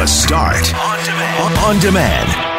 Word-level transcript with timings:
The 0.00 0.06
Start 0.06 0.72
on 0.72 1.04
demand. 1.04 1.58
On 1.58 1.78
demand. 1.78 2.49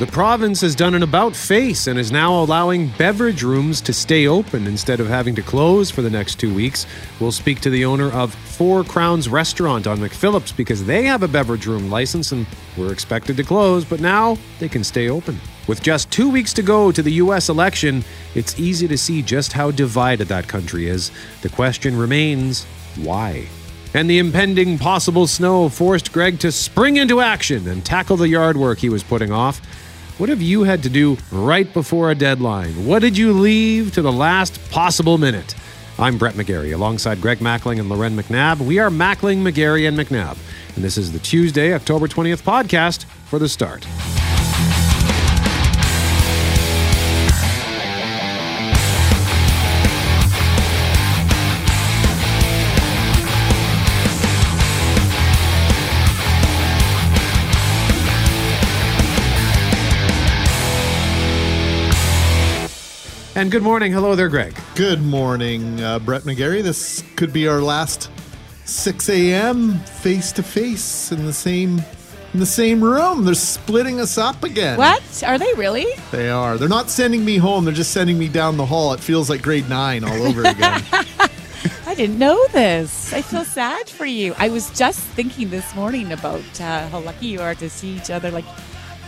The 0.00 0.06
province 0.08 0.60
has 0.62 0.74
done 0.74 0.96
an 0.96 1.04
about 1.04 1.36
face 1.36 1.86
and 1.86 2.00
is 2.00 2.10
now 2.10 2.42
allowing 2.42 2.88
beverage 2.98 3.44
rooms 3.44 3.80
to 3.82 3.92
stay 3.92 4.26
open 4.26 4.66
instead 4.66 4.98
of 4.98 5.06
having 5.06 5.36
to 5.36 5.42
close 5.42 5.88
for 5.88 6.02
the 6.02 6.10
next 6.10 6.40
two 6.40 6.52
weeks. 6.52 6.84
We'll 7.20 7.30
speak 7.30 7.60
to 7.60 7.70
the 7.70 7.84
owner 7.84 8.10
of 8.10 8.34
Four 8.34 8.82
Crowns 8.82 9.28
Restaurant 9.28 9.86
on 9.86 9.98
McPhillips 9.98 10.54
because 10.56 10.84
they 10.84 11.04
have 11.04 11.22
a 11.22 11.28
beverage 11.28 11.68
room 11.68 11.90
license 11.90 12.32
and 12.32 12.44
were 12.76 12.92
expected 12.92 13.36
to 13.36 13.44
close, 13.44 13.84
but 13.84 14.00
now 14.00 14.36
they 14.58 14.68
can 14.68 14.82
stay 14.82 15.08
open. 15.08 15.38
With 15.68 15.80
just 15.80 16.10
two 16.10 16.28
weeks 16.28 16.52
to 16.54 16.62
go 16.62 16.90
to 16.90 17.00
the 17.00 17.12
U.S. 17.12 17.48
election, 17.48 18.04
it's 18.34 18.58
easy 18.58 18.88
to 18.88 18.98
see 18.98 19.22
just 19.22 19.52
how 19.52 19.70
divided 19.70 20.26
that 20.26 20.48
country 20.48 20.88
is. 20.88 21.12
The 21.42 21.50
question 21.50 21.96
remains 21.96 22.64
why? 22.96 23.46
And 23.94 24.10
the 24.10 24.18
impending 24.18 24.76
possible 24.76 25.28
snow 25.28 25.68
forced 25.68 26.12
Greg 26.12 26.40
to 26.40 26.50
spring 26.50 26.96
into 26.96 27.20
action 27.20 27.68
and 27.68 27.84
tackle 27.84 28.16
the 28.16 28.28
yard 28.28 28.56
work 28.56 28.80
he 28.80 28.88
was 28.88 29.04
putting 29.04 29.30
off. 29.30 29.60
What 30.16 30.28
have 30.28 30.40
you 30.40 30.62
had 30.62 30.84
to 30.84 30.88
do 30.88 31.16
right 31.32 31.70
before 31.72 32.12
a 32.12 32.14
deadline? 32.14 32.86
What 32.86 33.00
did 33.00 33.18
you 33.18 33.32
leave 33.32 33.92
to 33.94 34.02
the 34.02 34.12
last 34.12 34.60
possible 34.70 35.18
minute? 35.18 35.56
I'm 35.98 36.18
Brett 36.18 36.34
McGarry 36.34 36.72
alongside 36.72 37.20
Greg 37.20 37.38
Mackling 37.38 37.80
and 37.80 37.88
Loren 37.88 38.16
McNabb. 38.16 38.60
We 38.60 38.78
are 38.78 38.90
Mackling, 38.90 39.38
McGarry, 39.38 39.88
and 39.88 39.98
McNabb. 39.98 40.36
And 40.76 40.84
this 40.84 40.96
is 40.96 41.10
the 41.10 41.18
Tuesday, 41.18 41.74
October 41.74 42.06
20th 42.06 42.42
podcast 42.42 43.06
for 43.26 43.40
the 43.40 43.48
start. 43.48 43.84
Good 63.54 63.62
morning. 63.62 63.92
Hello 63.92 64.16
there, 64.16 64.28
Greg. 64.28 64.52
Good 64.74 65.00
morning, 65.00 65.80
uh, 65.80 66.00
Brett 66.00 66.22
McGarry. 66.22 66.60
This 66.60 67.04
could 67.14 67.32
be 67.32 67.46
our 67.46 67.62
last 67.62 68.10
6 68.64 69.08
a.m. 69.08 69.78
face 69.78 70.32
to 70.32 70.42
face 70.42 71.12
in 71.12 71.24
the 71.24 71.32
same 71.32 71.80
in 72.32 72.40
the 72.40 72.46
same 72.46 72.82
room. 72.82 73.24
They're 73.24 73.34
splitting 73.34 74.00
us 74.00 74.18
up 74.18 74.42
again. 74.42 74.76
What? 74.76 75.22
Are 75.22 75.38
they 75.38 75.52
really? 75.54 75.86
They 76.10 76.30
are. 76.30 76.58
They're 76.58 76.68
not 76.68 76.90
sending 76.90 77.24
me 77.24 77.36
home. 77.36 77.64
They're 77.64 77.72
just 77.72 77.92
sending 77.92 78.18
me 78.18 78.26
down 78.26 78.56
the 78.56 78.66
hall. 78.66 78.92
It 78.92 78.98
feels 78.98 79.30
like 79.30 79.40
grade 79.40 79.68
nine 79.68 80.02
all 80.02 80.20
over 80.24 80.40
again. 80.44 80.82
I 81.86 81.94
didn't 81.94 82.18
know 82.18 82.44
this. 82.48 83.12
I 83.12 83.22
feel 83.22 83.44
sad 83.44 83.88
for 83.88 84.04
you. 84.04 84.34
I 84.36 84.48
was 84.48 84.76
just 84.76 84.98
thinking 84.98 85.50
this 85.50 85.76
morning 85.76 86.10
about 86.10 86.60
uh, 86.60 86.88
how 86.88 86.98
lucky 86.98 87.28
you 87.28 87.40
are 87.40 87.54
to 87.54 87.70
see 87.70 87.90
each 87.90 88.10
other. 88.10 88.32
Like, 88.32 88.46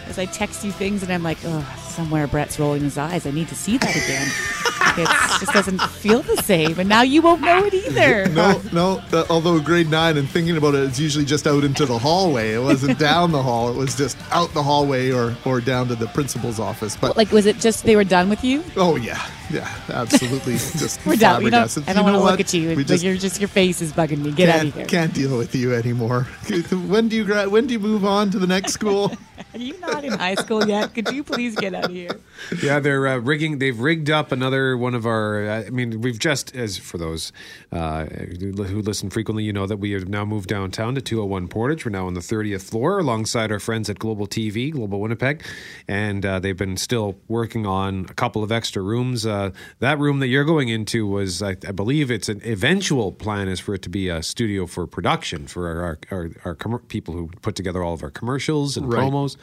as 0.06 0.20
I 0.20 0.26
text 0.26 0.64
you 0.64 0.70
things, 0.70 1.02
and 1.02 1.12
I'm 1.12 1.24
like, 1.24 1.38
oh, 1.42 1.85
somewhere 1.96 2.26
Brett's 2.26 2.58
rolling 2.58 2.82
his 2.82 2.98
eyes. 2.98 3.26
I 3.26 3.30
need 3.30 3.48
to 3.48 3.54
see 3.54 3.78
that 3.78 3.96
again. 3.96 4.65
It 4.98 5.06
just 5.40 5.52
doesn't 5.52 5.80
feel 5.82 6.22
the 6.22 6.36
same, 6.38 6.78
and 6.78 6.88
now 6.88 7.02
you 7.02 7.22
won't 7.22 7.42
know 7.42 7.64
it 7.64 7.74
either. 7.74 8.28
no, 8.28 8.60
no. 8.72 9.02
Uh, 9.12 9.24
although 9.30 9.60
grade 9.60 9.90
nine 9.90 10.16
and 10.16 10.28
thinking 10.28 10.56
about 10.56 10.74
it, 10.74 10.84
it's 10.84 10.98
usually 10.98 11.24
just 11.24 11.46
out 11.46 11.64
into 11.64 11.86
the 11.86 11.98
hallway. 11.98 12.52
It 12.52 12.60
wasn't 12.62 12.98
down 13.10 13.32
the 13.32 13.42
hall. 13.42 13.68
It 13.70 13.76
was 13.76 13.96
just 13.96 14.16
out 14.30 14.52
the 14.54 14.62
hallway 14.62 15.10
or 15.10 15.36
or 15.44 15.60
down 15.60 15.88
to 15.88 15.94
the 15.94 16.06
principal's 16.08 16.60
office. 16.60 16.96
But 16.96 17.16
like, 17.16 17.30
was 17.32 17.46
it 17.46 17.58
just 17.58 17.84
they 17.84 17.96
were 17.96 18.04
done 18.04 18.28
with 18.28 18.44
you? 18.44 18.64
Oh 18.76 18.96
yeah, 18.96 19.20
yeah, 19.50 19.68
absolutely. 19.90 20.54
Just 20.76 21.04
we're 21.06 21.16
done. 21.16 21.42
We 21.42 21.50
don't, 21.50 21.88
I 21.88 21.92
don't 21.92 22.04
want 22.04 22.16
to 22.16 22.22
look 22.22 22.40
at 22.40 22.52
you. 22.52 22.74
We 22.76 22.84
just, 22.84 23.02
you're 23.04 23.16
just 23.16 23.40
your 23.40 23.48
face 23.48 23.80
is 23.80 23.92
bugging 23.92 24.18
me. 24.18 24.32
Get 24.32 24.48
out 24.48 24.66
of 24.66 24.74
here. 24.74 24.84
Can't 24.86 25.14
deal 25.14 25.36
with 25.38 25.54
you 25.54 25.72
anymore. 25.74 26.22
when 26.86 27.08
do 27.08 27.16
you 27.16 27.24
gra- 27.24 27.48
When 27.48 27.66
do 27.66 27.72
you 27.72 27.78
move 27.78 28.04
on 28.04 28.30
to 28.30 28.38
the 28.38 28.46
next 28.46 28.72
school? 28.72 29.16
Are 29.54 29.58
you 29.58 29.78
not 29.80 30.04
in 30.04 30.12
high 30.12 30.34
school 30.34 30.66
yet? 30.66 30.94
Could 30.94 31.10
you 31.12 31.22
please 31.22 31.54
get 31.54 31.74
out 31.74 31.86
of 31.86 31.90
here? 31.90 32.18
Yeah, 32.62 32.80
they're 32.80 33.06
uh, 33.06 33.16
rigging. 33.18 33.58
They've 33.58 33.78
rigged 33.78 34.10
up 34.10 34.32
another 34.32 34.65
one 34.74 34.94
of 34.94 35.04
our. 35.04 35.48
I 35.48 35.70
mean, 35.70 36.00
we've 36.00 36.18
just 36.18 36.54
as 36.56 36.78
for 36.78 36.96
those 36.98 37.32
uh, 37.72 38.06
who 38.06 38.80
listen 38.80 39.10
frequently, 39.10 39.44
you 39.44 39.52
know 39.52 39.66
that 39.66 39.76
we 39.76 39.90
have 39.92 40.08
now 40.08 40.24
moved 40.24 40.48
downtown 40.48 40.94
to 40.94 41.00
201 41.00 41.48
Portage. 41.48 41.84
We're 41.84 41.90
now 41.90 42.06
on 42.06 42.14
the 42.14 42.20
30th 42.20 42.62
floor 42.62 42.98
alongside 42.98 43.52
our 43.52 43.60
friends 43.60 43.90
at 43.90 43.98
Global 43.98 44.26
TV, 44.26 44.72
Global 44.72 45.00
Winnipeg, 45.00 45.44
and 45.86 46.24
uh, 46.24 46.38
they've 46.38 46.56
been 46.56 46.76
still 46.76 47.16
working 47.28 47.66
on 47.66 48.06
a 48.08 48.14
couple 48.14 48.42
of 48.42 48.50
extra 48.50 48.82
rooms. 48.82 49.26
Uh, 49.26 49.50
that 49.80 49.98
room 49.98 50.20
that 50.20 50.28
you're 50.28 50.44
going 50.44 50.68
into 50.68 51.06
was, 51.06 51.42
I, 51.42 51.50
I, 51.50 51.72
believe, 51.72 52.10
it's 52.10 52.28
an 52.28 52.40
eventual 52.44 53.12
plan 53.12 53.48
is 53.48 53.60
for 53.60 53.74
it 53.74 53.82
to 53.82 53.88
be 53.88 54.08
a 54.08 54.22
studio 54.22 54.66
for 54.66 54.86
production 54.86 55.46
for 55.46 55.68
our 55.68 55.86
our, 55.86 55.98
our, 56.10 56.30
our 56.44 56.54
com- 56.54 56.78
people 56.88 57.14
who 57.14 57.28
put 57.42 57.54
together 57.54 57.82
all 57.82 57.94
of 57.94 58.02
our 58.02 58.10
commercials 58.10 58.76
and 58.76 58.92
right. 58.92 59.02
promos. 59.02 59.36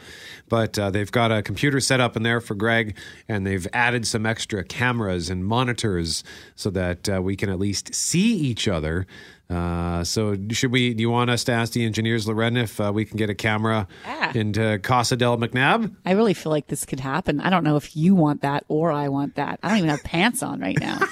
But 0.48 0.78
uh, 0.78 0.90
they've 0.90 1.10
got 1.10 1.32
a 1.32 1.42
computer 1.42 1.80
set 1.80 2.00
up 2.00 2.16
in 2.16 2.22
there 2.22 2.40
for 2.40 2.54
Greg, 2.54 2.96
and 3.28 3.46
they've 3.46 3.66
added 3.72 4.06
some 4.06 4.26
extra 4.26 4.64
cameras 4.64 5.13
and 5.14 5.44
monitors 5.44 6.24
so 6.56 6.70
that 6.70 7.08
uh, 7.08 7.22
we 7.22 7.36
can 7.36 7.48
at 7.50 7.58
least 7.58 7.94
see 7.94 8.34
each 8.34 8.68
other. 8.68 9.06
Uh, 9.50 10.02
so 10.02 10.36
should 10.50 10.72
we? 10.72 10.94
Do 10.94 11.02
you 11.02 11.10
want 11.10 11.30
us 11.30 11.44
to 11.44 11.52
ask 11.52 11.72
the 11.72 11.84
engineers, 11.84 12.26
Loren, 12.26 12.56
if 12.56 12.80
uh, 12.80 12.90
we 12.94 13.04
can 13.04 13.16
get 13.16 13.28
a 13.28 13.34
camera 13.34 13.86
ah. 14.06 14.32
into 14.34 14.78
Casa 14.82 15.16
del 15.16 15.36
McNabb? 15.36 15.94
I 16.04 16.12
really 16.12 16.34
feel 16.34 16.50
like 16.50 16.68
this 16.68 16.84
could 16.84 17.00
happen. 17.00 17.40
I 17.40 17.50
don't 17.50 17.64
know 17.64 17.76
if 17.76 17.96
you 17.96 18.14
want 18.14 18.40
that 18.40 18.64
or 18.68 18.90
I 18.90 19.08
want 19.08 19.34
that. 19.34 19.60
I 19.62 19.68
don't 19.68 19.78
even 19.78 19.90
have 19.90 20.02
pants 20.02 20.42
on 20.42 20.60
right 20.60 20.78
now. 20.80 20.98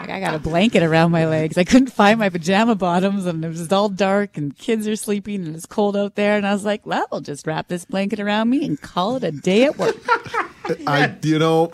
Like 0.00 0.08
I 0.08 0.20
got 0.20 0.34
a 0.34 0.38
blanket 0.38 0.82
around 0.82 1.10
my 1.10 1.26
legs. 1.26 1.58
I 1.58 1.64
couldn't 1.64 1.92
find 1.92 2.18
my 2.18 2.30
pajama 2.30 2.74
bottoms 2.74 3.26
and 3.26 3.44
it 3.44 3.48
was 3.48 3.70
all 3.70 3.90
dark 3.90 4.38
and 4.38 4.56
kids 4.56 4.88
are 4.88 4.96
sleeping 4.96 5.44
and 5.44 5.54
it's 5.54 5.66
cold 5.66 5.96
out 5.96 6.14
there. 6.14 6.36
And 6.36 6.46
I 6.46 6.52
was 6.52 6.64
like, 6.64 6.86
well, 6.86 7.06
I'll 7.12 7.20
just 7.20 7.46
wrap 7.46 7.68
this 7.68 7.84
blanket 7.84 8.18
around 8.18 8.48
me 8.48 8.64
and 8.64 8.80
call 8.80 9.16
it 9.16 9.24
a 9.24 9.30
day 9.30 9.64
at 9.64 9.76
work. 9.76 9.96
I, 10.86 11.14
you 11.22 11.38
know, 11.38 11.70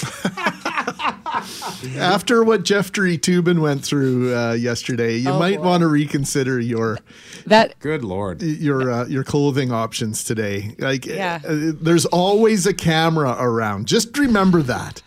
after 1.97 2.45
what 2.45 2.65
Jeffrey 2.65 3.19
Toobin 3.19 3.61
went 3.61 3.85
through 3.85 4.37
uh, 4.37 4.53
yesterday, 4.53 5.17
you 5.17 5.31
oh, 5.31 5.39
might 5.39 5.61
want 5.61 5.83
to 5.83 5.87
reconsider 5.87 6.61
your 6.61 6.99
that. 7.47 7.79
Good 7.81 8.05
lord, 8.05 8.43
your 8.43 8.91
uh, 8.91 9.07
your 9.07 9.25
clothing 9.25 9.73
options 9.73 10.25
today. 10.25 10.75
Like, 10.79 11.07
yeah. 11.07 11.41
Uh, 11.47 11.73
there's 11.75 12.07
always 12.07 12.67
a 12.67 12.75
camera 12.75 13.37
around. 13.39 13.87
Just 13.87 14.17
remember 14.19 14.63
that. 14.63 15.03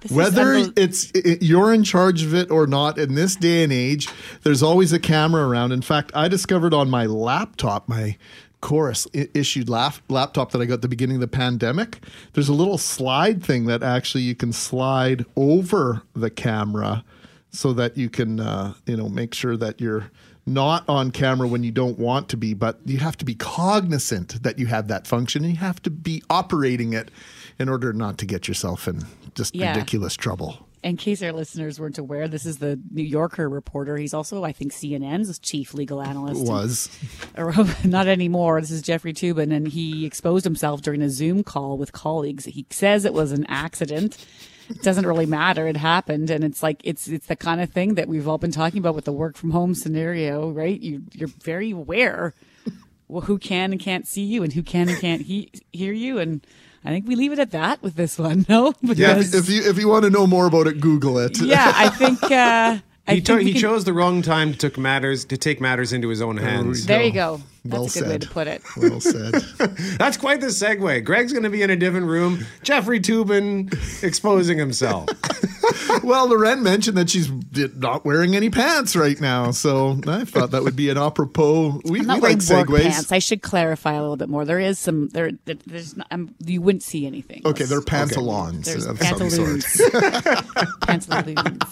This 0.00 0.12
Whether 0.12 0.70
it's 0.76 1.10
it, 1.12 1.42
you're 1.42 1.72
in 1.72 1.82
charge 1.82 2.22
of 2.24 2.34
it 2.34 2.50
or 2.50 2.66
not, 2.66 2.98
in 2.98 3.14
this 3.14 3.36
day 3.36 3.64
and 3.64 3.72
age, 3.72 4.06
there's 4.42 4.62
always 4.62 4.92
a 4.92 4.98
camera 4.98 5.48
around. 5.48 5.72
In 5.72 5.80
fact, 5.80 6.12
I 6.14 6.28
discovered 6.28 6.74
on 6.74 6.90
my 6.90 7.06
laptop, 7.06 7.88
my 7.88 8.18
Corus 8.64 9.06
issued 9.12 9.68
lap- 9.68 10.00
laptop 10.08 10.52
that 10.52 10.62
I 10.62 10.64
got 10.64 10.74
at 10.74 10.82
the 10.82 10.88
beginning 10.88 11.16
of 11.16 11.20
the 11.20 11.28
pandemic, 11.28 11.98
there's 12.32 12.48
a 12.48 12.54
little 12.54 12.78
slide 12.78 13.44
thing 13.44 13.66
that 13.66 13.82
actually 13.82 14.22
you 14.22 14.34
can 14.34 14.54
slide 14.54 15.26
over 15.36 16.00
the 16.14 16.30
camera 16.30 17.04
so 17.50 17.74
that 17.74 17.98
you 17.98 18.08
can, 18.08 18.40
uh, 18.40 18.72
you 18.86 18.96
know, 18.96 19.10
make 19.10 19.34
sure 19.34 19.58
that 19.58 19.82
you're 19.82 20.10
not 20.46 20.82
on 20.88 21.10
camera 21.10 21.46
when 21.46 21.62
you 21.62 21.72
don't 21.72 21.98
want 21.98 22.30
to 22.30 22.38
be, 22.38 22.54
but 22.54 22.80
you 22.86 22.96
have 22.96 23.18
to 23.18 23.26
be 23.26 23.34
cognizant 23.34 24.42
that 24.42 24.58
you 24.58 24.64
have 24.64 24.88
that 24.88 25.06
function 25.06 25.44
and 25.44 25.52
you 25.52 25.60
have 25.60 25.82
to 25.82 25.90
be 25.90 26.22
operating 26.30 26.94
it 26.94 27.10
in 27.58 27.68
order 27.68 27.92
not 27.92 28.16
to 28.16 28.24
get 28.24 28.48
yourself 28.48 28.88
in 28.88 29.02
just 29.34 29.54
yeah. 29.54 29.74
ridiculous 29.74 30.16
trouble. 30.16 30.63
In 30.84 30.98
case 30.98 31.22
our 31.22 31.32
listeners 31.32 31.80
weren't 31.80 31.96
aware, 31.98 32.28
this 32.28 32.44
is 32.44 32.58
the 32.58 32.78
New 32.90 33.02
Yorker 33.02 33.48
reporter. 33.48 33.96
He's 33.96 34.12
also, 34.12 34.44
I 34.44 34.52
think, 34.52 34.70
CNN's 34.72 35.38
chief 35.38 35.72
legal 35.74 36.02
analyst. 36.02 36.46
Was. 36.46 36.88
Or, 37.36 37.52
not 37.84 38.06
anymore. 38.06 38.60
This 38.60 38.70
is 38.70 38.82
Jeffrey 38.82 39.12
Toobin, 39.12 39.52
and 39.52 39.66
he 39.66 40.06
exposed 40.06 40.44
himself 40.44 40.82
during 40.82 41.02
a 41.02 41.10
Zoom 41.10 41.42
call 41.42 41.78
with 41.78 41.90
colleagues. 41.92 42.44
He 42.44 42.66
says 42.70 43.04
it 43.04 43.14
was 43.14 43.32
an 43.32 43.44
accident. 43.48 44.24
It 44.68 44.82
doesn't 44.82 45.06
really 45.06 45.26
matter. 45.26 45.66
It 45.66 45.76
happened, 45.76 46.30
and 46.30 46.44
it's 46.44 46.62
like 46.62 46.80
it's 46.84 47.08
it's 47.08 47.26
the 47.26 47.34
kind 47.36 47.60
of 47.60 47.70
thing 47.70 47.94
that 47.94 48.06
we've 48.06 48.28
all 48.28 48.38
been 48.38 48.52
talking 48.52 48.78
about 48.78 48.94
with 48.94 49.04
the 49.04 49.12
work 49.12 49.36
from 49.36 49.50
home 49.50 49.74
scenario, 49.74 50.50
right? 50.50 50.78
You 50.80 51.02
you're 51.12 51.28
very 51.28 51.70
aware 51.72 52.34
well, 53.08 53.22
who 53.22 53.38
can 53.38 53.72
and 53.72 53.80
can't 53.80 54.06
see 54.06 54.22
you, 54.24 54.42
and 54.42 54.52
who 54.52 54.62
can 54.62 54.88
and 54.88 54.98
can't 54.98 55.22
he- 55.22 55.50
hear 55.72 55.92
you, 55.92 56.18
and 56.18 56.46
I 56.84 56.90
think 56.90 57.08
we 57.08 57.16
leave 57.16 57.32
it 57.32 57.38
at 57.38 57.50
that 57.52 57.82
with 57.82 57.94
this 57.94 58.18
one. 58.18 58.44
No, 58.48 58.72
because, 58.82 58.98
yeah. 58.98 59.16
If 59.16 59.48
you 59.48 59.62
if 59.62 59.78
you 59.78 59.88
want 59.88 60.04
to 60.04 60.10
know 60.10 60.26
more 60.26 60.46
about 60.46 60.66
it, 60.66 60.80
Google 60.80 61.18
it. 61.18 61.40
Yeah, 61.40 61.72
I 61.74 61.88
think. 62.00 62.22
Uh, 62.22 62.78
he, 63.08 63.20
to- 63.22 63.36
he 63.38 63.52
can... 63.52 63.60
chose 63.60 63.84
the 63.84 63.92
wrong 63.92 64.22
time 64.22 64.52
to 64.52 64.58
took 64.58 64.78
matters 64.78 65.24
to 65.26 65.36
take 65.36 65.60
matters 65.60 65.92
into 65.92 66.08
his 66.08 66.20
own 66.22 66.36
hands. 66.36 66.86
There 66.86 67.02
you 67.02 67.12
go. 67.12 67.40
Well 67.66 67.82
a 67.82 67.84
good 67.86 67.92
said. 67.92 68.08
way 68.08 68.18
to 68.18 68.28
put 68.28 68.46
it. 68.46 68.62
Well 68.76 69.00
said. 69.00 69.32
That's 69.98 70.16
quite 70.16 70.40
the 70.40 70.48
segue. 70.48 71.04
Greg's 71.04 71.32
going 71.32 71.44
to 71.44 71.50
be 71.50 71.62
in 71.62 71.70
a 71.70 71.76
different 71.76 72.06
room. 72.06 72.44
Jeffrey 72.62 73.00
Toobin 73.00 73.72
exposing 74.02 74.58
himself. 74.58 75.08
well, 76.04 76.28
Loren 76.28 76.62
mentioned 76.62 76.96
that 76.98 77.08
she's 77.08 77.30
not 77.76 78.04
wearing 78.04 78.36
any 78.36 78.50
pants 78.50 78.94
right 78.94 79.18
now, 79.18 79.50
so 79.52 79.98
I 80.06 80.24
thought 80.24 80.50
that 80.50 80.62
would 80.62 80.76
be 80.76 80.90
an 80.90 80.98
apropos. 80.98 81.80
We, 81.84 82.00
I'm 82.00 82.06
not 82.06 82.16
we 82.20 82.28
like 82.28 82.38
segues. 82.38 82.82
pants. 82.82 83.12
I 83.12 83.18
should 83.18 83.40
clarify 83.40 83.92
a 83.92 84.00
little 84.00 84.16
bit 84.16 84.28
more. 84.28 84.44
There 84.44 84.60
is 84.60 84.78
some 84.78 85.08
there. 85.08 85.30
There's 85.44 85.96
not, 85.96 86.06
um, 86.10 86.34
you 86.44 86.60
wouldn't 86.60 86.82
see 86.82 87.06
anything. 87.06 87.42
Okay, 87.46 87.64
they're 87.64 87.80
pantaloons 87.80 88.66
There's 88.66 88.84
of 88.84 88.98
some 89.00 89.30
sort. 89.30 89.62
pantaloons. 89.62 90.74
pantaloons. 90.82 91.62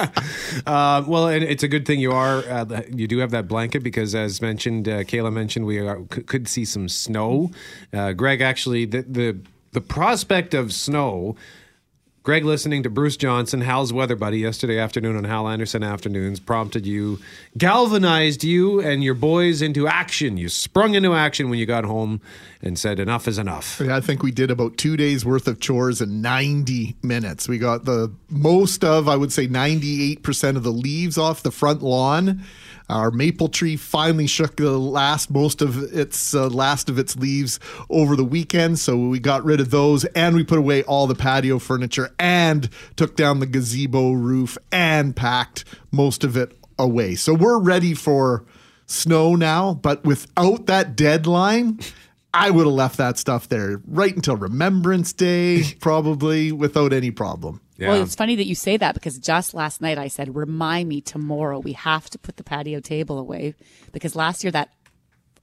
Uh, 0.66 1.04
well, 1.06 1.28
and 1.28 1.44
it's 1.44 1.62
a 1.62 1.68
good 1.68 1.84
thing 1.86 2.00
you 2.00 2.12
are. 2.12 2.38
Uh, 2.38 2.82
you 2.88 3.06
do 3.06 3.18
have 3.18 3.30
that 3.32 3.46
blanket 3.48 3.82
because, 3.82 4.14
as 4.14 4.40
mentioned, 4.40 4.88
uh, 4.88 5.00
Kayla 5.04 5.32
mentioned, 5.32 5.66
we 5.66 5.81
could 6.26 6.48
see 6.48 6.64
some 6.64 6.88
snow. 6.88 7.50
Uh, 7.92 8.12
Greg, 8.12 8.40
actually, 8.40 8.84
the, 8.84 9.02
the 9.02 9.38
the 9.72 9.80
prospect 9.80 10.54
of 10.54 10.72
snow. 10.72 11.36
Greg, 12.24 12.44
listening 12.44 12.84
to 12.84 12.90
Bruce 12.90 13.16
Johnson, 13.16 13.62
Hal's 13.62 13.92
weather 13.92 14.14
buddy, 14.14 14.38
yesterday 14.38 14.78
afternoon 14.78 15.16
on 15.16 15.24
Hal 15.24 15.48
Anderson 15.48 15.82
Afternoons, 15.82 16.38
prompted 16.38 16.86
you, 16.86 17.18
galvanized 17.58 18.44
you 18.44 18.80
and 18.80 19.02
your 19.02 19.14
boys 19.14 19.60
into 19.60 19.88
action. 19.88 20.36
You 20.36 20.48
sprung 20.48 20.94
into 20.94 21.14
action 21.14 21.50
when 21.50 21.58
you 21.58 21.66
got 21.66 21.84
home 21.84 22.20
and 22.62 22.78
said, 22.78 23.00
"Enough 23.00 23.26
is 23.26 23.38
enough." 23.38 23.80
Yeah, 23.84 23.96
I 23.96 24.00
think 24.00 24.22
we 24.22 24.30
did 24.30 24.52
about 24.52 24.76
two 24.76 24.96
days 24.96 25.24
worth 25.24 25.48
of 25.48 25.58
chores 25.58 26.00
in 26.00 26.22
90 26.22 26.94
minutes. 27.02 27.48
We 27.48 27.58
got 27.58 27.86
the 27.86 28.12
most 28.30 28.84
of, 28.84 29.08
I 29.08 29.16
would 29.16 29.32
say, 29.32 29.48
98% 29.48 30.56
of 30.56 30.62
the 30.62 30.70
leaves 30.70 31.18
off 31.18 31.42
the 31.42 31.50
front 31.50 31.82
lawn. 31.82 32.42
Our 32.92 33.10
maple 33.10 33.48
tree 33.48 33.76
finally 33.76 34.26
shook 34.26 34.56
the 34.56 34.78
last, 34.78 35.30
most 35.30 35.62
of 35.62 35.82
its 35.94 36.34
uh, 36.34 36.48
last 36.48 36.90
of 36.90 36.98
its 36.98 37.16
leaves 37.16 37.58
over 37.88 38.16
the 38.16 38.24
weekend. 38.24 38.78
So 38.78 38.96
we 38.96 39.18
got 39.18 39.44
rid 39.44 39.60
of 39.60 39.70
those 39.70 40.04
and 40.04 40.36
we 40.36 40.44
put 40.44 40.58
away 40.58 40.82
all 40.82 41.06
the 41.06 41.14
patio 41.14 41.58
furniture 41.58 42.14
and 42.18 42.68
took 42.96 43.16
down 43.16 43.40
the 43.40 43.46
gazebo 43.46 44.12
roof 44.12 44.58
and 44.70 45.16
packed 45.16 45.64
most 45.90 46.22
of 46.22 46.36
it 46.36 46.56
away. 46.78 47.14
So 47.14 47.32
we're 47.32 47.58
ready 47.58 47.94
for 47.94 48.44
snow 48.86 49.36
now, 49.36 49.74
but 49.74 50.04
without 50.04 50.66
that 50.66 50.94
deadline, 50.94 51.80
I 52.34 52.50
would 52.50 52.66
have 52.66 52.74
left 52.74 52.96
that 52.98 53.18
stuff 53.18 53.48
there 53.48 53.80
right 53.86 54.14
until 54.14 54.36
Remembrance 54.36 55.12
Day, 55.12 55.62
probably 55.80 56.52
without 56.52 56.92
any 56.92 57.10
problem. 57.10 57.60
Yeah. 57.82 57.88
Well, 57.88 58.02
it's 58.02 58.14
funny 58.14 58.36
that 58.36 58.46
you 58.46 58.54
say 58.54 58.76
that 58.76 58.94
because 58.94 59.18
just 59.18 59.54
last 59.54 59.80
night 59.80 59.98
I 59.98 60.06
said, 60.06 60.36
remind 60.36 60.88
me 60.88 61.00
tomorrow 61.00 61.58
we 61.58 61.72
have 61.72 62.08
to 62.10 62.18
put 62.18 62.36
the 62.36 62.44
patio 62.44 62.78
table 62.78 63.18
away 63.18 63.54
because 63.90 64.14
last 64.14 64.44
year 64.44 64.52
that 64.52 64.70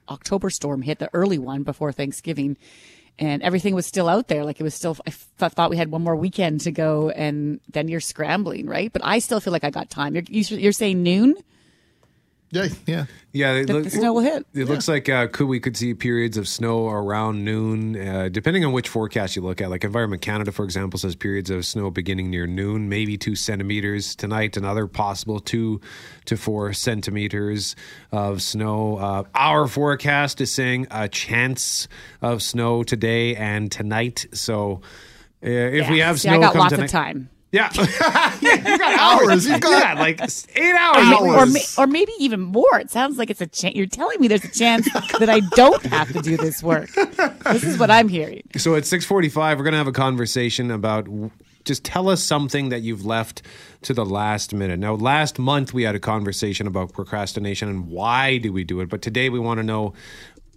October 0.07 0.50
storm 0.50 0.81
hit 0.81 1.00
the 1.00 1.09
early 1.13 1.38
one 1.38 1.63
before 1.63 1.91
Thanksgiving 1.91 2.57
and 3.19 3.44
everything 3.44 3.75
was 3.75 3.86
still 3.86 4.07
out 4.07 4.30
there. 4.30 4.45
Like 4.45 4.59
it 4.59 4.63
was 4.63 4.74
still, 4.74 4.95
I 5.06 5.09
f- 5.09 5.51
thought 5.53 5.69
we 5.69 5.75
had 5.75 5.91
one 5.91 6.01
more 6.01 6.15
weekend 6.15 6.62
to 6.62 6.71
go 6.71 7.09
and 7.09 7.59
then 7.69 7.89
you're 7.89 8.00
scrambling, 8.00 8.68
right? 8.68 8.92
But 8.92 9.01
I 9.03 9.19
still 9.19 9.42
feel 9.42 9.51
like 9.51 9.65
I 9.65 9.69
got 9.69 9.89
time. 9.89 10.15
You're, 10.15 10.24
you're 10.30 10.71
saying 10.71 11.03
noon? 11.03 11.35
Yeah, 12.51 12.68
yeah. 12.88 13.06
Yeah, 13.31 13.51
it 13.54 13.68
The, 13.68 13.74
look- 13.74 13.84
the 13.84 13.90
snow 13.92 14.13
will 14.13 14.22
hit. 14.22 14.44
It 14.56 14.66
looks 14.68 14.88
like 14.88 15.07
uh, 15.07 15.28
could 15.28 15.46
we 15.48 15.60
could 15.60 15.78
see 15.78 15.94
periods 15.94 16.36
of 16.36 16.48
snow 16.48 16.88
around 16.90 17.46
noon, 17.46 17.96
uh, 17.96 18.30
depending 18.31 18.66
on 18.66 18.72
which 18.72 18.90
forecast 18.90 19.36
you 19.36 19.44
look 19.44 19.62
at. 19.62 19.69
Like 19.69 19.84
Environment 19.84 20.19
Canada, 20.19 20.51
for 20.51 20.66
example, 20.66 20.98
says 20.98 21.16
periods 21.16 21.51
of 21.51 21.63
snow 21.63 21.92
beginning 21.92 22.31
near 22.31 22.48
noon, 22.48 22.90
maybe 22.90 23.18
two 23.19 23.36
centimeters 23.36 24.16
tonight. 24.16 24.57
Another 24.57 24.88
possible 24.88 25.40
two 25.40 25.80
to 26.25 26.38
four 26.38 26.74
centimeters 26.74 27.75
of 28.12 28.42
snow. 28.42 28.98
Uh, 28.98 29.24
our 29.36 29.68
forecast 29.68 30.42
is 30.42 30.52
saying 30.52 30.88
a 30.90 31.07
chance 31.07 31.88
of 32.24 32.42
snow 32.42 32.81
today 32.81 33.36
and 33.36 33.72
tonight. 33.72 34.25
So 34.34 34.81
uh, 35.44 35.48
if 35.50 35.88
we 35.88 36.00
Yeah. 36.00 36.07
have 36.07 36.19
See, 36.19 36.30
snow, 36.30 36.38
I 36.38 36.42
got 36.42 36.54
come 36.54 36.60
lots 36.62 36.74
tonight- 36.74 36.86
of 36.86 36.92
time. 36.92 37.30
Yeah, 37.51 37.69
yeah, 38.42 38.56
you 38.72 38.78
got 38.78 39.00
hours. 39.24 39.48
You 39.48 39.60
got 39.60 39.98
like 39.98 40.22
eight 40.56 40.75
hours. 40.75 41.19
Or, 41.19 41.38
Hours. 41.40 41.54
ma- 41.78 41.84
or 41.84 41.88
maybe 41.88 42.12
even 42.19 42.40
more. 42.42 42.80
It 42.80 42.92
sounds 42.92 43.18
like 43.18 43.30
it's 43.31 43.42
a 43.42 43.48
chance. 43.48 43.74
You're 43.75 43.88
telling 43.88 44.19
me 44.22 44.28
there's 44.28 44.44
a 44.44 44.51
chance 44.51 44.88
that 45.19 45.30
I 45.30 45.40
don't 45.56 45.84
have 45.88 46.12
to 46.13 46.22
do 46.22 46.38
this 46.38 46.62
work. 46.62 46.92
This 46.92 47.63
is 47.63 47.80
what 47.80 47.90
I'm 47.90 48.07
hearing. 48.07 48.44
So 48.57 48.75
at 48.75 48.84
6:45 48.84 49.57
we're 49.57 49.63
going 49.63 49.72
to 49.72 49.78
have 49.80 49.88
a 49.88 49.92
conversation 49.92 50.69
about 50.69 51.07
just 51.66 51.84
tell 51.84 52.07
us 52.10 52.24
something 52.24 52.69
that 52.69 52.81
you've 52.84 53.06
left 53.06 53.42
to 53.81 53.94
the 53.95 54.06
last 54.06 54.54
minute. 54.54 54.78
Now 54.80 54.94
last 54.94 55.40
month 55.40 55.74
we 55.74 55.84
had 55.84 55.95
a 55.95 56.00
conversation 56.00 56.68
about 56.68 56.94
procrastination 56.94 57.68
and 57.68 57.88
why 57.90 58.38
do 58.38 58.54
we 58.54 58.63
do 58.63 58.80
it, 58.81 58.90
but 58.90 59.02
today 59.02 59.30
we 59.30 59.40
want 59.40 59.57
to 59.57 59.63
know 59.63 59.94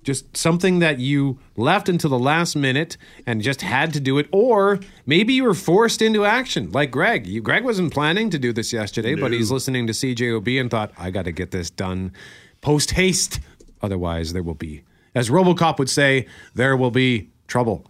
just 0.03 0.37
something 0.37 0.81
that 0.81 0.99
you 0.99 1.39
left 1.57 1.89
until 1.89 2.11
the 2.11 2.19
last 2.19 2.57
minute 2.57 2.97
and 3.27 3.43
just 3.43 3.63
had 3.63 3.93
to 3.93 4.01
do 4.01 4.19
it 4.19 4.29
or 4.33 4.81
maybe 5.07 5.35
you 5.35 5.45
were 5.45 5.55
forced 5.55 6.03
into 6.03 6.25
action 6.25 6.71
like 6.73 6.91
Greg. 6.91 7.27
You, 7.27 7.41
Greg 7.41 7.65
wasn't 7.65 7.93
planning 7.93 8.31
to 8.31 8.39
do 8.39 8.53
this 8.53 8.73
yesterday, 8.73 9.15
but 9.15 9.33
he's 9.33 9.51
listening 9.51 9.87
to 9.87 9.93
CJOB 9.93 10.61
and 10.61 10.71
thought 10.71 10.93
I 10.99 11.11
got 11.11 11.25
to 11.27 11.33
get 11.33 11.51
this 11.51 11.71
done 11.71 12.13
post 12.61 12.93
haste 12.93 13.41
otherwise 13.81 14.33
there 14.33 14.43
will 14.43 14.55
be 14.55 14.85
as 15.15 15.29
RoboCop 15.31 15.79
would 15.79 15.91
say 15.91 16.27
there 16.55 16.77
will 16.77 16.91
be 16.91 17.31
trouble. 17.47 17.85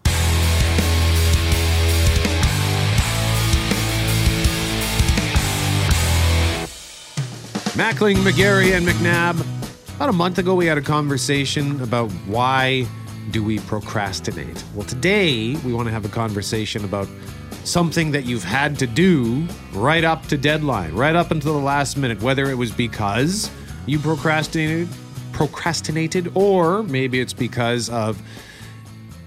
Mackling, 7.74 8.16
McGarry, 8.16 8.76
and 8.76 8.86
McNabb. 8.86 9.61
About 10.02 10.14
a 10.14 10.18
month 10.18 10.38
ago, 10.38 10.56
we 10.56 10.66
had 10.66 10.78
a 10.78 10.82
conversation 10.82 11.80
about 11.80 12.10
why 12.26 12.88
do 13.30 13.40
we 13.40 13.60
procrastinate. 13.60 14.64
Well, 14.74 14.84
today 14.84 15.54
we 15.64 15.72
want 15.72 15.86
to 15.86 15.92
have 15.92 16.04
a 16.04 16.08
conversation 16.08 16.84
about 16.84 17.06
something 17.62 18.10
that 18.10 18.24
you've 18.24 18.42
had 18.42 18.80
to 18.80 18.88
do 18.88 19.46
right 19.72 20.02
up 20.02 20.26
to 20.26 20.36
deadline, 20.36 20.92
right 20.96 21.14
up 21.14 21.30
until 21.30 21.52
the 21.52 21.64
last 21.64 21.96
minute, 21.96 22.20
whether 22.20 22.50
it 22.50 22.56
was 22.56 22.72
because 22.72 23.48
you 23.86 24.00
procrastinated, 24.00 24.88
procrastinated, 25.30 26.32
or 26.34 26.82
maybe 26.82 27.20
it's 27.20 27.32
because 27.32 27.88
of 27.88 28.20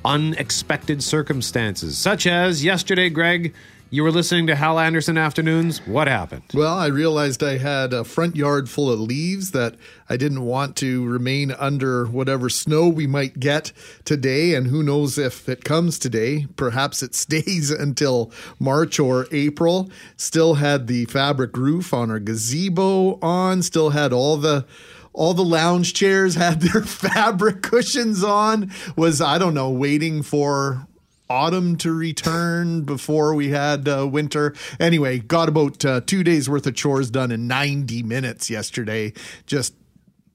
unexpected 0.04 1.01
circumstances, 1.01 1.98
such 1.98 2.28
as 2.28 2.66
yesterday, 2.66 3.10
Greg. 3.10 3.54
You 3.95 4.03
were 4.03 4.12
listening 4.12 4.45
to 4.47 4.57
Hal 4.57 4.77
Anderson 4.77 5.18
Afternoons. 5.18 5.77
What 5.88 6.09
happened? 6.09 6.44
Well, 6.53 6.77
I 6.77 6.88
realized 6.88 7.42
I 7.42 7.57
had 7.57 7.94
a 7.94 8.03
front 8.03 8.36
yard 8.36 8.69
full 8.69 8.92
of 8.92 9.00
leaves 9.00 9.51
that 9.51 9.75
I 10.09 10.18
didn't 10.18 10.42
want 10.42 10.75
to 10.77 11.06
remain 11.06 11.51
under 11.51 12.06
whatever 12.06 12.50
snow 12.50 12.89
we 12.89 13.07
might 13.07 13.39
get 13.39 13.71
today. 14.03 14.53
And 14.53 14.68
who 14.68 14.83
knows 14.83 15.18
if 15.18 15.47
it 15.47 15.63
comes 15.63 15.97
today. 15.97 16.45
Perhaps 16.57 17.03
it 17.03 17.15
stays 17.25 17.71
until 17.71 18.33
March 18.59 19.00
or 19.00 19.27
April. 19.31 19.89
Still 20.18 20.56
had 20.56 20.88
the 20.88 21.06
fabric 21.06 21.56
roof 21.56 21.94
on 21.94 22.12
our 22.12 22.19
gazebo 22.19 23.18
on, 23.21 23.63
still 23.63 23.92
had 23.92 24.12
all 24.12 24.36
the 24.36 24.65
all 25.13 25.33
the 25.33 25.42
lounge 25.42 25.94
chairs 25.94 26.36
had 26.36 26.59
their 26.59 26.83
fabric 26.83 27.62
cushions 27.62 28.21
on 28.21 28.69
was 28.97 29.21
i 29.21 29.38
don't 29.38 29.53
know 29.53 29.69
waiting 29.69 30.21
for 30.21 30.86
autumn 31.30 31.75
to 31.77 31.92
return 31.94 32.81
before 32.81 33.33
we 33.33 33.50
had 33.50 33.88
uh, 33.88 34.07
winter. 34.07 34.54
Anyway, 34.80 35.19
got 35.19 35.50
about 35.50 35.83
uh, 35.83 36.01
two 36.01 36.24
days 36.24 36.49
worth 36.49 36.68
of 36.68 36.76
chores 36.76 37.09
done 37.09 37.31
in 37.31 37.47
90 37.47 38.04
minutes 38.04 38.49
yesterday. 38.49 39.14
Just 39.45 39.73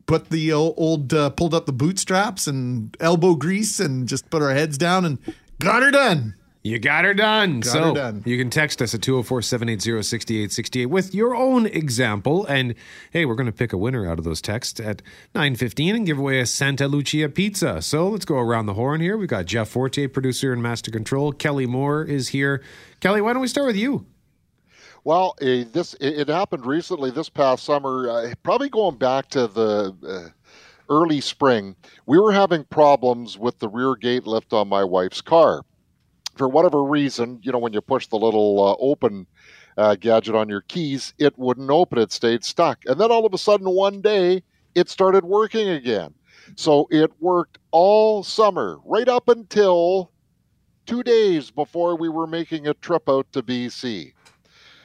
put 0.06 0.30
the 0.30 0.52
old, 0.52 1.14
uh, 1.14 1.30
pulled 1.30 1.54
up 1.54 1.66
the 1.66 1.72
bootstraps 1.72 2.46
and 2.46 2.96
elbow 2.98 3.34
grease 3.34 3.78
and 3.78 4.08
just 4.08 4.28
put 4.30 4.42
our 4.42 4.52
heads 4.52 4.76
down 4.76 5.04
and 5.04 5.18
got 5.60 5.82
her 5.82 5.90
done. 5.90 6.34
You 6.62 6.78
got 6.78 7.06
her 7.06 7.14
done. 7.14 7.60
Got 7.60 7.72
so 7.72 7.84
her 7.84 7.94
done. 7.94 8.22
you 8.26 8.36
can 8.36 8.50
text 8.50 8.82
us 8.82 8.94
at 8.94 9.00
204 9.00 9.40
780 9.40 10.02
6868 10.02 10.86
with 10.86 11.14
your 11.14 11.34
own 11.34 11.66
example. 11.66 12.44
And 12.46 12.74
hey, 13.12 13.24
we're 13.24 13.34
going 13.34 13.46
to 13.46 13.52
pick 13.52 13.72
a 13.72 13.78
winner 13.78 14.10
out 14.10 14.18
of 14.18 14.24
those 14.24 14.42
texts 14.42 14.78
at 14.78 15.00
915 15.34 15.96
and 15.96 16.06
give 16.06 16.18
away 16.18 16.38
a 16.38 16.46
Santa 16.46 16.86
Lucia 16.86 17.30
pizza. 17.30 17.80
So 17.80 18.08
let's 18.08 18.26
go 18.26 18.36
around 18.36 18.66
the 18.66 18.74
horn 18.74 19.00
here. 19.00 19.16
We've 19.16 19.28
got 19.28 19.46
Jeff 19.46 19.68
Forte, 19.70 20.06
producer 20.08 20.52
and 20.52 20.62
master 20.62 20.90
control. 20.90 21.32
Kelly 21.32 21.66
Moore 21.66 22.04
is 22.04 22.28
here. 22.28 22.62
Kelly, 23.00 23.22
why 23.22 23.32
don't 23.32 23.42
we 23.42 23.48
start 23.48 23.66
with 23.66 23.76
you? 23.76 24.04
Well, 25.02 25.34
uh, 25.40 25.64
this 25.72 25.94
it, 25.94 26.20
it 26.20 26.28
happened 26.28 26.66
recently 26.66 27.10
this 27.10 27.30
past 27.30 27.64
summer, 27.64 28.10
uh, 28.10 28.34
probably 28.42 28.68
going 28.68 28.98
back 28.98 29.30
to 29.30 29.46
the 29.46 29.96
uh, 30.06 30.28
early 30.90 31.22
spring. 31.22 31.74
We 32.04 32.18
were 32.18 32.32
having 32.32 32.64
problems 32.64 33.38
with 33.38 33.58
the 33.60 33.68
rear 33.68 33.94
gate 33.94 34.26
lift 34.26 34.52
on 34.52 34.68
my 34.68 34.84
wife's 34.84 35.22
car. 35.22 35.62
For 36.40 36.48
whatever 36.48 36.82
reason, 36.82 37.38
you 37.42 37.52
know, 37.52 37.58
when 37.58 37.74
you 37.74 37.82
push 37.82 38.06
the 38.06 38.16
little 38.16 38.64
uh, 38.66 38.74
open 38.80 39.26
uh, 39.76 39.96
gadget 39.96 40.34
on 40.34 40.48
your 40.48 40.62
keys, 40.62 41.12
it 41.18 41.38
wouldn't 41.38 41.68
open. 41.68 41.98
It 41.98 42.12
stayed 42.12 42.44
stuck. 42.44 42.78
And 42.86 42.98
then 42.98 43.12
all 43.12 43.26
of 43.26 43.34
a 43.34 43.36
sudden, 43.36 43.68
one 43.68 44.00
day, 44.00 44.42
it 44.74 44.88
started 44.88 45.26
working 45.26 45.68
again. 45.68 46.14
So 46.56 46.88
it 46.90 47.12
worked 47.20 47.58
all 47.72 48.22
summer, 48.22 48.78
right 48.86 49.06
up 49.06 49.28
until 49.28 50.12
two 50.86 51.02
days 51.02 51.50
before 51.50 51.94
we 51.94 52.08
were 52.08 52.26
making 52.26 52.66
a 52.66 52.72
trip 52.72 53.06
out 53.06 53.30
to 53.34 53.42
BC. 53.42 54.14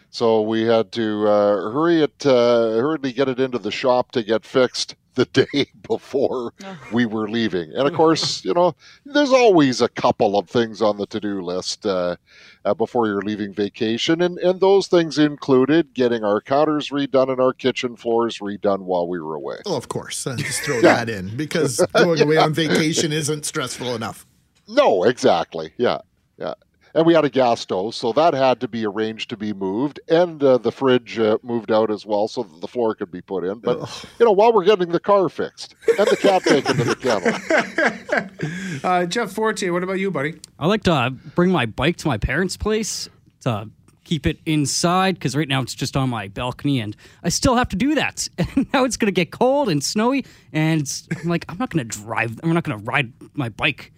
So 0.09 0.41
we 0.41 0.63
had 0.63 0.91
to 0.91 1.25
uh, 1.25 1.71
hurry 1.71 2.01
it, 2.01 2.25
uh, 2.25 2.71
hurriedly 2.71 3.13
get 3.13 3.29
it 3.29 3.39
into 3.39 3.59
the 3.59 3.71
shop 3.71 4.11
to 4.11 4.23
get 4.23 4.43
fixed. 4.43 4.97
The 5.15 5.25
day 5.25 5.71
before 5.87 6.53
we 6.91 7.05
were 7.05 7.27
leaving. 7.27 7.71
And 7.73 7.87
of 7.87 7.93
course, 7.93 8.43
you 8.45 8.53
know, 8.53 8.75
there's 9.05 9.31
always 9.31 9.81
a 9.81 9.89
couple 9.89 10.37
of 10.37 10.49
things 10.49 10.81
on 10.81 10.97
the 10.97 11.05
to 11.07 11.19
do 11.19 11.41
list 11.41 11.85
uh, 11.85 12.15
uh, 12.63 12.73
before 12.73 13.07
you're 13.07 13.21
leaving 13.21 13.53
vacation. 13.53 14.21
And, 14.21 14.37
and 14.39 14.59
those 14.59 14.87
things 14.87 15.17
included 15.17 15.93
getting 15.93 16.23
our 16.23 16.41
counters 16.41 16.89
redone 16.89 17.31
and 17.31 17.41
our 17.41 17.53
kitchen 17.53 17.95
floors 17.95 18.39
redone 18.39 18.81
while 18.81 19.07
we 19.07 19.19
were 19.19 19.35
away. 19.35 19.57
Oh, 19.65 19.75
of 19.75 19.89
course. 19.89 20.27
Uh, 20.27 20.35
just 20.35 20.61
throw 20.61 20.75
yeah. 20.81 21.05
that 21.05 21.09
in 21.09 21.35
because 21.35 21.77
going 21.93 22.19
yeah. 22.19 22.23
away 22.23 22.37
on 22.37 22.53
vacation 22.53 23.11
isn't 23.11 23.45
stressful 23.45 23.95
enough. 23.95 24.25
No, 24.67 25.03
exactly. 25.03 25.73
Yeah. 25.77 25.99
Yeah 26.37 26.55
and 26.95 27.05
we 27.05 27.13
had 27.13 27.25
a 27.25 27.29
gas 27.29 27.59
stove, 27.59 27.93
so 27.93 28.13
that 28.13 28.33
had 28.33 28.61
to 28.61 28.67
be 28.69 28.85
arranged 28.85 29.29
to 29.29 29.37
be 29.37 29.51
moved, 29.53 29.99
and 30.07 30.41
uh, 30.41 30.57
the 30.57 30.71
fridge 30.71 31.19
uh, 31.19 31.37
moved 31.43 31.69
out 31.69 31.91
as 31.91 32.05
well, 32.05 32.27
so 32.29 32.41
that 32.43 32.61
the 32.61 32.67
floor 32.67 32.95
could 32.95 33.11
be 33.11 33.21
put 33.21 33.43
in. 33.43 33.59
But 33.59 33.81
Ugh. 33.81 33.89
you 34.17 34.25
know, 34.25 34.31
while 34.31 34.53
we're 34.53 34.63
getting 34.63 34.89
the 34.89 34.99
car 34.99 35.27
fixed 35.27 35.75
and 35.99 36.07
the 36.07 36.15
cat 36.15 36.43
taken 36.43 36.77
to 36.77 36.83
the 36.83 36.95
kennel. 36.95 38.31
Uh, 38.83 39.05
Jeff 39.05 39.31
Fortier, 39.31 39.73
what 39.73 39.83
about 39.83 39.99
you, 39.99 40.11
buddy? 40.11 40.39
I 40.59 40.67
like 40.67 40.83
to 40.83 41.09
bring 41.33 41.49
my 41.49 41.65
bike 41.65 41.95
to 41.97 42.07
my 42.07 42.17
parents' 42.17 42.55
place 42.55 43.09
to 43.41 43.69
keep 44.03 44.25
it 44.27 44.37
inside 44.45 45.15
because 45.15 45.35
right 45.35 45.47
now 45.47 45.61
it's 45.61 45.73
just 45.73 45.97
on 45.97 46.09
my 46.09 46.27
balcony, 46.27 46.79
and 46.79 46.95
I 47.23 47.29
still 47.29 47.55
have 47.55 47.69
to 47.69 47.75
do 47.75 47.95
that. 47.95 48.29
And 48.55 48.71
now 48.73 48.85
it's 48.85 48.95
going 48.95 49.07
to 49.07 49.11
get 49.11 49.31
cold 49.31 49.69
and 49.69 49.83
snowy, 49.83 50.25
and 50.53 50.87
I'm 51.17 51.27
like, 51.27 51.45
I'm 51.49 51.57
not 51.57 51.71
going 51.71 51.87
to 51.87 51.97
drive. 51.97 52.39
I'm 52.43 52.53
not 52.53 52.63
going 52.63 52.77
to 52.77 52.85
ride 52.85 53.11
my 53.33 53.49
bike 53.49 53.91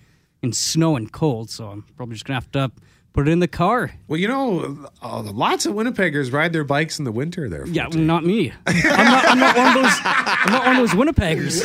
in 0.48 0.54
snow 0.54 0.96
and 0.96 1.12
cold, 1.12 1.50
so 1.50 1.68
I'm 1.68 1.84
probably 1.96 2.16
just 2.16 2.26
going 2.26 2.40
to 2.40 2.46
have 2.46 2.52
to 2.54 2.72
put 3.14 3.28
it 3.28 3.32
in 3.32 3.40
the 3.40 3.48
car. 3.48 3.92
Well, 4.08 4.20
you 4.20 4.28
know, 4.28 4.90
uh, 5.02 5.22
lots 5.22 5.66
of 5.66 5.74
Winnipeggers 5.74 6.32
ride 6.32 6.54
their 6.54 6.64
bikes 6.64 7.00
in 7.00 7.06
the 7.06 7.12
winter. 7.12 7.50
There, 7.50 7.68
yeah, 7.68 7.88
well, 7.88 8.00
not 8.00 8.24
me. 8.24 8.54
I'm 8.66 8.76
not, 8.84 9.26
I'm 9.26 9.40
not, 9.40 9.58
one 9.58 9.68
of 9.68 9.74
those. 9.74 10.00
I'm 10.04 10.52
not 10.54 10.66
one 10.66 10.76
of 10.78 10.82
those 10.90 10.94
Winnipeggers. 10.98 11.64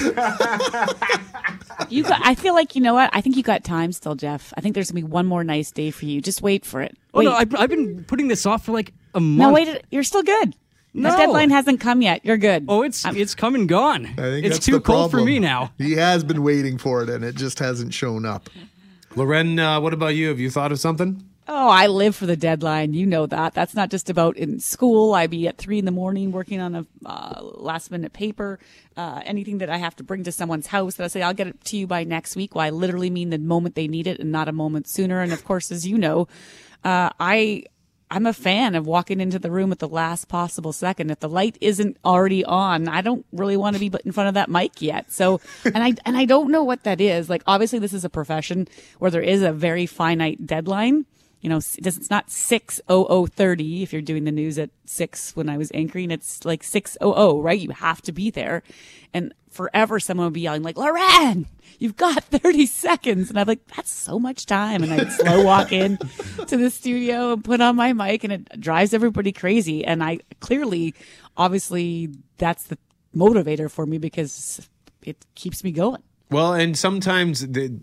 You, 1.89 2.05
got, 2.05 2.21
I 2.25 2.35
feel 2.35 2.55
like 2.55 2.75
you 2.75 2.81
know 2.81 2.95
what? 2.95 3.11
I 3.13 3.21
think 3.21 3.37
you 3.37 3.43
got 3.43 3.65
time 3.65 3.93
still, 3.93 4.15
Jeff. 4.15 4.53
I 4.57 4.61
think 4.61 4.75
there's 4.75 4.91
gonna 4.91 5.03
be 5.03 5.07
one 5.07 5.27
more 5.27 5.45
nice 5.45 5.71
day 5.71 5.91
for 5.91 6.07
you. 6.07 6.21
Just 6.21 6.41
wait 6.43 6.65
for 6.65 6.81
it. 6.81 6.97
Wait. 7.13 7.27
Oh 7.27 7.31
no, 7.31 7.37
I've, 7.37 7.55
I've 7.55 7.71
been 7.71 8.05
putting 8.05 8.29
this 8.29 8.47
off 8.47 8.65
for 8.65 8.73
like 8.73 8.93
a 9.15 9.21
month. 9.21 9.39
No, 9.39 9.53
wait. 9.53 9.83
You're 9.91 10.05
still 10.05 10.23
good. 10.23 10.55
No. 10.95 11.11
The 11.11 11.17
deadline 11.17 11.51
hasn't 11.51 11.81
come 11.81 12.03
yet. 12.03 12.25
You're 12.25 12.37
good. 12.37 12.67
Oh, 12.69 12.83
it's 12.83 13.05
I'm, 13.05 13.17
it's 13.17 13.35
come 13.35 13.55
and 13.55 13.69
gone. 13.69 14.07
I 14.07 14.15
think 14.15 14.47
it's 14.47 14.59
too 14.59 14.81
cold 14.81 15.11
for 15.11 15.23
me 15.23 15.39
now. 15.39 15.73
He 15.79 15.93
has 15.93 16.23
been 16.23 16.43
waiting 16.43 16.77
for 16.79 17.03
it, 17.03 17.09
and 17.09 17.25
it 17.25 17.35
just 17.35 17.59
hasn't 17.59 17.95
shown 17.95 18.27
up. 18.27 18.51
Loren, 19.15 19.59
uh, 19.59 19.81
what 19.81 19.93
about 19.93 20.15
you? 20.15 20.29
Have 20.29 20.41
you 20.41 20.51
thought 20.51 20.73
of 20.73 20.81
something? 20.81 21.23
Oh, 21.49 21.69
I 21.69 21.89
live 21.89 22.15
for 22.15 22.25
the 22.25 22.37
deadline. 22.37 22.95
You 22.95 23.05
know 23.05 23.27
that. 23.27 23.53
That's 23.53 23.75
not 23.75 23.91
just 23.91 24.09
about 24.09 24.37
in 24.37 24.61
school. 24.61 25.13
I 25.13 25.27
be 25.27 25.49
at 25.49 25.59
three 25.59 25.79
in 25.79 25.85
the 25.85 25.91
morning 25.91 26.31
working 26.31 26.61
on 26.61 26.75
a 26.75 26.87
uh, 27.05 27.43
last 27.43 27.91
minute 27.91 28.13
paper. 28.13 28.59
Uh, 28.97 29.21
anything 29.25 29.59
that 29.59 29.69
I 29.69 29.77
have 29.77 29.97
to 29.97 30.05
bring 30.05 30.23
to 30.25 30.33
someone's 30.33 30.69
house 30.69 30.95
that 30.95 31.05
I 31.05 31.09
say 31.09 31.21
I'll 31.21 31.35
get 31.35 31.49
it 31.49 31.63
to 31.65 31.77
you 31.77 31.87
by 31.87 32.05
next 32.05 32.37
week. 32.37 32.55
Well, 32.55 32.65
I 32.65 32.71
literally 32.71 33.11
mean 33.11 33.31
the 33.31 33.39
moment 33.39 33.75
they 33.75 33.89
need 33.89 34.07
it 34.07 34.21
and 34.21 34.31
not 34.31 34.49
a 34.49 34.53
moment 34.53 34.89
sooner. 34.89 35.21
And 35.21 35.33
of 35.33 35.45
course, 35.45 35.73
as 35.73 35.87
you 35.87 35.99
know, 35.99 36.29
uh, 36.85 37.11
I 37.19 37.65
I'm 38.13 38.27
a 38.27 38.35
fan 38.35 38.75
of 38.75 38.87
walking 38.87 39.21
into 39.21 39.39
the 39.39 39.51
room 39.51 39.73
at 39.73 39.79
the 39.79 39.89
last 39.89 40.29
possible 40.29 40.73
second. 40.73 41.11
If 41.11 41.21
the 41.21 41.31
light 41.31 41.57
isn't 41.63 41.97
already 42.05 42.45
on, 42.45 42.87
I 42.87 43.01
don't 43.01 43.25
really 43.33 43.57
want 43.57 43.75
to 43.75 43.81
be 43.81 43.91
in 44.05 44.13
front 44.13 44.29
of 44.29 44.35
that 44.35 44.51
mic 44.51 44.83
yet. 44.83 45.11
So, 45.11 45.41
and 45.65 45.79
I 45.79 45.95
and 46.05 46.17
I 46.17 46.27
don't 46.27 46.51
know 46.51 46.63
what 46.63 46.85
that 46.85 47.01
is. 47.01 47.31
Like, 47.31 47.43
obviously, 47.47 47.79
this 47.79 47.95
is 47.95 48.05
a 48.05 48.11
profession 48.11 48.69
where 48.99 49.11
there 49.11 49.23
is 49.23 49.43
a 49.43 49.53
very 49.53 49.87
finite 49.87 50.47
deadline 50.47 51.07
you 51.43 51.49
know, 51.49 51.57
it's 51.57 52.09
not 52.09 52.31
60030 52.31 53.83
if 53.83 53.93
you're 53.93 54.01
doing 54.01 54.23
the 54.23 54.31
news 54.31 54.59
at 54.59 54.71
6 54.87 55.35
when 55.35 55.49
I 55.49 55.59
was 55.59 55.73
anchoring. 55.75 56.13
It's 56.13 56.45
like 56.45 56.63
600, 56.63 57.41
right? 57.41 57.59
You 57.59 57.71
have 57.71 58.01
to 58.03 58.13
be 58.13 58.31
there. 58.31 58.63
And 59.13 59.35
forever 59.53 60.01
someone 60.01 60.27
would 60.27 60.33
be 60.35 60.41
yelling 60.41 60.63
like, 60.63 60.77
Loren, 60.77 61.47
you've 61.79 61.97
got 61.97 62.25
30 62.25 62.67
seconds. 62.67 63.31
And 63.31 63.39
I'm 63.39 63.47
like, 63.47 63.67
that's 63.77 63.91
so 63.91 64.19
much 64.19 64.47
time. 64.47 64.83
And 64.83 64.93
I'd 64.93 65.13
slow 65.13 65.43
walk 65.45 65.73
in 65.73 65.99
to 66.47 66.57
the 66.57 66.71
studio 66.71 67.35
and 67.35 67.45
put 67.45 67.61
on 67.61 67.77
my 67.77 67.93
mic 67.93 68.25
and 68.25 68.33
it 68.33 68.61
drives 68.61 68.95
everybody 68.95 69.33
crazy. 69.33 69.85
And 69.85 70.03
I 70.03 70.19
clearly, 70.41 70.95
obviously 71.37 72.11
that's 72.39 72.65
the 72.65 72.79
motivator 73.15 73.71
for 73.71 73.87
me 73.87 73.99
because 73.99 74.69
it 75.03 75.25
keeps 75.35 75.63
me 75.63 75.73
going. 75.73 76.03
Well, 76.31 76.55
and 76.55 76.77
sometimes 76.79 77.47
the 77.47 77.79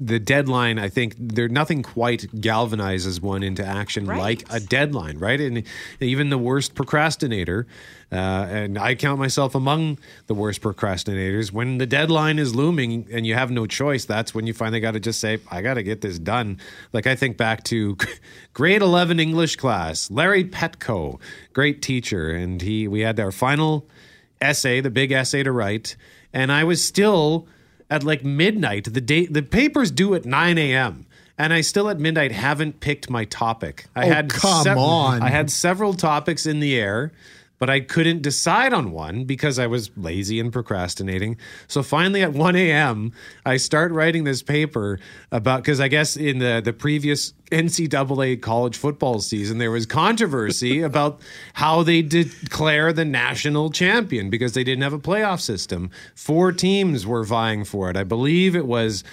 the 0.00 0.18
deadline, 0.18 0.78
I 0.78 0.88
think 0.88 1.14
there 1.18 1.48
nothing 1.48 1.82
quite 1.82 2.22
galvanizes 2.34 3.22
one 3.22 3.44
into 3.44 3.64
action 3.64 4.06
right. 4.06 4.18
like 4.18 4.44
a 4.50 4.58
deadline, 4.58 5.18
right? 5.18 5.40
And 5.40 5.62
even 6.00 6.30
the 6.30 6.38
worst 6.38 6.74
procrastinator, 6.74 7.68
uh, 8.10 8.14
and 8.14 8.76
I 8.76 8.96
count 8.96 9.20
myself 9.20 9.54
among 9.54 9.98
the 10.26 10.34
worst 10.34 10.62
procrastinators. 10.62 11.52
When 11.52 11.78
the 11.78 11.86
deadline 11.86 12.40
is 12.40 12.56
looming 12.56 13.06
and 13.12 13.24
you 13.24 13.34
have 13.34 13.52
no 13.52 13.66
choice, 13.66 14.04
that's 14.04 14.34
when 14.34 14.48
you 14.48 14.52
finally 14.52 14.80
got 14.80 14.92
to 14.92 15.00
just 15.00 15.20
say, 15.20 15.38
"I 15.48 15.62
got 15.62 15.74
to 15.74 15.82
get 15.84 16.00
this 16.00 16.18
done." 16.18 16.58
Like 16.92 17.06
I 17.06 17.14
think 17.14 17.36
back 17.36 17.62
to 17.64 17.96
grade 18.52 18.82
eleven 18.82 19.20
English 19.20 19.56
class, 19.56 20.10
Larry 20.10 20.44
Petco, 20.44 21.20
great 21.52 21.82
teacher, 21.82 22.30
and 22.30 22.60
he 22.60 22.88
we 22.88 23.00
had 23.00 23.18
our 23.20 23.32
final 23.32 23.86
essay, 24.40 24.80
the 24.80 24.90
big 24.90 25.12
essay 25.12 25.44
to 25.44 25.52
write, 25.52 25.96
and 26.32 26.50
I 26.50 26.64
was 26.64 26.84
still 26.84 27.46
at 27.90 28.04
like 28.04 28.24
midnight. 28.24 28.92
The 28.92 29.00
day 29.00 29.26
the 29.26 29.42
papers 29.42 29.90
due 29.90 30.14
at 30.14 30.24
nine 30.24 30.58
a.m. 30.58 31.06
And 31.36 31.52
I 31.52 31.62
still 31.62 31.88
at 31.88 31.98
midnight 31.98 32.30
haven't 32.30 32.78
picked 32.78 33.10
my 33.10 33.24
topic. 33.24 33.86
I 33.96 34.04
oh, 34.04 34.08
had 34.08 34.30
come 34.30 34.78
on. 34.78 35.20
I 35.20 35.30
had 35.30 35.50
several 35.50 35.94
topics 35.94 36.46
in 36.46 36.60
the 36.60 36.76
air 36.76 37.12
but 37.64 37.70
I 37.70 37.80
couldn't 37.80 38.20
decide 38.20 38.74
on 38.74 38.92
one 38.92 39.24
because 39.24 39.58
I 39.58 39.66
was 39.68 39.90
lazy 39.96 40.38
and 40.38 40.52
procrastinating. 40.52 41.38
So 41.66 41.82
finally, 41.82 42.22
at 42.22 42.34
1 42.34 42.56
a.m., 42.56 43.10
I 43.46 43.56
start 43.56 43.90
writing 43.90 44.24
this 44.24 44.42
paper 44.42 45.00
about 45.32 45.62
because 45.62 45.80
I 45.80 45.88
guess 45.88 46.14
in 46.14 46.40
the 46.40 46.60
the 46.62 46.74
previous 46.74 47.32
NCAA 47.50 48.42
college 48.42 48.76
football 48.76 49.18
season 49.20 49.56
there 49.56 49.70
was 49.70 49.86
controversy 49.86 50.82
about 50.90 51.22
how 51.54 51.82
they 51.82 52.02
declare 52.02 52.92
the 52.92 53.06
national 53.06 53.70
champion 53.70 54.28
because 54.28 54.52
they 54.52 54.62
didn't 54.62 54.82
have 54.82 54.92
a 54.92 54.98
playoff 54.98 55.40
system. 55.40 55.90
Four 56.14 56.52
teams 56.52 57.06
were 57.06 57.24
vying 57.24 57.64
for 57.64 57.88
it. 57.88 57.96
I 57.96 58.04
believe 58.04 58.54
it 58.54 58.66
was 58.66 59.04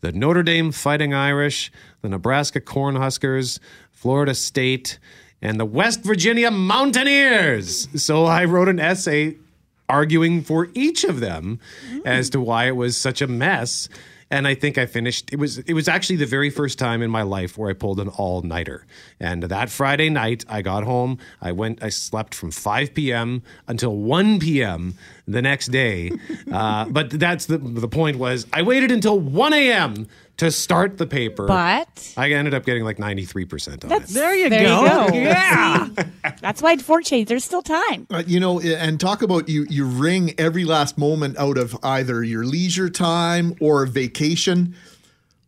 the 0.00 0.12
Notre 0.12 0.44
Dame 0.44 0.70
Fighting 0.70 1.12
Irish, 1.12 1.72
the 2.02 2.08
Nebraska 2.08 2.60
Cornhuskers, 2.60 3.58
Florida 3.90 4.32
State 4.32 5.00
and 5.42 5.60
the 5.60 5.64
West 5.64 6.02
Virginia 6.02 6.50
Mountaineers. 6.50 7.88
So 8.02 8.24
I 8.24 8.44
wrote 8.44 8.68
an 8.68 8.80
essay 8.80 9.36
arguing 9.88 10.42
for 10.42 10.68
each 10.74 11.04
of 11.04 11.20
them 11.20 11.60
mm. 11.90 12.02
as 12.04 12.30
to 12.30 12.40
why 12.40 12.66
it 12.66 12.76
was 12.76 12.96
such 12.96 13.22
a 13.22 13.26
mess. 13.26 13.88
And 14.28 14.48
I 14.48 14.56
think 14.56 14.76
I 14.76 14.86
finished. 14.86 15.32
It 15.32 15.38
was 15.38 15.58
it 15.58 15.74
was 15.74 15.86
actually 15.86 16.16
the 16.16 16.26
very 16.26 16.50
first 16.50 16.80
time 16.80 17.00
in 17.00 17.12
my 17.12 17.22
life 17.22 17.56
where 17.56 17.70
I 17.70 17.74
pulled 17.74 18.00
an 18.00 18.08
all 18.08 18.42
nighter. 18.42 18.84
And 19.20 19.44
that 19.44 19.70
Friday 19.70 20.10
night, 20.10 20.44
I 20.48 20.62
got 20.62 20.82
home. 20.82 21.18
I 21.40 21.52
went. 21.52 21.80
I 21.80 21.90
slept 21.90 22.34
from 22.34 22.50
5 22.50 22.92
p.m. 22.92 23.44
until 23.68 23.96
1 23.96 24.40
p.m. 24.40 24.94
the 25.28 25.40
next 25.40 25.68
day. 25.68 26.10
uh, 26.52 26.86
but 26.86 27.10
that's 27.10 27.46
the 27.46 27.58
the 27.58 27.86
point 27.86 28.18
was 28.18 28.48
I 28.52 28.62
waited 28.62 28.90
until 28.90 29.16
1 29.20 29.52
a.m 29.52 30.08
to 30.38 30.50
start 30.50 30.98
the 30.98 31.06
paper. 31.06 31.46
But 31.46 32.14
I 32.16 32.30
ended 32.32 32.54
up 32.54 32.64
getting 32.64 32.84
like 32.84 32.98
93% 32.98 33.84
on 33.84 33.88
That's, 33.88 34.10
it. 34.10 34.14
There 34.14 34.34
you 34.34 34.50
there 34.50 34.62
go. 34.62 34.82
You 35.06 35.10
go. 35.10 35.16
yeah. 35.16 35.88
That's 36.40 36.60
why 36.60 36.76
for 36.76 37.00
change, 37.00 37.28
there's 37.28 37.44
still 37.44 37.62
time. 37.62 38.06
Uh, 38.10 38.22
you 38.26 38.38
know, 38.40 38.60
and 38.60 39.00
talk 39.00 39.22
about 39.22 39.48
you 39.48 39.66
you 39.70 39.86
wring 39.86 40.34
every 40.38 40.64
last 40.64 40.98
moment 40.98 41.36
out 41.38 41.56
of 41.56 41.76
either 41.82 42.22
your 42.22 42.44
leisure 42.44 42.90
time 42.90 43.54
or 43.60 43.86
vacation. 43.86 44.74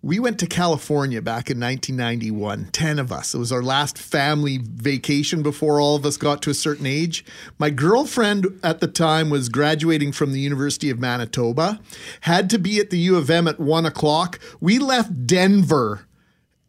We 0.01 0.21
went 0.21 0.39
to 0.39 0.47
California 0.47 1.21
back 1.21 1.51
in 1.51 1.59
1991, 1.59 2.69
10 2.71 2.99
of 3.01 3.11
us. 3.11 3.35
It 3.35 3.39
was 3.39 3.51
our 3.51 3.65
last 3.65 3.99
family 3.99 4.61
vacation 4.63 5.43
before 5.43 5.81
all 5.81 5.97
of 5.97 6.07
us 6.07 6.17
got 6.17 6.41
to 6.43 6.51
a 6.51 6.55
certain 6.55 6.87
age. 6.87 7.25
My 7.59 7.71
girlfriend 7.71 8.47
at 8.63 8.79
the 8.79 8.87
time 8.87 9.29
was 9.29 9.49
graduating 9.49 10.13
from 10.13 10.33
the 10.33 10.39
University 10.39 10.89
of 10.89 11.01
Manitoba, 11.01 11.81
had 12.21 12.49
to 12.51 12.59
be 12.61 12.79
at 12.79 12.91
the 12.91 12.99
U 12.99 13.17
of 13.17 13.29
M 13.29 13.49
at 13.49 13.59
one 13.59 13.85
o'clock. 13.85 14.39
We 14.61 14.79
left 14.79 15.27
Denver 15.27 16.07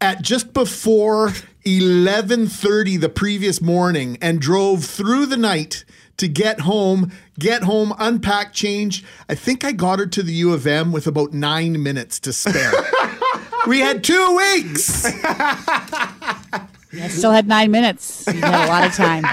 at 0.02 0.24
just 0.24 0.52
before 0.52 1.34
11:30 1.66 3.00
the 3.00 3.10
previous 3.10 3.62
morning 3.62 4.18
and 4.24 4.42
drove 4.42 4.86
through 4.86 5.28
the 5.28 5.38
night 5.38 5.86
to 6.18 6.28
get 6.28 6.62
home, 6.62 7.12
get 7.38 7.62
home, 7.62 7.94
unpack, 8.00 8.54
change. 8.54 9.04
I 9.30 9.36
think 9.36 9.64
I 9.64 9.72
got 9.72 10.00
her 10.00 10.08
to 10.08 10.24
the 10.24 10.34
U 10.34 10.52
of 10.52 10.66
M 10.66 10.92
with 10.92 11.06
about 11.06 11.32
nine 11.32 11.82
minutes 11.84 12.20
to 12.22 12.34
spare. 12.34 12.74
we 13.68 13.80
had 13.80 14.04
two 14.04 14.38
weeks. 14.38 15.04
yeah, 15.24 17.08
still 17.10 17.32
had 17.32 17.48
nine 17.48 17.72
minutes. 17.72 18.26
You 18.28 18.34
had 18.42 18.66
a 18.66 18.68
lot 18.68 18.86
of 18.86 18.94
time. 18.94 19.24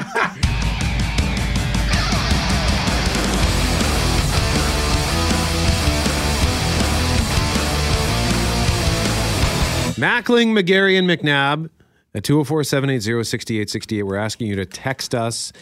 Mackling, 9.96 10.48
McGarry, 10.48 10.98
and 10.98 11.08
McNabb 11.08 11.70
at 12.14 12.22
204 12.22 12.64
780 12.64 13.24
6868. 13.24 14.02
We're 14.02 14.16
asking 14.16 14.48
you 14.48 14.56
to 14.56 14.66
text 14.66 15.14
us 15.14 15.52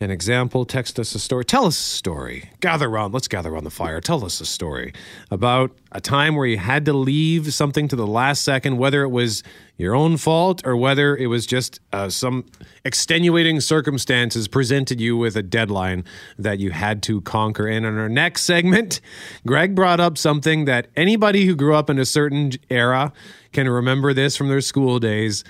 an 0.00 0.10
example, 0.10 0.64
text 0.64 0.98
us 0.98 1.14
a 1.14 1.20
story. 1.20 1.44
Tell 1.44 1.66
us 1.66 1.78
a 1.78 1.82
story. 1.96 2.50
Gather 2.60 2.88
around. 2.88 3.14
Let's 3.14 3.28
gather 3.28 3.52
around 3.52 3.64
the 3.64 3.70
fire. 3.70 4.00
Tell 4.00 4.24
us 4.24 4.40
a 4.40 4.46
story 4.46 4.92
about 5.30 5.70
a 5.92 6.00
time 6.00 6.34
where 6.34 6.46
you 6.46 6.58
had 6.58 6.84
to 6.86 6.92
leave 6.92 7.54
something 7.54 7.86
to 7.88 7.96
the 7.96 8.06
last 8.06 8.42
second, 8.42 8.76
whether 8.76 9.02
it 9.02 9.10
was 9.10 9.44
your 9.76 9.94
own 9.94 10.16
fault 10.16 10.66
or 10.66 10.76
whether 10.76 11.16
it 11.16 11.28
was 11.28 11.46
just 11.46 11.80
uh, 11.92 12.08
some 12.08 12.44
extenuating 12.84 13.60
circumstances 13.60 14.48
presented 14.48 15.00
you 15.00 15.16
with 15.16 15.36
a 15.36 15.42
deadline 15.42 16.04
that 16.38 16.58
you 16.58 16.72
had 16.72 17.02
to 17.04 17.20
conquer. 17.20 17.68
And 17.68 17.86
in 17.86 17.96
our 17.96 18.08
next 18.08 18.42
segment, 18.42 19.00
Greg 19.46 19.76
brought 19.76 20.00
up 20.00 20.18
something 20.18 20.64
that 20.64 20.88
anybody 20.96 21.46
who 21.46 21.54
grew 21.54 21.74
up 21.76 21.88
in 21.88 22.00
a 22.00 22.04
certain 22.04 22.50
era 22.68 23.12
can 23.52 23.68
remember 23.68 24.12
this 24.12 24.36
from 24.36 24.48
their 24.48 24.60
school 24.60 24.98
days 24.98 25.44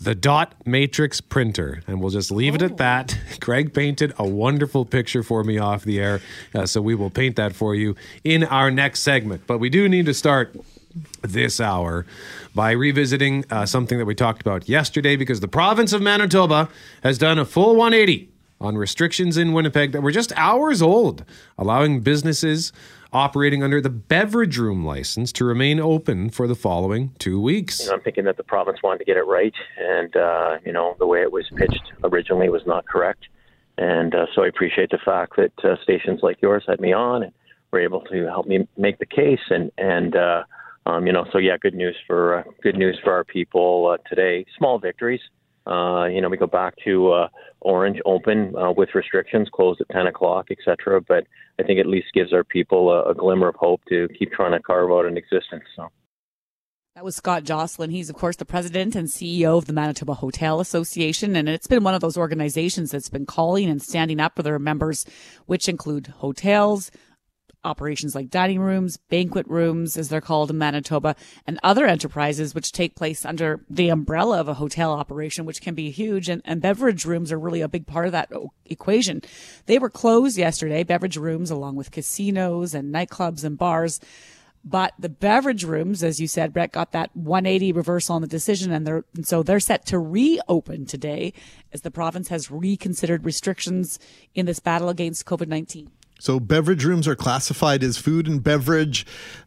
the 0.00 0.14
dot 0.14 0.54
matrix 0.64 1.20
printer. 1.20 1.82
And 1.86 2.00
we'll 2.00 2.10
just 2.10 2.30
leave 2.30 2.54
oh. 2.54 2.56
it 2.56 2.62
at 2.62 2.72
oh. 2.72 2.76
that. 2.76 3.18
Greg 3.40 3.74
painted 3.74 4.12
a 4.18 4.26
wonderful 4.26 4.84
picture 4.84 5.22
for 5.22 5.44
me 5.44 5.58
off 5.58 5.84
the 5.84 6.00
air. 6.00 6.20
Uh, 6.54 6.66
so 6.66 6.80
we 6.80 6.94
will 6.94 7.10
paint 7.10 7.36
that 7.36 7.54
for 7.54 7.74
you 7.74 7.94
in 8.24 8.44
our 8.44 8.70
next 8.70 9.00
segment. 9.00 9.46
But 9.46 9.58
we 9.58 9.68
do 9.68 9.88
need 9.88 10.06
to 10.06 10.14
start 10.14 10.56
this 11.22 11.60
hour 11.60 12.06
by 12.54 12.72
revisiting 12.72 13.44
uh, 13.50 13.64
something 13.66 13.98
that 13.98 14.06
we 14.06 14.14
talked 14.14 14.40
about 14.40 14.68
yesterday 14.68 15.16
because 15.16 15.40
the 15.40 15.48
province 15.48 15.92
of 15.92 16.02
Manitoba 16.02 16.68
has 17.02 17.16
done 17.18 17.38
a 17.38 17.44
full 17.44 17.76
180 17.76 18.28
on 18.60 18.76
restrictions 18.76 19.36
in 19.36 19.52
Winnipeg 19.52 19.92
that 19.92 20.02
were 20.02 20.10
just 20.10 20.32
hours 20.36 20.82
old, 20.82 21.24
allowing 21.56 22.00
businesses 22.00 22.72
operating 23.12 23.62
under 23.62 23.80
the 23.80 23.90
beverage 23.90 24.58
room 24.58 24.84
license 24.84 25.32
to 25.32 25.44
remain 25.44 25.80
open 25.80 26.30
for 26.30 26.46
the 26.46 26.54
following 26.54 27.14
two 27.18 27.40
weeks. 27.40 27.80
You 27.80 27.86
know, 27.86 27.94
I'm 27.94 28.00
thinking 28.00 28.24
that 28.24 28.36
the 28.36 28.44
province 28.44 28.78
wanted 28.82 28.98
to 28.98 29.04
get 29.04 29.16
it 29.16 29.26
right, 29.26 29.54
and 29.78 30.14
uh, 30.16 30.58
you 30.64 30.72
know 30.72 30.96
the 30.98 31.06
way 31.06 31.22
it 31.22 31.32
was 31.32 31.46
pitched 31.56 31.92
originally 32.04 32.48
was 32.48 32.62
not 32.66 32.86
correct, 32.86 33.26
and 33.78 34.14
uh, 34.14 34.26
so 34.34 34.44
I 34.44 34.48
appreciate 34.48 34.90
the 34.90 34.98
fact 35.04 35.36
that 35.36 35.52
uh, 35.64 35.76
stations 35.82 36.20
like 36.22 36.40
yours 36.42 36.64
had 36.66 36.80
me 36.80 36.92
on 36.92 37.22
and 37.22 37.32
were 37.72 37.80
able 37.80 38.00
to 38.02 38.26
help 38.26 38.46
me 38.46 38.66
make 38.76 38.98
the 38.98 39.06
case, 39.06 39.40
and 39.50 39.70
and 39.78 40.16
uh, 40.16 40.44
um, 40.86 41.06
you 41.06 41.12
know, 41.12 41.26
so 41.32 41.38
yeah, 41.38 41.56
good 41.56 41.74
news 41.74 41.96
for 42.06 42.38
uh, 42.38 42.42
good 42.62 42.76
news 42.76 42.98
for 43.02 43.12
our 43.12 43.24
people 43.24 43.94
uh, 43.94 44.08
today. 44.08 44.46
Small 44.56 44.78
victories. 44.78 45.20
Uh, 45.70 46.06
you 46.06 46.20
know, 46.20 46.28
we 46.28 46.36
go 46.36 46.46
back 46.46 46.74
to 46.84 47.12
uh, 47.12 47.28
Orange 47.60 48.00
open 48.04 48.54
uh, 48.56 48.72
with 48.72 48.88
restrictions, 48.94 49.48
closed 49.52 49.80
at 49.80 49.88
10 49.90 50.08
o'clock, 50.08 50.48
etc. 50.50 51.00
But 51.00 51.26
I 51.58 51.62
think 51.62 51.78
at 51.78 51.86
least 51.86 52.08
gives 52.12 52.32
our 52.32 52.42
people 52.42 52.90
a, 52.90 53.10
a, 53.10 53.14
glimmer 53.14 53.48
of 53.48 53.54
hope 53.54 53.80
to 53.88 54.08
keep 54.18 54.32
trying 54.32 54.52
to 54.52 54.60
carve 54.60 54.90
out 54.90 55.06
an 55.06 55.16
existence. 55.16 55.64
So. 55.76 55.88
That 56.96 57.04
was 57.04 57.14
Scott 57.14 57.44
Jocelyn. 57.44 57.90
He's, 57.90 58.10
of 58.10 58.16
course, 58.16 58.36
the 58.36 58.44
president 58.44 58.96
and 58.96 59.06
CEO 59.06 59.56
of 59.56 59.66
the 59.66 59.72
Manitoba 59.72 60.14
Hotel 60.14 60.58
Association. 60.58 61.36
And 61.36 61.48
it's 61.48 61.68
been 61.68 61.84
one 61.84 61.94
of 61.94 62.00
those 62.00 62.16
organizations 62.16 62.90
that's 62.90 63.08
been 63.08 63.26
calling 63.26 63.70
and 63.70 63.80
standing 63.80 64.18
up 64.18 64.34
for 64.34 64.42
their 64.42 64.58
members, 64.58 65.06
which 65.46 65.68
include 65.68 66.08
hotels, 66.08 66.90
operations 67.64 68.14
like 68.14 68.30
dining 68.30 68.60
rooms, 68.60 68.96
banquet 69.08 69.46
rooms, 69.48 69.96
as 69.96 70.08
they're 70.08 70.20
called 70.20 70.50
in 70.50 70.58
Manitoba, 70.58 71.16
and 71.46 71.58
other 71.62 71.86
enterprises 71.86 72.54
which 72.54 72.72
take 72.72 72.94
place 72.94 73.24
under 73.24 73.60
the 73.68 73.88
umbrella 73.88 74.40
of 74.40 74.48
a 74.48 74.54
hotel 74.54 74.92
operation, 74.92 75.44
which 75.44 75.60
can 75.60 75.74
be 75.74 75.90
huge. 75.90 76.28
And, 76.28 76.42
and 76.44 76.62
beverage 76.62 77.04
rooms 77.04 77.32
are 77.32 77.38
really 77.38 77.60
a 77.60 77.68
big 77.68 77.86
part 77.86 78.06
of 78.06 78.12
that 78.12 78.30
equation. 78.64 79.22
They 79.66 79.78
were 79.78 79.90
closed 79.90 80.38
yesterday, 80.38 80.82
beverage 80.82 81.16
rooms, 81.16 81.50
along 81.50 81.76
with 81.76 81.90
casinos 81.90 82.74
and 82.74 82.94
nightclubs 82.94 83.44
and 83.44 83.58
bars. 83.58 84.00
But 84.62 84.92
the 84.98 85.08
beverage 85.08 85.64
rooms, 85.64 86.02
as 86.02 86.20
you 86.20 86.26
said, 86.26 86.52
Brett 86.52 86.72
got 86.72 86.92
that 86.92 87.16
180 87.16 87.72
reversal 87.72 88.16
on 88.16 88.20
the 88.20 88.28
decision, 88.28 88.72
and 88.72 88.86
they're 88.86 89.04
and 89.14 89.26
so 89.26 89.42
they're 89.42 89.58
set 89.58 89.86
to 89.86 89.98
reopen 89.98 90.84
today 90.84 91.32
as 91.72 91.80
the 91.80 91.90
province 91.90 92.28
has 92.28 92.50
reconsidered 92.50 93.24
restrictions 93.24 93.98
in 94.34 94.44
this 94.44 94.60
battle 94.60 94.90
against 94.90 95.24
COVID 95.24 95.48
19. 95.48 95.90
So, 96.20 96.38
beverage 96.38 96.84
rooms 96.84 97.08
are 97.08 97.16
classified 97.16 97.82
as 97.82 97.96
food 97.96 98.28
and 98.28 98.42
beverage 98.44 99.06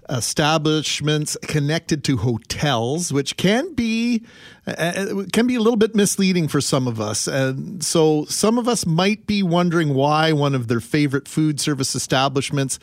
establishments 0.09 1.37
connected 1.43 2.03
to 2.05 2.17
hotels, 2.17 3.13
which 3.13 3.37
can 3.37 3.73
be 3.75 4.23
uh, 4.65 5.23
can 5.31 5.45
be 5.45 5.55
a 5.55 5.59
little 5.59 5.77
bit 5.77 5.93
misleading 5.93 6.47
for 6.47 6.61
some 6.61 6.87
of 6.87 6.99
us. 6.99 7.27
And 7.27 7.83
so, 7.83 8.25
some 8.25 8.57
of 8.57 8.67
us 8.67 8.87
might 8.87 9.27
be 9.27 9.43
wondering 9.43 9.93
why 9.93 10.33
one 10.33 10.55
of 10.55 10.67
their 10.67 10.79
favorite 10.79 11.27
food 11.27 11.59
service 11.59 11.93
establishments 11.93 12.79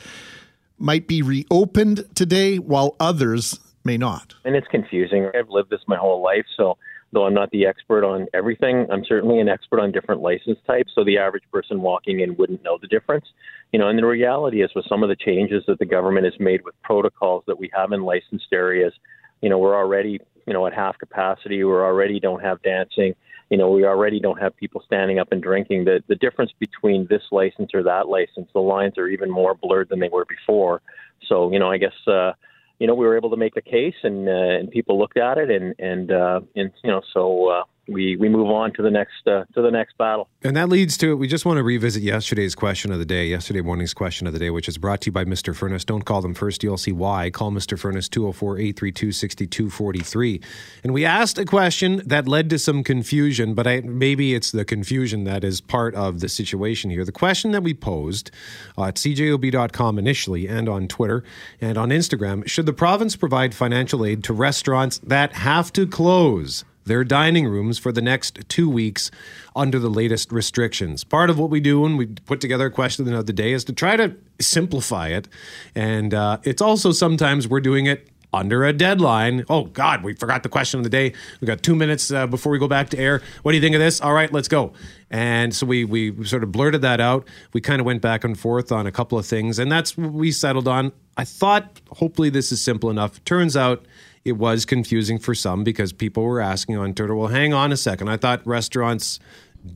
might 0.79 1.09
be 1.09 1.21
reopened 1.21 2.07
today, 2.15 2.59
while 2.59 2.95
others 3.01 3.59
may 3.85 3.97
not. 3.97 4.35
And 4.45 4.55
it's 4.55 4.69
confusing. 4.69 5.29
I've 5.35 5.51
lived 5.51 5.71
this 5.71 5.81
my 5.89 5.97
whole 5.97 6.23
life, 6.23 6.47
so 6.57 6.79
though 7.13 7.27
I'm 7.27 7.35
not 7.35 7.51
the 7.51 7.67
expert 7.67 8.05
on 8.05 8.27
everything, 8.35 8.87
I'm 8.91 9.05
certainly 9.05 9.41
an 9.41 9.49
expert 9.49 9.81
on 9.81 9.91
different 9.91 10.21
license 10.21 10.59
types. 10.67 10.93
So 10.95 11.05
the 11.05 11.19
average 11.19 11.45
person 11.53 11.83
walking 11.83 12.21
in 12.21 12.37
wouldn't 12.37 12.63
know 12.63 12.79
the 12.81 12.87
difference. 12.87 13.27
You 13.73 13.79
know, 13.79 13.89
and 13.89 13.99
the 13.99 14.07
reality 14.07 14.63
is 14.63 14.71
with 14.75 14.85
some 14.89 15.03
of 15.03 15.09
the 15.09 15.17
changes 15.17 15.65
that 15.67 15.79
the 15.79 15.87
government 15.87 16.25
has 16.25 16.35
made 16.39 16.65
with 16.65 16.75
protocols 16.83 17.45
that 17.47 17.59
we 17.59 17.71
have 17.75 17.93
in 17.93 18.03
licensed 18.03 18.53
areas, 18.53 18.93
you 19.41 19.49
know, 19.49 19.59
we're 19.59 19.77
already, 19.77 20.21
you 20.47 20.53
know, 20.53 20.67
at 20.67 20.75
half 20.75 20.99
capacity. 20.99 21.63
We 21.65 21.73
already 21.73 22.21
don't 22.21 22.43
have 22.43 22.63
dancing. 22.63 23.15
You 23.49 23.59
know, 23.59 23.71
we 23.71 23.85
already 23.85 24.21
don't 24.21 24.41
have 24.41 24.57
people 24.57 24.83
standing 24.87 25.19
up 25.19 25.33
and 25.33 25.43
drinking. 25.43 25.85
The 25.85 26.03
the 26.09 26.15
difference 26.15 26.53
between 26.59 27.07
this 27.11 27.23
license 27.33 27.71
or 27.75 27.83
that 27.83 28.09
license, 28.09 28.49
the 28.53 28.61
lines 28.61 28.99
are 28.99 29.09
even 29.09 29.31
more 29.31 29.55
blurred 29.55 29.89
than 29.89 29.99
they 29.99 30.09
were 30.09 30.27
before. 30.27 30.83
So, 31.27 31.53
you 31.53 31.59
know, 31.59 31.71
I 31.71 31.79
guess 31.79 31.95
uh, 32.07 32.33
you 32.81 32.87
know, 32.87 32.95
we 32.95 33.07
were 33.07 33.17
able 33.17 33.31
to 33.31 33.37
make 33.37 33.55
the 33.55 33.63
case, 33.63 33.95
and 34.03 34.29
uh, 34.29 34.33
and 34.33 34.71
people 34.71 34.99
looked 34.99 35.19
at 35.19 35.39
it, 35.39 35.51
and 35.51 35.75
and 35.79 36.11
uh, 36.11 36.41
and 36.57 36.73
you 36.83 36.91
know, 36.91 37.03
so 37.13 37.49
uh, 37.49 37.63
we 37.89 38.17
we 38.17 38.29
move 38.29 38.49
on 38.49 38.73
to 38.75 38.83
the 38.83 38.91
next 38.91 39.27
uh, 39.27 39.45
to 39.55 39.63
the 39.63 39.71
next 39.71 39.97
battle. 39.99 40.29
And 40.43 40.57
that 40.57 40.69
leads 40.69 40.97
to 40.99 41.13
it. 41.13 41.15
we 41.17 41.29
just 41.29 41.45
want 41.45 41.59
to 41.59 41.63
revisit 41.63 42.03
yesterday's 42.03 42.55
question 42.55 42.93
of 42.93 42.99
the 42.99 43.05
day, 43.05 43.27
yesterday 43.27 43.61
morning's 43.61 43.95
question 43.95 44.27
of 44.27 44.33
the 44.33 44.39
day, 44.39 44.51
which 44.51 44.69
is 44.69 44.79
brought 44.79 45.01
to 45.03 45.07
you 45.07 45.13
by 45.13 45.25
Mr. 45.25 45.55
Furnace. 45.55 45.85
Don't 45.85 46.05
call 46.05 46.23
them 46.23 46.35
first, 46.35 46.63
you'll 46.63 46.79
see 46.79 46.93
why. 46.93 47.31
Call 47.31 47.51
Mr. 47.51 47.79
Furnace 47.79 48.09
204-832-6243. 48.09 50.43
And 50.83 50.95
we 50.95 51.05
asked 51.05 51.39
a 51.39 51.45
question 51.45 52.03
that 52.07 52.27
led 52.27 52.49
to 52.51 52.59
some 52.59 52.83
confusion, 52.83 53.55
but 53.55 53.67
I, 53.67 53.81
maybe 53.81 54.35
it's 54.35 54.51
the 54.51 54.65
confusion 54.65 55.25
that 55.25 55.45
is 55.45 55.61
part 55.61 55.95
of 55.95 56.21
the 56.21 56.29
situation 56.29 56.91
here. 56.91 57.05
The 57.05 57.13
question 57.13 57.51
that 57.53 57.63
we 57.63 57.75
posed 57.75 58.31
uh, 58.79 58.85
at 58.85 58.95
cjob.com 58.97 59.99
initially 59.99 60.49
and 60.49 60.69
on 60.69 60.89
Twitter 60.89 61.23
and 61.61 61.77
on 61.77 61.91
Instagram, 61.91 62.49
should 62.49 62.67
the 62.67 62.73
province 62.73 63.17
provide 63.17 63.55
financial 63.55 64.05
aid 64.05 64.25
to 64.25 64.33
restaurants 64.33 64.99
that 64.99 65.35
have 65.35 65.73
to 65.75 65.87
close? 65.87 66.65
Their 66.85 67.05
dining 67.05 67.47
rooms 67.47 67.79
for 67.79 67.93
the 67.93 68.03
next 68.03 68.39
two 68.49 68.69
weeks 68.69 69.11
under 69.55 69.79
the 69.79 69.91
latest 69.91 70.33
restrictions. 70.33 71.05
Part 71.05 71.31
of 71.31 71.39
what 71.39 71.51
we 71.51 71.61
do 71.61 71.81
when 71.81 71.97
we 71.97 72.07
put 72.07 72.41
together 72.41 72.67
a 72.67 72.71
question 72.71 73.13
of 73.13 73.27
the 73.27 73.33
day 73.33 73.53
is 73.53 73.65
to 73.65 73.73
try 73.73 73.97
to 73.97 74.15
simplify 74.41 75.09
it. 75.09 75.29
And 75.75 76.15
uh, 76.15 76.39
it's 76.45 76.63
also 76.63 76.93
sometimes 76.93 77.47
we're 77.47 77.61
doing 77.61 77.87
it 77.87 78.09
under 78.33 78.65
a 78.65 78.73
deadline. 78.73 79.45
Oh, 79.49 79.65
God, 79.65 80.03
we 80.03 80.15
forgot 80.15 80.43
the 80.43 80.49
question 80.49 80.79
of 80.79 80.85
the 80.85 80.91
day. 80.91 81.13
We 81.41 81.47
got 81.47 81.63
two 81.63 81.75
minutes 81.75 82.11
uh, 82.11 82.27
before 82.27 82.53
we 82.53 82.59
go 82.59 82.69
back 82.69 82.91
to 82.91 82.99
air. 82.99 83.23
What 83.43 83.53
do 83.53 83.57
you 83.57 83.63
think 83.63 83.75
of 83.75 83.81
this? 83.81 84.01
All 84.01 84.13
right, 84.13 84.33
let's 84.33 84.49
go. 84.49 84.73
And 85.11 85.55
so 85.55 85.67
we 85.67 85.85
we 85.85 86.25
sort 86.25 86.45
of 86.45 86.53
blurted 86.53 86.83
that 86.83 87.01
out. 87.01 87.27
We 87.53 87.61
kind 87.61 87.81
of 87.81 87.87
went 87.87 88.01
back 88.01 88.23
and 88.23 88.39
forth 88.39 88.71
on 88.71 88.87
a 88.87 88.93
couple 88.93 89.19
of 89.19 89.27
things, 89.27 89.59
and 89.59 89.71
that's 89.71 89.99
what 89.99 90.13
we 90.13 90.31
settled 90.31 90.69
on. 90.69 90.93
I 91.17 91.25
thought 91.25 91.81
hopefully 91.91 92.31
this 92.31 92.53
is 92.53 92.63
simple 92.63 92.91
enough. 92.91 93.23
Turns 93.25 93.57
out 93.57 93.85
it 94.25 94.33
was 94.33 94.65
confusing 94.65 95.19
for 95.19 95.35
some 95.35 95.65
because 95.65 95.93
people 95.93 96.23
were 96.23 96.41
asking 96.41 96.77
on 96.77 96.95
Twitter, 96.95 97.15
well, 97.15 97.29
hang 97.29 97.55
on 97.55 97.73
a 97.73 97.77
second. 97.77 98.09
I 98.09 98.17
thought 98.17 98.47
restaurants 98.47 99.19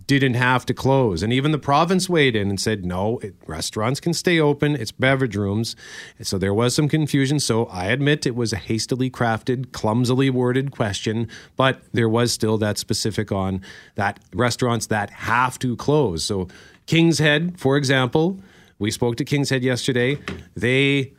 didn't 0.07 0.35
have 0.35 0.65
to 0.67 0.75
close. 0.75 1.23
And 1.23 1.33
even 1.33 1.53
the 1.53 1.59
province 1.59 2.09
weighed 2.09 2.35
in 2.35 2.49
and 2.49 2.59
said, 2.59 2.85
no, 2.85 3.19
it, 3.19 3.35
restaurants 3.47 4.01
can 4.01 4.15
stay 4.15 4.41
open. 4.41 4.77
It's 4.77 4.93
beverage 4.93 5.37
rooms. 5.37 5.77
so 6.23 6.39
there 6.39 6.55
was 6.55 6.75
some 6.75 6.89
confusion. 6.89 7.39
So 7.39 7.67
I 7.67 7.87
admit 7.87 8.27
it 8.27 8.35
was 8.35 8.53
a 8.53 8.57
hastily 8.57 9.11
crafted, 9.11 9.73
clumsily 9.73 10.31
worded 10.31 10.71
question, 10.71 11.29
but 11.57 11.83
there 11.93 12.09
was 12.09 12.33
still 12.33 12.57
that 12.59 12.79
specific 12.79 13.31
on 13.31 13.61
that 13.97 14.21
restaurants 14.35 14.87
that 14.87 15.11
have 15.11 15.59
to 15.61 15.77
close. 15.77 16.25
So 16.25 16.49
King's 16.87 17.19
Head, 17.19 17.59
for 17.59 17.77
example, 17.77 18.41
we 18.79 18.91
spoke 18.91 19.17
to 19.17 19.25
King's 19.25 19.51
Head 19.51 19.63
yesterday. 19.63 20.19
They 20.55 21.13